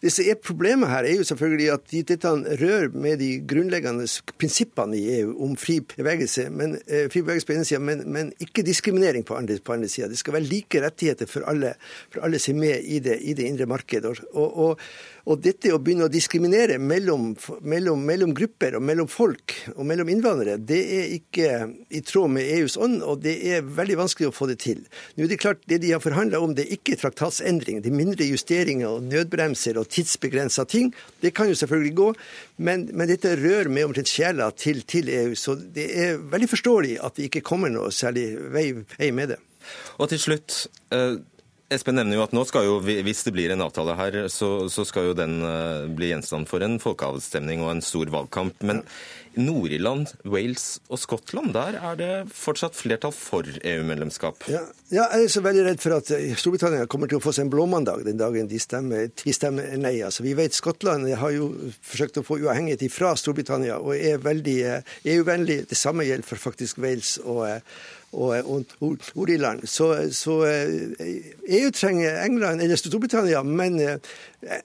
Det 0.00 0.08
som 0.08 0.24
er 0.32 0.38
Problemet 0.40 0.88
her 0.88 1.04
er 1.04 1.18
jo 1.18 1.24
selvfølgelig 1.28 1.66
at 1.74 1.82
de, 1.92 1.98
dette 2.08 2.30
rører 2.62 2.86
med 2.96 3.18
de 3.20 3.26
grunnleggende 3.46 4.06
prinsippene 4.40 4.96
i 4.96 5.18
EU 5.18 5.34
om 5.44 5.52
fri 5.60 5.76
bevegelse, 5.84 6.46
men, 6.50 6.78
eh, 6.88 7.04
fri 7.12 7.20
bevegelse 7.20 7.46
på 7.50 7.52
ene 7.58 7.66
siden, 7.68 7.84
men, 7.84 8.02
men 8.08 8.30
ikke 8.40 8.64
diskriminering 8.64 9.26
på 9.28 9.36
andre, 9.36 9.58
på 9.60 9.76
andre 9.76 9.90
sida. 9.92 10.08
Det 10.08 10.16
skal 10.18 10.38
være 10.38 10.48
like 10.48 10.80
rettigheter 10.82 11.28
for 11.28 11.44
alle, 11.52 11.74
for 12.08 12.24
alle 12.24 12.40
som 12.40 12.56
er 12.56 12.62
med 12.64 12.88
i 12.96 12.98
det, 13.04 13.18
i 13.20 13.36
det 13.36 13.44
indre 13.52 13.68
markedet. 13.68 14.24
Og, 14.32 14.48
og, 14.64 14.80
og 15.30 15.38
dette 15.44 15.70
å 15.70 15.78
begynne 15.78 16.08
å 16.08 16.10
diskriminere 16.10 16.78
mellom, 16.82 17.30
mellom, 17.62 18.00
mellom 18.06 18.32
grupper 18.34 18.74
og 18.78 18.82
mellom 18.82 19.06
folk 19.10 19.54
og 19.76 19.84
mellom 19.86 20.10
innvandrere, 20.10 20.58
det 20.58 20.80
er 20.96 21.12
ikke 21.14 21.50
i 21.94 22.02
tråd 22.06 22.32
med 22.34 22.48
EUs 22.56 22.74
ånd, 22.80 22.98
og 23.06 23.22
det 23.22 23.36
er 23.52 23.66
veldig 23.78 24.00
vanskelig 24.00 24.30
å 24.30 24.34
få 24.34 24.48
det 24.50 24.58
til. 24.64 24.82
Nå 25.14 25.24
er 25.24 25.30
Det 25.30 25.38
klart, 25.38 25.62
det 25.70 25.80
de 25.84 25.92
har 25.94 26.02
forhandla 26.02 26.40
om, 26.42 26.54
det 26.54 26.66
er 26.66 26.74
ikke 26.74 26.98
traktatsendring. 26.98 27.78
Det 27.82 27.92
er 27.92 28.00
mindre 28.00 28.26
justeringer 28.26 28.88
og 28.90 29.06
nødbremser 29.06 29.78
og 29.78 29.88
tidsbegrensa 29.94 30.66
ting. 30.66 30.90
Det 31.22 31.34
kan 31.34 31.48
jo 31.48 31.54
selvfølgelig 31.54 31.94
gå, 31.94 32.08
men, 32.66 32.88
men 32.92 33.08
dette 33.08 33.36
rører 33.38 33.70
med 33.70 33.86
omtrent 33.86 34.10
sjela 34.10 34.50
til, 34.50 34.82
til 34.82 35.08
EU. 35.14 35.36
Så 35.38 35.54
det 35.54 35.86
er 35.94 36.18
veldig 36.18 36.50
forståelig 36.50 36.98
at 37.06 37.16
det 37.16 37.30
ikke 37.30 37.46
kommer 37.46 37.70
noe 37.70 37.94
særlig 37.94 38.32
vei, 38.50 38.72
vei 38.98 39.12
med 39.14 39.36
det. 39.36 39.38
Og 40.00 40.10
til 40.10 40.18
slutt, 40.18 40.64
eh, 40.90 41.20
Espen 41.70 41.94
nevner 41.94 42.18
jo 42.18 42.24
at 42.24 42.32
nå 42.34 42.42
skal 42.48 42.64
jo, 42.66 42.78
hvis 42.82 43.22
det 43.22 43.30
blir 43.36 43.52
en 43.54 43.62
avtale 43.62 43.94
her, 43.94 44.16
så, 44.32 44.66
så 44.66 44.82
skal 44.88 45.10
jo 45.10 45.14
den 45.14 45.38
eh, 45.46 45.86
bli 45.94 46.08
gjenstand 46.10 46.48
for 46.50 46.64
en 46.66 46.80
folkeavstemning 46.82 47.62
og 47.62 47.76
en 47.76 47.82
stor 47.84 48.10
valgkamp. 48.10 48.64
Men 48.66 48.82
Nord-Irland, 49.38 50.10
Wales 50.26 50.80
og 50.90 50.98
Skottland, 50.98 51.52
der 51.54 51.76
er 51.78 51.98
det 52.00 52.10
fortsatt 52.34 52.74
flertall 52.74 53.14
for 53.14 53.46
EU-medlemskap. 53.46 54.42
Ja, 54.50 54.64
ja, 54.90 55.04
jeg 55.14 55.28
er 55.28 55.30
så 55.36 55.44
veldig 55.44 55.62
redd 55.68 55.84
for 55.84 55.94
at 56.00 56.10
eh, 56.16 56.32
Storbritannia 56.34 56.88
kommer 56.90 57.10
til 57.10 57.20
å 57.20 57.22
få 57.22 57.36
seg 57.36 57.46
en 57.46 57.54
blåmandag 57.54 58.02
den 58.08 58.18
dagen 58.18 58.50
de 58.50 58.58
stemmer, 58.58 59.06
de 59.22 59.36
stemmer 59.36 59.70
nei. 59.78 59.94
Altså, 60.02 60.26
vi 60.26 60.34
vet 60.38 60.56
Skottland 60.56 61.06
har 61.22 61.36
jo 61.36 61.52
forsøkt 61.78 62.18
å 62.18 62.26
få 62.26 62.40
uavhengighet 62.42 62.82
fra 62.90 63.14
Storbritannia 63.14 63.78
og 63.78 63.94
er 63.94 64.18
veldig 64.26 64.58
eh, 64.66 64.98
EU-vennlig. 65.14 65.62
Det 65.70 65.78
samme 65.78 66.08
gjelder 66.08 66.26
for 66.26 66.48
faktisk 66.50 66.82
Wales 66.82 67.14
og, 67.22 67.46
eh, 68.12 68.18
og, 68.18 68.50
og 68.50 68.64
Nord- 68.80 69.12
Nord-Irland. 69.14 69.66
Så, 69.68 69.90
så 70.12 70.38
eh, 70.46 71.20
EU 71.60 71.70
trenger 71.70 72.24
England, 72.24 72.62
eller 72.62 72.76
Storbritannia, 72.76 73.42
men 73.42 73.80
eh, 73.80 73.96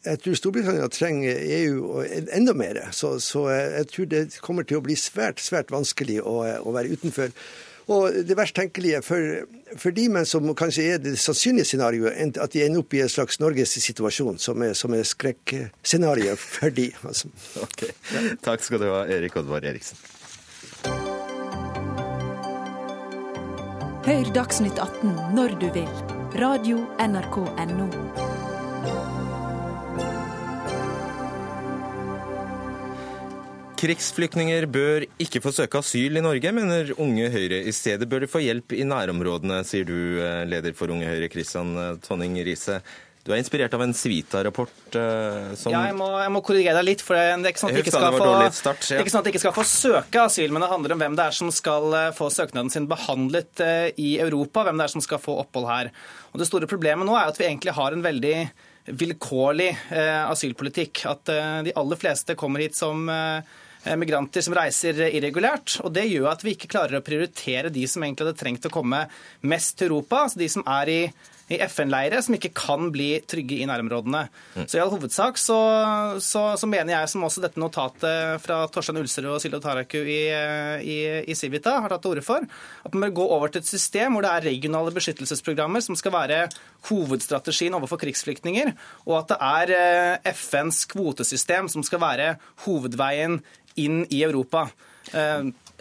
jeg 0.06 0.20
tror 0.24 0.39
Storbritannia 0.39 0.88
trenger 0.88 1.38
EU 1.62 2.02
enda 2.32 2.54
mer. 2.54 2.82
Så, 2.91 3.20
så 3.20 3.48
jeg 3.50 3.88
tror 3.93 4.06
det 4.06 4.26
kommer 4.41 4.64
til 4.64 4.82
å 4.82 4.86
bli 4.86 4.98
svært, 5.00 5.39
svært 5.43 5.72
vanskelig 5.72 6.22
å, 6.24 6.41
å 6.62 6.76
være 6.76 6.98
utenfor. 6.98 7.32
Og 7.86 8.16
det 8.26 8.34
verst 8.38 8.56
tenkelige 8.58 9.02
for, 9.06 9.46
for 9.78 9.93
de, 9.93 10.08
men 10.10 10.26
som 10.26 10.48
kanskje 10.58 10.88
er 10.96 11.02
det 11.04 11.20
sannsynlige 11.22 11.70
scenarioet, 11.70 12.38
at 12.41 12.54
de 12.54 12.64
ender 12.66 12.82
opp 12.82 12.96
i 12.98 13.04
en 13.04 13.12
slags 13.12 13.38
Norges 13.39 13.76
situasjon, 13.78 14.39
som 14.41 14.64
er, 14.66 14.74
som 14.74 14.93
er 14.98 15.06
skrekkscenarioet 15.06 16.41
for 16.41 16.74
de. 16.74 16.89
Altså. 17.06 17.30
Ok. 17.62 17.86
Takk 18.41 18.66
skal 18.66 18.82
du 18.82 18.89
ha, 18.89 19.04
Erik 19.06 19.38
Oddvar 19.38 19.70
Eriksen. 19.70 20.02
Hør 24.06 24.28
Dagsnytt 24.30 24.78
18 24.78 25.16
når 25.34 25.56
du 25.58 25.64
vil. 25.74 25.88
Radio 26.38 26.84
NRK 27.01 27.39
Radio.nrk.no. 27.41 27.88
Krigsflyktninger 33.82 34.68
bør 34.70 35.08
ikke 35.18 35.41
få 35.41 35.56
søke 35.58 35.82
asyl 35.82 36.20
i 36.20 36.22
Norge, 36.22 36.53
mener 36.53 36.93
Unge 37.01 37.32
Høyre. 37.34 37.64
I 37.66 37.74
stedet 37.74 38.06
bør 38.12 38.28
de 38.28 38.30
få 38.30 38.43
hjelp 38.45 38.78
i 38.78 38.86
nærområdene, 38.86 39.64
sier 39.66 39.89
du, 39.89 39.97
eh, 40.22 40.45
leder 40.53 40.78
for 40.78 40.93
Unge 40.93 41.10
Høyre, 41.10 41.32
Kristian 41.34 41.74
eh, 41.74 41.97
Tonning 42.06 42.38
Riise. 42.45 42.84
Du 43.26 43.32
er 43.34 43.39
inspirert 43.41 43.73
av 43.73 43.82
en 43.82 43.93
Civita-rapport 43.97 44.97
uh, 44.99 45.55
som 45.57 45.73
Ja, 45.73 45.88
jeg 45.89 45.95
må, 45.97 46.11
jeg 46.21 46.34
må, 46.36 46.43
korrigere 46.45 46.78
deg 46.78 46.91
litt. 46.91 47.01
for 47.01 47.17
Det 47.17 47.49
er 47.49 47.55
ikke 47.55 47.63
sånn 47.63 47.71
at 47.71 47.80
de 47.80 47.82
ikke, 47.82 48.76
ja. 48.93 48.99
ikke, 49.01 49.13
sånn 49.15 49.32
ikke 49.32 49.41
skal 49.41 49.55
få 49.55 49.65
søke 49.65 50.28
asyl, 50.28 50.53
men 50.53 50.61
det 50.61 50.69
handler 50.69 50.93
om 50.93 51.01
hvem 51.01 51.17
det 51.17 51.26
er 51.26 51.39
som 51.39 51.49
skal 51.53 51.97
få 52.13 52.30
søknaden 52.34 52.69
sin 52.73 52.86
behandlet 52.91 53.65
i 53.97 54.15
Europa, 54.21 54.67
hvem 54.67 54.78
det 54.78 54.86
er 54.86 54.93
som 54.93 55.03
skal 55.03 55.23
få 55.23 55.39
opphold 55.41 55.67
her. 55.71 55.89
Og 56.36 56.39
Det 56.43 56.49
store 56.51 56.69
problemet 56.69 57.09
nå 57.09 57.17
er 57.17 57.34
at 57.34 57.41
vi 57.41 57.49
egentlig 57.49 57.73
har 57.73 57.97
en 57.97 58.05
veldig 58.05 58.38
vilkårlig 58.86 59.69
uh, 59.91 60.30
asylpolitikk. 60.30 61.05
At 61.09 61.30
eh, 61.34 61.61
de 61.65 61.76
aller 61.78 61.99
fleste 61.99 62.36
kommer 62.38 62.61
hit 62.61 62.78
som 62.78 63.07
eh, 63.09 63.55
migranter 63.97 64.45
som 64.45 64.55
reiser 64.57 64.99
irregulært. 65.07 65.80
og 65.84 65.93
Det 65.95 66.05
gjør 66.09 66.32
at 66.32 66.45
vi 66.45 66.55
ikke 66.55 66.69
klarer 66.71 66.99
å 66.99 67.05
prioritere 67.05 67.73
de 67.73 67.86
som 67.89 68.03
egentlig 68.03 68.28
hadde 68.28 68.41
trengt 68.41 68.67
å 68.69 68.73
komme 68.73 69.05
mest 69.45 69.78
til 69.80 69.89
Europa. 69.89 70.26
altså 70.26 70.41
De 70.41 70.51
som 70.51 70.65
er 70.78 70.93
i 70.93 70.99
i 71.52 71.60
FN-leire 71.68 72.22
som 72.26 72.36
ikke 72.38 72.50
kan 72.58 72.88
bli 72.93 73.20
trygge 73.30 73.60
i 73.62 73.68
nærområdene. 73.70 74.24
Mm. 74.56 74.66
Så 74.66 74.78
i 74.78 74.82
all 74.82 74.91
hovedsak 74.93 75.38
så, 75.38 75.58
så, 76.24 76.43
så, 76.58 76.70
mener 76.70 76.96
jeg, 76.96 77.12
som 77.12 77.26
også 77.28 77.43
dette 77.43 77.62
notatet 77.62 78.41
fra 78.41 78.64
Torstein 78.74 78.98
Ulserud 79.04 79.36
og 79.36 79.43
Silje 79.43 79.60
Taraku 79.62 80.00
i, 80.02 80.22
i, 80.82 80.98
i, 81.22 81.36
Civita 81.38 81.78
har 81.84 81.93
tatt 81.93 82.02
til 82.06 82.16
orde 82.16 82.26
for, 82.26 82.48
at 82.86 82.96
man 82.96 83.08
bør 83.08 83.18
gå 83.22 83.28
over 83.38 83.54
til 83.54 83.62
et 83.62 83.70
system 83.70 84.18
hvor 84.18 84.26
det 84.26 84.32
er 84.32 84.48
regionale 84.50 84.93
beskyttelsesprogrammer 84.96 85.86
som 85.86 85.98
skal 86.00 86.16
være 86.16 86.39
hovedstrategien 86.89 87.78
overfor 87.78 88.02
krigsflyktninger, 88.02 88.74
og 89.06 89.20
at 89.22 89.36
det 89.36 89.39
er 89.52 89.76
eh, 89.78 90.34
FNs 90.34 90.84
kvotesystem 90.89 91.70
som 91.70 91.86
skal 91.86 92.02
være 92.02 92.34
hovedveien 92.66 93.39
inn 93.82 94.02
i 94.10 94.24
Europa. 94.26 94.70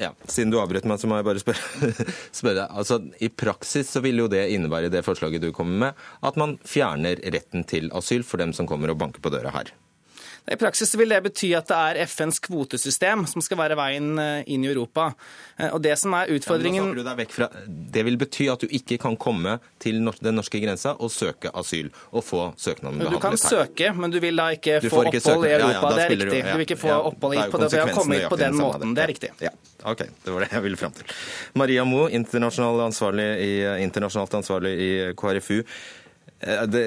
Ja, 0.00 0.10
Siden 0.26 0.50
du 0.50 0.58
avbrøt 0.58 0.86
meg, 0.90 0.98
så 0.98 1.06
må 1.10 1.20
jeg 1.20 1.26
bare 1.28 1.42
spørre, 1.42 1.90
spørre 2.40 2.56
deg. 2.64 2.74
Altså, 2.82 2.98
I 3.22 3.30
praksis 3.30 3.92
så 3.94 4.02
vil 4.04 4.24
jo 4.24 4.28
det 4.30 4.42
innebære 4.56 4.90
det 4.90 5.04
forslaget 5.06 5.44
du 5.44 5.52
kommer 5.54 5.78
med, 5.86 6.04
at 6.26 6.38
man 6.40 6.56
fjerner 6.66 7.22
retten 7.34 7.66
til 7.70 7.90
asyl 7.94 8.26
for 8.26 8.42
dem 8.42 8.54
som 8.56 8.66
kommer 8.70 8.90
og 8.90 8.98
banker 9.02 9.22
på 9.22 9.32
døra 9.34 9.54
her. 9.54 9.70
I 10.46 10.56
praksis 10.60 10.92
vil 10.94 11.08
det 11.08 11.22
bety 11.24 11.54
at 11.56 11.70
det 11.70 11.76
er 11.76 11.98
FNs 12.04 12.36
kvotesystem 12.44 13.22
som 13.30 13.40
skal 13.44 13.56
være 13.62 13.78
veien 13.80 14.10
eh, 14.20 14.42
inn 14.52 14.66
i 14.66 14.68
Europa. 14.68 15.06
Eh, 15.56 15.70
og 15.70 15.80
Det 15.84 15.94
som 15.96 16.12
er 16.18 16.34
utfordringen... 16.34 16.90
Ja, 17.00 17.14
fra... 17.32 17.48
Det 17.64 18.02
vil 18.04 18.18
bety 18.20 18.50
at 18.52 18.60
du 18.60 18.68
ikke 18.68 18.98
kan 19.00 19.16
komme 19.16 19.56
til 19.80 20.02
den 20.04 20.36
norske 20.36 20.60
grensa 20.60 20.92
og 20.98 21.12
søke 21.14 21.48
asyl 21.56 21.88
og 22.10 22.26
få 22.26 22.42
søknaden 22.60 23.00
behandlet 23.00 23.08
her. 23.08 23.16
Du 23.16 23.24
kan 23.24 23.40
søke, 23.40 23.94
men 23.96 24.12
du 24.12 24.20
vil 24.20 24.36
da 24.36 24.50
ikke 24.52 24.82
få 24.84 25.06
opphold 25.06 25.24
søke. 25.24 25.48
i 25.48 25.56
Europa. 25.56 25.72
Ja, 25.72 25.80
ja, 25.80 25.96
det 25.96 26.04
er 26.04 26.12
riktig. 26.12 26.28
Du, 26.28 26.50
du 26.50 26.52
vil 26.52 26.66
ikke 26.68 26.80
få 26.84 26.94
opphold 26.98 27.38
hit 27.38 27.56
på, 27.56 27.62
det, 27.64 27.72
ved 27.72 27.86
å 27.86 27.96
komme 27.96 28.20
hit 28.20 28.28
på 28.36 28.40
den 28.44 28.60
måten. 28.60 28.94
Det 28.94 29.06
er 29.06 29.12
riktig. 29.14 29.34
Ja. 29.48 29.56
Ok, 29.84 30.06
det 30.24 30.32
var 30.36 30.44
det 30.44 30.52
jeg 30.52 30.68
ville 30.68 30.80
fram 30.80 30.92
til. 30.96 31.18
Maria 31.56 31.88
Mo, 31.88 32.04
internasjonalt 32.20 32.84
ansvarlig 32.90 33.28
i, 33.40 33.52
internasjonalt 33.84 34.40
ansvarlig 34.42 34.76
i 34.76 34.94
KrFU. 35.16 35.58
Eh, 36.44 36.64
det, 36.68 36.86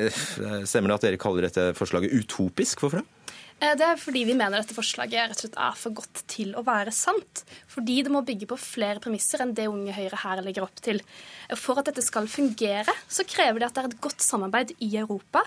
stemmer 0.70 0.94
det 0.94 1.02
at 1.02 1.06
dere 1.10 1.22
kaller 1.22 1.50
dette 1.50 1.72
forslaget 1.78 2.14
utopisk? 2.14 2.86
Hvorfor 2.86 3.02
det? 3.02 3.17
Eh, 3.58 3.74
det 3.74 3.86
er 3.88 3.98
fordi 3.98 4.22
vi 4.28 4.36
mener 4.38 4.62
dette 4.62 4.76
forslaget 4.78 5.32
rett 5.32 5.40
og 5.40 5.44
slett 5.46 5.58
er 5.66 5.78
for 5.80 5.98
godt 5.98 6.22
til 6.30 6.54
å 6.58 6.62
være 6.66 6.94
sant. 6.94 7.42
Fordi 7.72 8.04
det 8.06 8.14
må 8.14 8.22
bygge 8.26 8.50
på 8.50 8.60
flere 8.62 9.02
premisser 9.02 9.42
enn 9.42 9.56
det 9.58 9.66
Unge 9.72 9.96
Høyre 9.96 10.22
her 10.22 10.44
legger 10.46 10.68
opp 10.68 10.78
til. 10.86 11.02
For 11.58 11.82
at 11.82 11.90
dette 11.90 12.06
skal 12.06 12.30
fungere, 12.30 12.94
så 13.10 13.26
krever 13.26 13.62
det 13.64 13.70
at 13.70 13.78
det 13.78 13.84
er 13.84 13.90
et 13.92 14.02
godt 14.04 14.22
samarbeid 14.22 14.76
i 14.78 14.92
Europa 15.02 15.42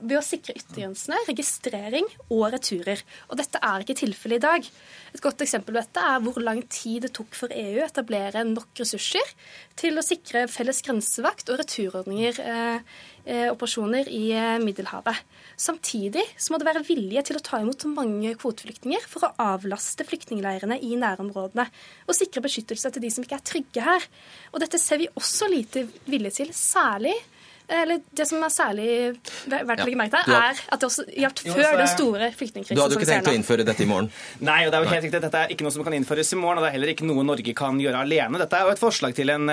ved 0.00 0.18
å 0.18 0.24
sikre 0.24 0.54
yttergrensene, 0.56 1.18
registrering 1.28 2.06
og 2.28 2.48
returer. 2.54 3.02
Og 3.28 3.38
dette 3.40 3.60
er 3.62 3.84
ikke 3.84 3.98
tilfellet 4.00 4.40
i 4.40 4.44
dag. 4.44 4.68
Et 5.14 5.22
godt 5.22 5.42
eksempel 5.44 5.74
på 5.74 5.80
dette 5.80 6.02
er 6.06 6.22
hvor 6.24 6.38
lang 6.42 6.62
tid 6.72 7.06
det 7.06 7.12
tok 7.16 7.34
for 7.36 7.52
EU 7.54 7.80
å 7.80 7.86
etablere 7.86 8.44
nok 8.46 8.80
ressurser 8.80 9.32
til 9.80 9.98
å 9.98 10.04
sikre 10.04 10.46
felles 10.50 10.82
grensevakt 10.86 11.50
og 11.50 11.60
returordninger, 11.62 12.40
eh, 12.40 12.92
eh, 13.24 13.48
operasjoner 13.50 14.08
i 14.08 14.22
eh, 14.36 14.60
Middelhavet. 14.62 15.18
Samtidig 15.60 16.24
så 16.36 16.52
må 16.52 16.60
det 16.60 16.68
være 16.70 16.84
vilje 16.86 17.24
til 17.28 17.40
å 17.40 17.44
ta 17.44 17.60
imot 17.60 17.84
mange 17.92 18.32
kvoteflyktninger 18.40 19.04
for 19.10 19.26
å 19.26 19.34
avlaste 19.52 20.06
flyktningleirene 20.08 20.78
i 20.86 20.94
nærområdene 21.00 21.66
og 22.06 22.16
sikre 22.16 22.44
beskyttelse 22.46 22.94
til 22.94 23.04
de 23.04 23.12
som 23.12 23.26
ikke 23.26 23.40
er 23.40 23.48
trygge 23.52 23.84
her. 23.84 24.08
Og 24.54 24.62
dette 24.62 24.80
ser 24.80 25.02
vi 25.02 25.10
også 25.18 25.50
lite 25.52 25.84
vilje 26.08 26.38
til, 26.40 26.54
særlig 26.56 27.16
eller 27.70 28.00
Det 28.16 28.26
som 28.28 28.42
er 28.42 28.52
særlig 28.52 28.88
verdt 29.46 29.82
å 29.82 29.86
legge 29.86 29.98
merke 29.98 30.20
til, 30.24 30.34
er 30.34 30.58
at 30.58 30.82
det 30.82 30.88
også 30.88 31.04
gjaldt 31.08 31.42
før 31.46 31.78
den 31.78 31.90
store 31.92 32.30
flyktningkrisen. 32.36 32.78
Du 32.78 32.82
hadde 32.82 32.96
jo 32.96 33.00
ikke 33.00 33.10
tenkt 33.10 33.30
å 33.30 33.34
innføre 33.36 33.66
dette 33.66 33.84
i 33.84 33.88
morgen? 33.90 34.10
Nei, 34.50 34.64
og 34.66 34.72
det 34.72 34.78
er 34.78 34.86
jo 34.86 34.90
helt 34.92 35.06
riktig. 35.06 35.22
Dette 35.26 35.42
er 35.44 35.54
ikke 35.54 35.66
noe 35.66 35.74
som 35.74 35.86
kan 35.86 35.96
innføres 35.96 36.32
i 36.34 36.40
morgen, 36.40 36.60
og 36.60 36.66
det 36.66 36.70
er 36.72 36.76
heller 36.78 36.92
ikke 36.94 37.08
noe 37.08 37.26
Norge 37.26 37.54
kan 37.56 37.80
gjøre 37.82 38.02
alene. 38.06 38.40
Dette 38.42 38.58
er 38.58 38.66
jo 38.66 38.74
et 38.74 38.82
forslag 38.82 39.16
til 39.16 39.32
en, 39.34 39.52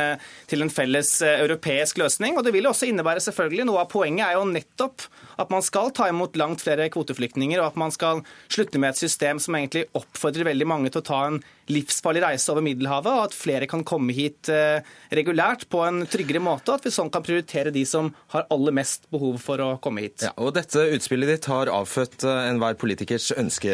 til 0.49 0.65
en 0.65 0.74
felles 0.74 1.13
eh, 1.26 1.43
europeisk 1.45 2.01
løsning, 2.01 2.39
og 2.39 2.47
det 2.47 2.55
vil 2.55 2.68
jo 2.68 2.74
også 2.74 2.89
innebære 2.89 3.24
selvfølgelig 3.28 3.68
Noe 3.68 3.84
av 3.84 3.91
poenget 3.91 4.24
er 4.28 4.38
jo 4.38 4.47
nettopp 4.47 5.05
at 5.41 5.51
man 5.53 5.63
skal 5.65 5.91
ta 5.95 6.07
imot 6.09 6.38
langt 6.39 6.63
flere 6.65 6.88
kvoteflyktninger, 6.93 7.61
og 7.61 7.74
at 7.74 7.80
man 7.80 7.93
skal 7.93 8.24
slutte 8.49 8.82
med 8.82 8.95
et 8.95 9.01
system 9.01 9.41
som 9.43 9.57
egentlig 9.57 9.86
oppfordrer 9.97 10.47
veldig 10.49 10.68
mange 10.70 10.93
til 10.93 11.03
å 11.03 11.07
ta 11.07 11.22
en 11.28 11.41
livsfarlig 11.72 12.24
reise 12.24 12.51
over 12.51 12.63
Middelhavet, 12.65 13.11
og 13.11 13.28
at 13.28 13.36
flere 13.36 13.68
kan 13.70 13.84
komme 13.88 14.15
hit 14.15 14.49
eh, 14.51 14.86
regulært 15.15 15.68
på 15.72 15.82
en 15.86 16.03
tryggere 16.09 16.41
måte, 16.43 16.72
og 16.72 16.80
at 16.80 16.88
vi 16.88 16.93
sånn 16.95 17.11
kan 17.13 17.26
prioritere 17.26 17.74
de 17.76 17.84
som 17.88 18.11
har 18.34 18.47
aller 18.53 18.76
mest 18.76 19.07
behov 19.13 19.39
for 19.43 19.63
å 19.63 19.70
komme 19.84 20.05
hit. 20.05 20.24
Ja, 20.26 20.34
og 20.39 20.55
Dette 20.57 20.88
utspillet 20.95 21.32
ditt 21.34 21.49
har 21.51 21.72
avfødt 21.74 22.26
eh, 22.28 22.43
enhver 22.51 22.78
politikers 22.80 23.32
ønske... 23.38 23.74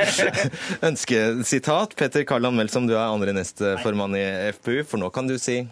ønskesitat. 0.90 1.98
Petter 2.00 2.24
Karland 2.28 2.58
Melsom, 2.58 2.88
du 2.88 2.96
er 2.96 3.04
andre 3.04 3.36
nestformann 3.36 4.16
i 4.18 4.24
FPU, 4.56 4.80
for 4.88 5.02
nå 5.02 5.12
kan 5.14 5.30
du 5.30 5.36
si 5.40 5.62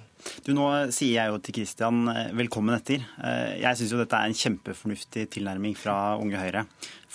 du, 0.44 0.50
Nå 0.52 0.64
sier 0.92 1.14
jeg 1.14 1.30
jo 1.30 1.38
til 1.40 1.54
Kristian 1.60 2.04
eh, 2.12 2.32
velkommen 2.36 2.76
etter. 2.76 3.04
Jeg 3.56 3.80
syns 3.80 3.96
dette 3.96 4.18
er 4.18 4.28
en 4.28 4.36
kjempefornuftig 4.36 5.28
tilnærming 5.38 5.76
fra 5.78 6.18
Unge 6.20 6.40
Høyre. 6.42 6.66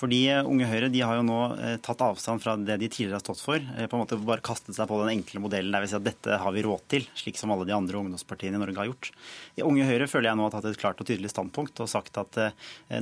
Fordi 0.04 0.20
eh, 0.28 0.44
Unge 0.44 0.68
Høyre 0.68 0.90
de 0.92 1.00
har 1.00 1.16
jo 1.16 1.24
nå 1.24 1.40
eh, 1.56 1.78
tatt 1.84 2.02
avstand 2.04 2.44
fra 2.44 2.58
det 2.60 2.76
de 2.82 2.90
tidligere 2.92 3.22
har 3.22 3.24
stått 3.24 3.40
for. 3.40 3.56
Eh, 3.56 3.88
på 3.88 3.96
en 3.96 4.02
måte 4.04 4.20
Bare 4.20 4.44
kastet 4.44 4.76
seg 4.76 4.90
på 4.90 4.98
den 5.00 5.14
enkle 5.14 5.40
modellen 5.44 5.72
der 5.72 5.86
vi 5.86 5.92
sier 5.92 6.02
at 6.02 6.08
dette 6.10 6.40
har 6.44 6.56
vi 6.56 6.64
råd 6.66 6.84
til, 6.92 7.06
slik 7.16 7.40
som 7.40 7.54
alle 7.54 7.68
de 7.70 7.76
andre 7.76 8.02
ungdomspartiene 8.02 8.60
i 8.60 8.62
Norge 8.62 8.82
har 8.82 8.90
gjort. 8.90 9.12
I 9.56 9.64
Unge 9.64 9.88
Høyre 9.88 10.10
føler 10.12 10.30
jeg 10.30 10.40
nå 10.40 10.48
har 10.48 10.56
tatt 10.58 10.68
et 10.68 10.82
klart 10.82 11.00
og 11.00 11.08
tydelig 11.08 11.32
standpunkt 11.32 11.80
og 11.84 11.92
sagt 11.92 12.18
at 12.20 12.40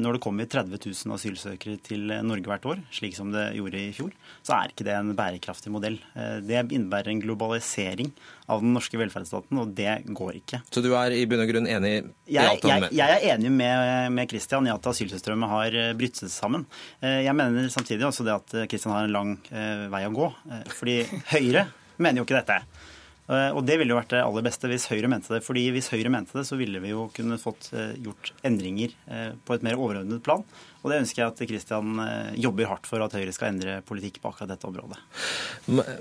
når 0.02 0.18
det 0.18 0.22
kommer 0.24 0.50
30 0.50 0.76
000 0.76 1.16
asylsøkere 1.16 1.80
til 1.86 2.12
Norge 2.28 2.52
hvert 2.52 2.68
år, 2.68 2.82
slik 2.94 3.16
som 3.16 3.32
det 3.34 3.46
gjorde 3.56 3.80
i 3.80 3.94
fjor, 3.96 4.12
så 4.44 4.58
er 4.58 4.74
ikke 4.74 4.86
det 4.88 4.98
en 4.98 5.14
bærekraftig 5.18 5.72
modell. 5.74 5.98
Det 6.44 6.66
innebærer 6.68 7.14
en 7.14 7.24
globalisering 7.24 8.12
av 8.52 8.64
den 8.64 8.74
norske 8.76 9.00
velferdsstaten, 9.00 9.62
og 9.62 9.72
det 9.78 10.02
går 10.12 10.42
ikke. 10.42 10.62
Så 10.74 10.84
du 10.84 10.92
er 10.98 11.16
i 11.16 11.24
bunn 11.30 11.44
og 11.46 11.52
grunn 11.54 11.70
enig 11.72 11.94
i 12.28 12.40
alt 12.42 12.66
han 12.68 12.84
mener? 12.84 12.96
Jeg, 12.98 13.18
er 13.22 13.38
enig 13.38 13.54
med, 13.56 14.12
med 14.18 14.34
Christian 14.34 14.68
i 14.68 14.74
at 14.74 14.92
asylsystemet 14.92 15.54
har 15.54 15.78
brytt 16.00 16.20
seg 16.20 16.34
sammen. 16.34 16.68
Eh, 17.02 17.22
jeg 17.26 17.36
mener 17.38 17.70
samtidig 17.74 18.08
også 18.08 18.26
det 18.28 18.38
at 18.38 18.56
Kristian 18.70 18.94
har 18.96 19.08
en 19.08 19.16
lang 19.16 19.36
eh, 19.50 19.88
vei 19.92 20.06
å 20.08 20.16
gå. 20.16 20.32
Eh, 20.52 20.66
fordi 20.78 20.98
Høyre 21.34 21.68
mener 22.04 22.22
jo 22.22 22.28
ikke 22.28 22.42
dette. 22.42 22.64
Og 23.32 23.62
det 23.64 23.78
ville 23.80 23.94
jo 23.94 23.96
vært 23.96 24.12
det 24.12 24.20
aller 24.26 24.44
beste 24.44 24.68
hvis 24.68 24.90
Høyre 24.92 25.08
mente 25.08 25.32
det. 25.32 25.40
Fordi 25.46 25.62
hvis 25.72 25.88
Høyre 25.94 26.10
mente 26.12 26.36
det, 26.36 26.42
så 26.44 26.58
ville 26.60 26.82
vi 26.84 26.90
jo 26.90 27.06
kunne 27.16 27.38
fått 27.40 27.70
gjort 28.04 28.34
endringer 28.44 28.92
på 29.48 29.56
et 29.56 29.64
mer 29.64 29.80
overordnet 29.80 30.20
plan. 30.26 30.42
Og 30.82 30.92
det 30.92 30.98
ønsker 31.00 31.22
jeg 31.22 31.30
at 31.30 31.44
Kristian 31.48 32.02
jobber 32.36 32.68
hardt 32.74 32.90
for 32.90 33.06
at 33.06 33.16
Høyre 33.16 33.32
skal 33.32 33.54
endre 33.54 33.78
politikk 33.88 34.20
på 34.20 34.34
akkurat 34.34 34.52
dette 34.52 34.68
området. 34.68 35.00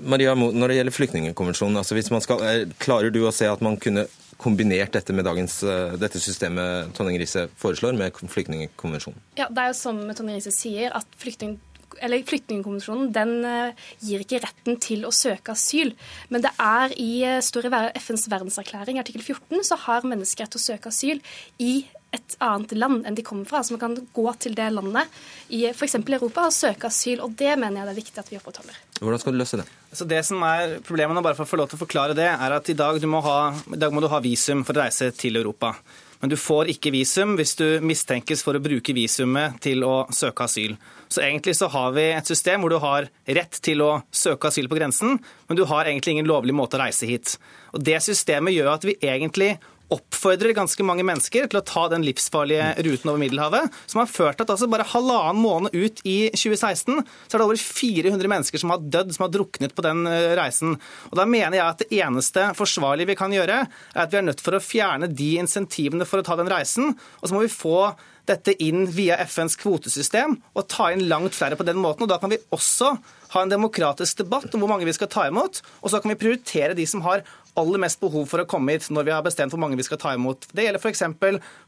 Maria 0.03 0.33
når 0.35 0.73
det 0.73 0.79
gjelder 0.81 0.97
flyktningkonvensjonen, 0.97 1.79
altså 1.79 2.19
skal, 2.25 2.67
klarer 2.81 3.15
du 3.15 3.21
å 3.23 3.31
se 3.31 3.47
at 3.47 3.63
man 3.63 3.79
kunne 3.79 4.09
kombinert 4.41 4.95
dette 4.95 5.13
med 5.15 5.27
dagens, 5.27 5.61
eh, 5.63 5.97
dette 6.01 6.21
systemet 6.21 6.93
Tonning 6.97 7.19
Riise 7.21 7.47
foreslår, 7.61 7.97
med 7.97 8.15
flyktningkonvensjonen? 8.17 9.19
Ja, 9.37 9.47
det 9.49 9.63
er 9.63 9.71
jo 9.71 9.77
som 9.79 10.01
Tonning 10.17 10.39
Riise 10.39 10.53
sier, 10.55 10.95
at 10.97 11.19
flyktning 11.21 11.59
eller 12.01 12.23
Flyktningkonvensjonen 12.25 13.11
den 13.13 13.33
uh, 13.45 13.89
gir 14.01 14.23
ikke 14.23 14.39
retten 14.41 14.77
til 14.81 15.03
å 15.05 15.11
søke 15.13 15.53
asyl. 15.53 15.91
Men 16.33 16.41
det 16.41 16.49
er 16.57 16.95
i, 16.97 17.09
uh, 17.27 17.41
står 17.43 17.67
i 17.67 17.71
FNs 17.99 18.25
verdenserklæring, 18.31 18.97
artikkel 18.97 19.21
14, 19.21 19.61
så 19.67 19.77
har 19.85 20.07
mennesker 20.07 20.45
rett 20.45 20.55
til 20.55 20.61
å 20.61 20.67
søke 20.71 20.89
asyl 20.89 21.21
i 21.61 21.73
et 22.15 22.35
annet 22.43 22.73
land 22.75 23.05
enn 23.05 23.19
de 23.19 23.25
kommer 23.27 23.45
fra. 23.45 23.61
Så 23.63 23.75
man 23.75 23.83
kan 23.83 23.99
gå 24.15 24.25
til 24.41 24.57
det 24.57 24.71
landet 24.73 25.21
i 25.53 25.63
f.eks. 25.69 25.99
Europa 26.01 26.47
og 26.47 26.55
søke 26.55 26.89
asyl. 26.89 27.21
og 27.21 27.37
Det 27.39 27.53
mener 27.53 27.81
jeg 27.81 27.91
det 27.91 27.95
er 27.95 28.01
viktig 28.01 28.23
at 28.23 28.33
vi 28.33 28.41
opprettholder. 28.41 28.81
Hvordan 28.99 29.23
skal 29.23 29.37
du 29.37 29.41
løse 29.43 29.61
det? 29.61 29.69
Så 29.91 30.07
det 30.07 30.21
som 30.23 30.39
er 30.47 30.77
Problemet 30.87 31.23
bare 31.23 31.35
for 31.35 31.43
å 31.43 31.49
få 31.49 31.59
lov 31.59 31.71
til 31.71 31.79
å 31.79 31.83
forklare 31.83 32.15
det, 32.17 32.29
er 32.31 32.55
at 32.55 32.69
i 32.71 32.77
dag, 32.77 33.01
ha, 33.01 33.39
i 33.75 33.79
dag 33.79 33.91
må 33.93 34.03
du 34.03 34.07
ha 34.11 34.21
visum 34.23 34.63
for 34.67 34.77
å 34.77 34.85
reise 34.85 35.11
til 35.17 35.39
Europa. 35.41 35.75
Men 36.21 36.29
du 36.29 36.37
får 36.37 36.69
ikke 36.69 36.93
visum 36.93 37.33
hvis 37.39 37.55
du 37.57 37.65
mistenkes 37.81 38.43
for 38.45 38.55
å 38.55 38.61
bruke 38.61 38.93
visumet 38.93 39.57
til 39.63 39.81
å 39.83 40.05
søke 40.13 40.45
asyl. 40.45 40.75
Så 41.09 41.23
egentlig 41.25 41.55
så 41.57 41.67
har 41.73 41.95
vi 41.95 42.05
et 42.13 42.29
system 42.29 42.61
hvor 42.61 42.71
du 42.71 42.77
har 42.79 43.09
rett 43.25 43.57
til 43.65 43.81
å 43.83 43.89
søke 44.13 44.51
asyl 44.51 44.69
på 44.69 44.77
grensen, 44.77 45.17
men 45.17 45.57
du 45.57 45.65
har 45.67 45.89
egentlig 45.89 46.15
ingen 46.15 46.29
lovlig 46.29 46.55
måte 46.55 46.77
å 46.77 46.83
reise 46.83 47.09
hit. 47.09 47.35
Og 47.73 47.81
Det 47.83 47.97
systemet 48.05 48.53
gjør 48.53 48.75
at 48.75 48.85
vi 48.85 48.99
egentlig 49.01 49.55
oppfordrer 49.91 50.55
ganske 50.55 50.85
mange 50.85 51.05
mennesker 51.07 51.47
til 51.49 51.59
å 51.59 51.63
ta 51.65 51.87
den 51.91 52.05
livsfarlige 52.05 52.71
ruten 52.85 53.11
over 53.11 53.21
Middelhavet, 53.21 53.79
som 53.91 54.01
har 54.01 54.11
ført 54.11 54.39
til 54.39 54.47
at 54.47 54.53
altså 54.55 54.69
bare 54.71 54.87
halvannen 54.91 55.41
måned 55.41 55.75
ut 55.75 56.03
i 56.07 56.17
2016 56.35 57.01
så 57.01 57.35
er 57.35 57.41
det 57.41 57.47
over 57.47 57.59
400 57.61 58.31
mennesker 58.33 58.61
som 58.61 58.73
har 58.73 58.83
dødd, 58.83 59.13
som 59.15 59.25
har 59.27 59.33
druknet 59.33 59.75
på 59.75 59.85
den 59.85 60.05
eh, 60.09 60.31
reisen. 60.39 60.77
Og 61.09 61.17
Da 61.19 61.27
mener 61.29 61.57
jeg 61.57 61.65
at 61.65 61.83
det 61.83 61.99
eneste 62.01 62.51
forsvarlige 62.57 63.11
vi 63.11 63.19
kan 63.19 63.35
gjøre, 63.35 63.65
er 63.95 64.05
at 64.05 64.13
vi 64.13 64.21
er 64.21 64.27
nødt 64.29 64.43
for 64.43 64.57
å 64.57 64.63
fjerne 64.63 65.11
de 65.11 65.33
insentivene 65.41 66.07
for 66.07 66.21
å 66.21 66.25
ta 66.27 66.39
den 66.39 66.51
reisen, 66.51 66.95
og 67.19 67.27
så 67.27 67.35
må 67.35 67.45
vi 67.45 67.53
få 67.53 67.91
dette 68.29 68.53
inn 68.63 68.85
via 68.93 69.17
FNs 69.25 69.57
kvotesystem 69.59 70.35
og 70.53 70.67
ta 70.71 70.91
inn 70.93 71.07
langt 71.09 71.35
flere 71.35 71.57
på 71.57 71.65
den 71.67 71.79
måten. 71.81 72.05
og 72.05 72.11
Da 72.11 72.19
kan 72.21 72.31
vi 72.31 72.41
også 72.53 72.93
ha 73.31 73.41
en 73.41 73.51
demokratisk 73.51 74.21
debatt 74.23 74.53
om 74.53 74.63
hvor 74.63 74.71
mange 74.71 74.87
vi 74.87 74.95
skal 74.95 75.09
ta 75.11 75.25
imot, 75.29 75.61
og 75.81 75.91
så 75.91 76.01
kan 76.01 76.11
vi 76.11 76.19
prioritere 76.19 76.75
de 76.77 76.85
som 76.89 77.03
har 77.05 77.23
aller 77.59 77.81
mest 77.83 77.99
behov 78.01 78.27
for 78.31 78.43
å 78.43 78.47
komme 78.49 78.75
hit 78.75 78.87
når 78.93 79.07
vi 79.07 79.13
har 79.15 79.25
bestemt 79.25 79.53
hvor 79.53 79.61
mange 79.61 79.79
vi 79.79 79.85
skal 79.87 79.99
ta 80.01 80.13
imot. 80.15 80.47
Det 80.55 80.65
gjelder 80.65 80.81
f.eks. 80.81 81.03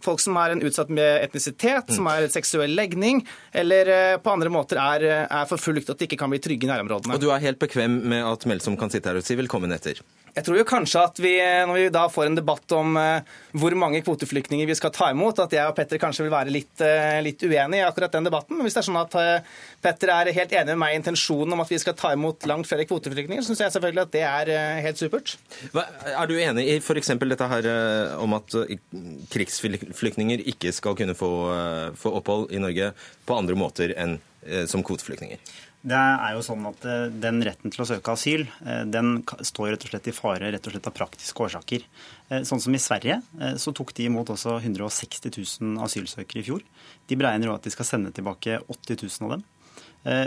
folk 0.03 0.23
som 0.23 0.39
er 0.39 0.55
en 0.55 0.63
utsatt 0.63 0.91
med 0.93 1.25
etnisitet, 1.25 1.93
som 1.95 2.07
er 2.11 2.29
seksuell 2.33 2.75
legning, 2.77 3.23
eller 3.51 3.91
eh, 3.91 4.17
på 4.23 4.33
andre 4.33 4.51
måter 4.53 4.79
er, 4.81 5.07
er 5.27 5.49
forfulgt 5.49 5.91
at 5.93 5.99
de 5.99 6.09
ikke 6.09 6.19
kan 6.23 6.31
bli 6.33 6.41
trygge 6.43 6.67
i 6.67 6.71
nærområdene. 6.71 7.17
Og 7.17 7.23
du 7.23 7.31
er 7.33 7.43
helt 7.43 7.61
bekvem 7.61 8.01
med 8.13 8.25
at 8.27 8.47
Melsom 8.49 8.79
kan 8.79 8.93
sitte 8.93 9.11
her 9.11 9.19
og 9.19 9.27
si 9.27 9.37
velkommen 9.39 9.75
etter? 9.75 10.01
Jeg 10.33 10.47
tror 10.47 10.57
jo 10.57 10.65
kanskje 10.65 11.01
at 11.05 11.19
vi, 11.21 11.31
når 11.69 11.77
vi 11.77 11.89
da 11.93 12.07
får 12.09 12.25
en 12.25 12.37
debatt 12.39 12.73
om 12.73 12.95
uh, 12.97 13.21
hvor 13.53 13.75
mange 13.77 14.01
kvoteflyktninger 14.01 14.65
vi 14.65 14.75
skal 14.77 14.89
ta 14.93 15.11
imot, 15.13 15.37
at 15.43 15.51
jeg 15.53 15.69
og 15.69 15.75
Petter 15.77 15.99
kanskje 16.01 16.25
vil 16.25 16.33
være 16.33 16.53
litt, 16.53 16.73
uh, 16.81 17.19
litt 17.21 17.43
uenige 17.45 17.83
i 17.83 17.85
akkurat 17.85 18.15
den 18.15 18.25
debatten. 18.25 18.57
Men 18.57 18.65
hvis 18.65 18.73
det 18.73 18.81
er 18.81 18.87
sånn 18.87 18.97
at 18.97 19.17
Petter 19.83 20.09
er 20.13 20.31
helt 20.33 20.55
enig 20.57 20.73
med 20.73 20.81
meg 20.81 20.95
i 20.95 20.99
intensjonen 21.01 21.53
om 21.53 21.61
at 21.61 21.69
vi 21.69 21.77
skal 21.81 21.97
ta 21.99 22.13
imot 22.15 22.47
langt 22.49 22.69
flere 22.69 22.87
kvoteflyktninger, 22.89 23.45
syns 23.45 23.61
jeg 23.61 23.75
selvfølgelig 23.75 24.05
at 24.07 24.15
det 24.15 24.23
er 24.29 24.81
helt 24.87 25.01
supert. 25.01 25.35
Hva, 25.75 25.85
er 26.09 26.31
du 26.31 26.35
enig 26.39 26.65
i 26.71 26.79
f.eks. 26.79 27.13
dette 27.21 27.49
her 27.51 27.69
om 28.23 28.33
at 28.39 28.57
krigsflyktninger 29.33 30.47
ikke 30.53 30.73
skal 30.73 30.97
kunne 30.97 31.17
få, 31.17 31.29
få 31.99 32.15
opphold 32.21 32.49
i 32.55 32.63
Norge 32.63 32.93
på 33.27 33.37
andre 33.37 33.59
måter 33.59 33.93
enn 33.93 34.17
som 34.69 34.81
kvoteflyktninger? 34.83 35.39
Det 35.83 35.99
er 35.99 36.37
jo 36.37 36.43
sånn 36.45 36.63
at 36.69 36.85
eh, 36.87 37.09
Den 37.11 37.43
retten 37.43 37.73
til 37.73 37.83
å 37.83 37.87
søke 37.89 38.15
asyl 38.15 38.45
eh, 38.63 38.83
den 38.87 39.17
står 39.43 39.73
rett 39.73 39.83
og 39.83 39.91
slett 39.91 40.07
i 40.07 40.15
fare 40.15 40.51
rett 40.53 40.67
og 40.69 40.75
slett 40.75 40.87
av 40.87 40.95
praktiske 40.95 41.47
årsaker. 41.47 41.87
Eh, 42.29 42.45
sånn 42.47 42.61
som 42.63 42.75
I 42.75 42.81
Sverige 42.81 43.19
så 43.59 43.73
tok 43.75 43.91
de 43.97 44.07
imot 44.07 44.31
også 44.31 44.61
160 44.61 45.33
000 45.33 45.81
asylsøkere 45.83 46.39
i 46.39 46.47
fjor. 46.47 46.63
De 47.09 47.17
beregner 47.19 47.51
at 47.51 47.67
de 47.67 47.73
skal 47.73 47.89
sende 47.89 48.13
tilbake 48.15 48.61
80 48.63 49.03
000 49.03 49.27
av 49.27 49.35
dem. 49.35 49.49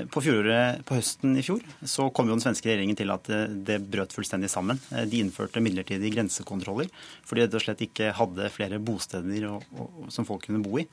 På, 0.09 0.23
fjoråret, 0.25 0.79
på 0.89 0.97
høsten 0.97 1.35
i 1.37 1.43
fjor 1.45 1.61
så 1.85 2.07
kom 2.17 2.31
jo 2.31 2.33
den 2.33 2.41
svenske 2.41 2.71
regjeringen 2.71 2.97
til 2.97 3.11
at 3.13 3.29
det 3.69 3.75
brøt 3.85 4.15
fullstendig 4.17 4.49
sammen. 4.49 4.79
De 4.89 5.21
innførte 5.21 5.61
midlertidige 5.61 6.15
grensekontroller 6.15 6.89
fordi 7.29 7.43
de 7.43 7.45
rett 7.45 7.59
og 7.59 7.65
slett 7.67 7.83
ikke 7.85 8.15
hadde 8.17 8.49
flere 8.55 8.81
bosteder 8.81 9.45
og, 9.51 9.67
og, 9.77 10.07
som 10.15 10.25
folk 10.25 10.47
kunne 10.49 10.63
bo 10.65 10.81
i. 10.81 10.87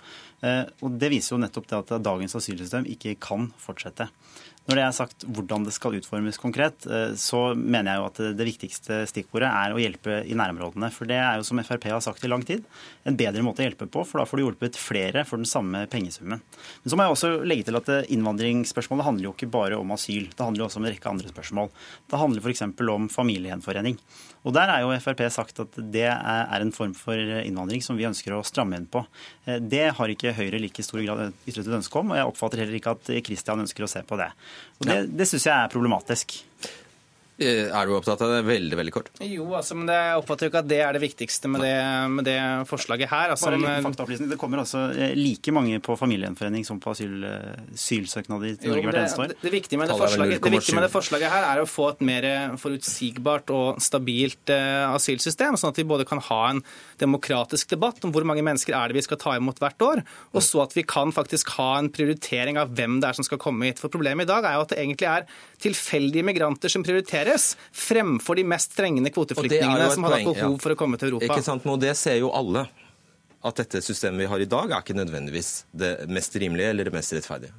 Og 0.84 1.00
Det 1.00 1.14
viser 1.16 1.38
jo 1.38 1.40
nettopp 1.46 1.70
det 1.72 1.80
at 1.80 1.96
dagens 2.10 2.36
asylsystem 2.42 2.90
ikke 2.92 3.16
kan 3.24 3.48
fortsette. 3.64 4.10
Når 4.64 4.80
det 4.80 4.84
er 4.86 4.94
sagt 4.96 5.26
hvordan 5.28 5.66
det 5.68 5.74
skal 5.76 5.98
utformes 5.98 6.40
konkret, 6.40 6.86
så 7.20 7.42
mener 7.52 7.92
jeg 7.92 8.00
jo 8.00 8.06
at 8.08 8.22
det 8.40 8.46
viktigste 8.48 9.02
stikkordet 9.12 9.50
er 9.50 9.74
å 9.76 9.82
hjelpe 9.82 10.22
i 10.24 10.38
nærområdene. 10.40 10.88
For 10.96 11.10
det 11.10 11.18
er 11.20 11.40
jo 11.40 11.48
som 11.48 11.60
Frp 11.60 11.90
har 11.92 12.04
sagt 12.04 12.24
i 12.24 12.32
lang 12.32 12.46
tid, 12.48 12.64
en 13.04 13.18
bedre 13.20 13.44
måte 13.44 13.60
å 13.60 13.68
hjelpe 13.68 13.90
på. 13.92 14.06
For 14.08 14.22
da 14.22 14.28
får 14.30 14.40
du 14.40 14.46
hjulpet 14.46 14.80
flere 14.80 15.26
for 15.28 15.42
den 15.42 15.50
samme 15.50 15.84
pengesummen. 15.92 16.40
Men 16.40 16.94
så 16.94 16.96
må 16.96 17.04
jeg 17.04 17.18
også 17.18 17.34
legge 17.44 17.68
til 17.68 17.80
at 17.82 17.92
innvandringsspørsmålet 18.08 19.10
handler 19.10 19.30
jo 19.30 19.36
ikke 19.36 19.52
bare 19.52 19.80
om 19.80 19.92
asyl. 19.98 20.30
Det 20.32 20.48
handler 20.48 20.64
jo 20.64 20.70
også 20.70 20.80
om 20.80 20.88
en 20.88 20.94
rekke 20.96 21.12
andre 21.12 21.34
spørsmål. 21.34 21.74
Det 22.08 22.22
handler 22.24 22.48
f.eks. 22.48 22.64
om 22.96 23.10
familiegjenforening. 23.12 24.00
Og 24.44 24.56
Der 24.56 24.72
er 24.72 24.84
jo 24.84 24.96
Frp 25.00 25.22
sagt 25.32 25.60
at 25.64 25.78
det 25.92 26.08
er 26.08 26.64
en 26.64 26.74
form 26.76 26.96
for 26.98 27.16
innvandring 27.16 27.84
som 27.84 28.00
vi 28.00 28.08
ønsker 28.08 28.36
å 28.36 28.44
stramme 28.48 28.80
inn 28.80 28.90
på. 28.92 29.06
Eh, 29.48 29.60
det 29.60 29.86
har 29.96 30.12
ikke 30.12 30.36
Høyre 30.36 30.60
like 30.60 30.84
stor 30.84 31.00
grad 31.04 31.36
ytret 31.48 31.68
et 31.68 31.78
ønske 31.80 32.00
om, 32.00 32.12
og 32.12 32.20
jeg 32.20 32.32
oppfatter 32.32 32.64
heller 32.64 32.80
ikke 32.80 32.96
at 32.98 33.12
Kristian 33.24 33.64
ønsker 33.64 33.86
å 33.86 33.92
se 33.92 34.04
på 34.08 34.20
det. 34.20 34.32
Og 34.80 34.88
Det, 34.90 34.98
det 35.20 35.28
syns 35.30 35.48
jeg 35.48 35.56
er 35.56 35.72
problematisk. 35.72 36.36
Eh, 37.42 37.66
er 37.66 37.88
du 37.90 37.96
opptatt 37.98 38.22
av 38.22 38.30
det? 38.30 38.42
Veldig 38.46 38.78
veldig 38.78 38.92
kort. 38.94 39.08
Jo, 39.26 39.48
altså, 39.58 39.74
men 39.78 39.88
det, 39.90 39.96
jeg 39.98 40.20
oppfatter 40.22 40.46
jo 40.46 40.52
ikke 40.52 40.62
at 40.62 40.68
det 40.70 40.80
er 40.86 40.94
det 40.94 41.02
viktigste 41.02 41.50
med 41.50 41.64
det, 41.66 41.78
med 42.14 42.28
det 42.28 42.38
forslaget 42.70 43.10
her. 43.10 43.34
Altså, 43.34 43.50
Bare 43.50 43.78
en 43.80 43.88
faktaopplysning. 43.88 44.30
Det 44.30 44.38
kommer 44.42 44.62
altså 44.62 44.84
eh, 44.94 45.16
like 45.18 45.54
mange 45.56 45.80
på 45.84 45.96
familiegjenforening 45.98 46.68
som 46.68 46.78
på 46.84 46.94
asyl, 46.94 47.16
eh, 47.26 47.64
asylsøknader 47.74 48.60
til 48.62 48.74
Norge 48.74 48.86
hvert 48.86 49.00
eneste 49.02 49.24
år. 49.24 49.34
Det, 49.34 49.40
det, 49.42 49.54
viktige 49.56 49.82
med 49.82 49.90
det, 49.90 49.98
forslaget, 50.04 50.44
det 50.46 50.54
viktige 50.54 50.78
med 50.78 50.86
det 50.86 50.92
forslaget 50.94 51.34
her 51.34 51.48
er 51.50 51.64
å 51.64 51.70
få 51.70 51.90
et 51.96 52.04
mer 52.06 52.30
forutsigbart 52.62 53.50
og 53.54 53.82
stabilt 53.82 54.54
uh, 54.54 54.94
asylsystem, 54.94 55.58
sånn 55.58 55.74
at 55.74 55.80
vi 55.82 55.88
både 55.90 56.06
kan 56.08 56.22
ha 56.30 56.42
en 56.52 56.62
demokratisk 57.02 57.74
debatt 57.74 58.04
om 58.06 58.14
hvor 58.14 58.26
mange 58.28 58.46
mennesker 58.46 58.78
er 58.78 58.92
det 58.92 59.00
vi 59.00 59.06
skal 59.06 59.20
ta 59.22 59.36
imot 59.40 59.62
hvert 59.64 59.86
år, 59.86 60.04
og 60.34 60.46
så 60.46 60.64
at 60.68 60.78
vi 60.78 60.86
kan 60.86 61.14
faktisk 61.16 61.56
ha 61.58 61.72
en 61.80 61.90
prioritering 61.94 62.62
av 62.62 62.76
hvem 62.78 63.00
det 63.02 63.10
er 63.10 63.18
som 63.18 63.26
skal 63.26 63.42
komme 63.42 63.72
hit. 63.72 63.82
For 63.82 63.94
Problemet 63.94 64.28
i 64.28 64.32
dag 64.32 64.46
er 64.46 64.58
jo 64.58 64.68
at 64.68 64.74
det 64.74 64.80
egentlig 64.84 65.10
er 65.10 65.28
tilfeldige 65.64 66.26
migranter 66.28 66.72
som 66.72 66.86
prioriteres, 66.86 67.54
fremfor 67.72 68.40
de 68.40 68.46
mest 68.48 68.76
strengende 68.76 69.12
kvoteflyktningene 69.14 69.90
som 69.94 70.08
har 70.08 70.18
hatt 70.18 70.30
behov 70.30 70.58
for 70.64 70.76
å 70.76 70.80
komme 70.80 71.00
til 71.00 71.14
Europa. 71.14 71.30
Ikke 71.30 71.46
sant, 71.46 71.66
men 71.68 71.84
Det 71.84 71.96
ser 72.00 72.20
jo 72.22 72.32
alle. 72.36 72.68
At 73.44 73.60
dette 73.60 73.82
systemet 73.84 74.24
vi 74.24 74.32
har 74.32 74.40
i 74.40 74.48
dag, 74.48 74.72
er 74.72 74.84
ikke 74.84 74.96
nødvendigvis 74.96 75.66
det 75.76 76.08
mest 76.08 76.36
rimelige 76.40 76.72
eller 76.72 76.88
det 76.88 76.94
mest 76.96 77.16
rettferdige. 77.16 77.52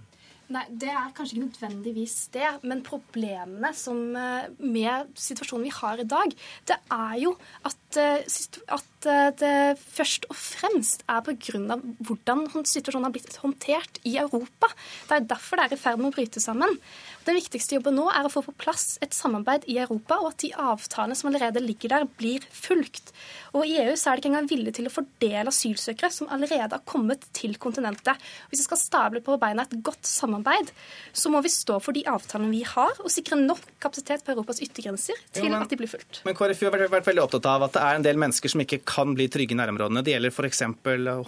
Nei, 0.52 0.64
Det 0.68 0.90
er 0.92 1.12
kanskje 1.16 1.38
ikke 1.38 1.46
nødvendigvis 1.48 2.16
det. 2.32 2.48
Men 2.62 2.82
problemene 2.84 3.72
som, 3.74 4.16
eh, 4.16 4.48
med 4.58 5.14
situasjonen 5.16 5.64
vi 5.64 5.70
har 5.70 6.00
i 6.00 6.04
dag, 6.04 6.34
det 6.66 6.76
er 6.90 7.16
jo 7.22 7.36
at, 7.64 7.76
at 7.98 9.08
eh, 9.08 9.30
det 9.40 9.54
først 9.78 10.26
og 10.30 10.36
fremst 10.38 11.04
er 11.08 11.24
pga. 11.26 11.78
hvordan 12.06 12.46
situasjonen 12.66 13.08
har 13.08 13.14
blitt 13.14 13.38
håndtert 13.42 14.00
i 14.04 14.16
Europa. 14.18 14.70
Det 15.08 15.16
er 15.16 15.28
derfor 15.34 15.60
det 15.60 15.66
er 15.66 15.76
i 15.76 15.80
ferd 15.80 16.00
med 16.00 16.12
å 16.12 16.16
bryte 16.16 16.42
sammen. 16.42 16.78
Den 17.24 17.38
viktigste 17.38 17.78
jobben 17.78 17.96
nå 17.96 18.10
er 18.12 18.26
å 18.26 18.32
få 18.32 18.42
på 18.44 18.52
plass 18.60 18.98
et 19.04 19.14
samarbeid 19.16 19.64
i 19.70 19.78
Europa, 19.80 20.18
og 20.20 20.34
at 20.34 20.42
de 20.44 20.50
avtalene 20.52 21.16
som 21.16 21.30
allerede 21.30 21.62
ligger 21.64 21.94
der, 21.94 22.04
blir 22.20 22.44
fulgt. 22.52 23.14
Og 23.56 23.64
I 23.64 23.78
EU 23.84 23.94
så 23.96 24.10
er 24.10 24.16
det 24.16 24.24
ikke 24.24 24.32
engang 24.32 24.50
villige 24.50 24.76
til 24.78 24.90
å 24.90 24.92
fordele 24.92 25.52
asylsøkere 25.52 26.10
som 26.12 26.28
allerede 26.34 26.74
har 26.74 26.84
kommet 26.88 27.24
til 27.36 27.56
kontinentet. 27.60 28.20
Hvis 28.50 28.64
vi 28.64 28.66
skal 28.66 28.80
stable 28.80 29.22
på 29.24 29.38
beina 29.40 29.64
et 29.64 29.76
godt 29.86 30.04
samarbeid, 30.08 30.72
så 31.16 31.32
må 31.32 31.40
vi 31.44 31.52
stå 31.52 31.78
for 31.82 31.96
de 31.96 32.04
avtalene 32.10 32.52
vi 32.52 32.64
har, 32.68 32.92
og 33.00 33.12
sikre 33.12 33.38
nok 33.40 33.62
kapasitet 33.82 34.24
på 34.26 34.34
Europas 34.34 34.60
yttergrenser 34.64 35.16
til 35.32 35.48
jo, 35.48 35.54
men, 35.54 35.62
at 35.64 35.72
de 35.72 35.80
blir 35.80 35.90
fulgt. 35.90 36.20
Men 36.28 36.36
KrFU 36.36 36.66
har 36.68 36.76
vært 36.92 37.08
veldig 37.08 37.24
opptatt 37.24 37.48
av 37.54 37.68
at 37.68 37.78
det 37.78 37.83
er 37.84 37.98
en 37.98 38.06
del 38.06 38.20
mennesker 38.20 38.52
som 38.52 38.62
ikke 38.64 38.82
kan 38.88 39.14
bli 39.16 39.26
trygge 39.32 39.54
i 39.54 39.58
nærområdene. 39.58 40.02
Det 40.04 40.14
gjelder 40.14 40.34
f.eks. 40.34 40.62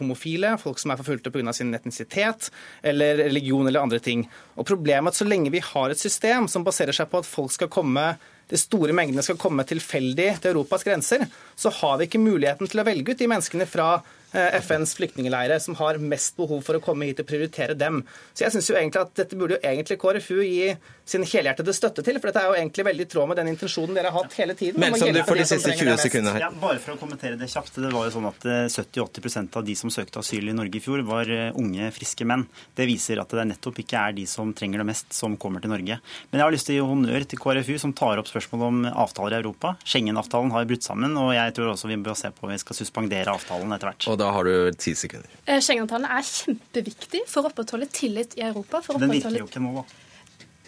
homofile, 0.01 0.55
folk 0.63 0.81
som 0.83 0.93
er 0.93 1.01
forfulgte 1.01 1.33
pga. 1.35 1.53
sin 1.57 1.75
etnisitet 1.75 2.51
eller 2.83 3.23
religion 3.25 3.67
eller 3.67 3.85
andre 3.85 4.01
ting. 4.01 4.27
Og 4.57 4.67
Problemet 4.67 5.13
er 5.13 5.15
at 5.15 5.21
så 5.21 5.29
lenge 5.29 5.53
vi 5.55 5.63
har 5.63 5.91
et 5.91 6.01
system 6.01 6.49
som 6.49 6.65
baserer 6.65 6.97
seg 6.97 7.11
på 7.11 7.23
at 7.23 7.29
folk 7.29 7.53
skal 7.55 7.73
komme 7.73 8.15
de 8.47 8.59
store 8.61 8.95
mengdene 8.95 9.25
skal 9.27 9.39
komme 9.41 9.65
tilfeldig 9.67 10.29
til 10.39 10.53
Europas 10.53 10.85
grenser, 10.87 11.25
så 11.59 11.73
har 11.81 11.97
vi 11.99 12.07
ikke 12.07 12.23
muligheten 12.23 12.71
til 12.71 12.79
å 12.79 12.87
velge 12.87 13.11
ut 13.11 13.19
de 13.19 13.27
menneskene 13.31 13.67
fra 13.67 13.97
FNs 14.37 14.95
flyktningleirer 14.99 15.63
som 15.63 15.79
har 15.81 16.01
mest 16.03 16.37
behov 16.37 16.63
for 16.67 16.79
å 16.79 16.83
komme 16.85 17.09
hit 17.09 17.23
og 17.23 17.29
prioritere 17.29 17.77
dem. 17.79 18.03
Så 18.35 18.47
jeg 18.47 18.57
synes 18.57 18.71
jo 18.71 18.79
egentlig 18.79 19.03
at 19.03 19.15
Dette 19.17 19.39
burde 19.39 19.57
jo 19.57 19.65
egentlig 19.65 19.99
KrFU 20.03 20.43
gi 20.45 20.75
sin 21.07 21.23
helhjertede 21.23 21.71
støtte 21.77 22.03
til, 22.03 22.19
for 22.19 22.29
dette 22.29 22.43
er 22.43 22.51
jo 22.51 22.57
egentlig 22.59 22.85
veldig 22.89 23.05
i 23.07 23.11
tråd 23.11 23.29
med 23.31 23.39
den 23.39 23.51
intensjonen 23.53 23.95
dere 23.95 24.11
har 24.11 24.25
hatt 24.25 24.35
hele 24.41 24.57
tiden. 24.59 24.81
Men 24.83 24.97
som 24.99 25.13
du 25.15 25.21
får 25.23 25.39
de 25.39 25.45
siste 25.47 25.75
20 25.79 26.01
sekundene 26.03 26.35
her. 26.35 26.47
Ja, 26.49 26.51
bare 26.63 26.81
for 26.83 26.97
å 26.97 26.99
kommentere 26.99 27.39
det 27.39 27.47
kjapt. 27.53 27.79
Det 27.79 27.93
var 27.95 28.09
jo 28.09 28.15
sånn 28.17 28.27
at 28.27 28.47
70-80 28.75 29.29
eh, 29.31 29.45
av 29.61 29.67
de 29.69 29.77
som 29.79 29.93
søkte 29.95 30.23
asyl 30.23 30.51
i 30.51 30.57
Norge 30.57 30.81
i 30.81 30.83
fjor, 30.83 31.05
var 31.07 31.31
eh, 31.31 31.55
unge, 31.55 31.93
friske 31.95 32.27
menn. 32.27 32.43
Det 32.75 32.89
viser 32.91 33.23
at 33.23 33.37
det 33.39 33.47
nettopp 33.53 33.79
ikke 33.85 34.03
er 34.03 34.17
de 34.19 34.27
som 34.31 34.51
trenger 34.57 34.83
det 34.83 34.89
mest, 34.91 35.15
som 35.15 35.37
kommer 35.39 35.63
til 35.63 35.71
Norge. 35.71 36.01
Men 36.33 36.43
jeg 36.43 36.45
har 36.45 36.57
lyst 36.57 36.71
til 36.71 36.81
å 36.81 36.81
gi 36.81 36.91
honnør 36.91 37.29
til 37.31 37.43
KrFU, 37.45 37.73
som 37.87 37.95
tar 37.97 38.23
opp 38.23 38.31
spørsmål 38.33 38.67
om 38.67 38.83
avtaler 38.91 39.39
i 39.39 39.41
Europa. 39.45 39.77
Schengen-avtalen 39.87 40.51
har 40.57 40.67
brutt 40.67 40.87
sammen, 40.87 41.15
og 41.23 41.31
jeg 41.37 41.55
tror 41.55 41.71
også 41.77 41.93
vi 41.93 42.01
bør 42.03 42.19
se 42.19 42.33
på 42.35 42.49
om 42.49 42.55
vi 42.55 42.59
skal 42.65 42.81
suspendere 42.81 43.31
avtalen 43.39 43.79
etter 43.79 43.93
hvert. 43.93 44.11
Og 44.11 44.19
da 44.19 44.26
har 44.35 44.49
du 44.49 44.73
ti 44.79 44.95
sekunder. 44.99 45.31
Eh, 45.47 45.61
Schengen-avtalen 45.61 46.09
er 46.11 46.27
kjempeviktig 46.27 47.23
for 47.31 47.45
å 47.45 47.53
opprettholde 47.53 47.89
tillit 47.93 48.37
i 48.39 48.45
Europa. 48.49 48.83
Den 48.97 49.13
virker 49.13 49.41
jo 49.43 49.49
ikke 49.49 49.63
nå, 49.63 49.79
da. 49.81 50.03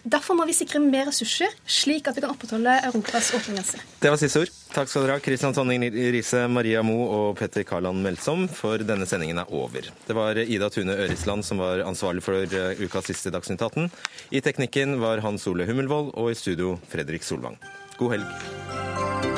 Derfor 0.09 0.36
må 0.38 0.44
vi 0.48 0.54
sikre 0.56 0.80
mer 0.80 1.09
ressurser, 1.11 1.52
slik 1.68 2.06
at 2.09 2.16
vi 2.16 2.22
kan 2.22 2.32
opprettholde 2.32 2.76
Europas 2.86 3.32
åpne 3.36 3.56
grenser. 3.56 3.82
Det 4.00 4.12
var 4.12 4.20
siste 4.20 4.44
ord. 4.44 4.52
Takk 4.72 4.90
skal 4.90 5.04
dere 5.04 5.16
ha, 5.16 5.22
Kristian 5.24 5.56
Tonning 5.56 5.84
Riise, 5.92 6.44
Maria 6.52 6.84
Mo 6.86 6.96
og 7.04 7.40
Petter 7.40 7.66
Karland 7.68 8.00
Melsom, 8.04 8.46
for 8.52 8.80
denne 8.88 9.09
sendingen 9.11 9.42
er 9.42 9.50
over. 9.52 9.90
Det 10.06 10.16
var 10.16 10.38
Ida 10.38 10.70
Tune 10.72 10.94
Ørisland 10.94 11.44
som 11.44 11.61
var 11.61 11.82
ansvarlig 11.86 12.24
for 12.24 12.46
eh, 12.46 12.84
ukas 12.84 13.11
siste 13.11 13.34
Dagsnytt 13.34 13.64
18. 13.64 13.90
I 14.30 14.44
teknikken 14.44 15.00
var 15.02 15.24
Hans 15.26 15.48
Ole 15.50 15.68
Hummelvold, 15.68 16.14
og 16.14 16.32
i 16.32 16.38
studio 16.38 16.78
Fredrik 16.92 17.26
Solvang. 17.26 17.59
God 17.98 18.16
helg. 18.16 19.38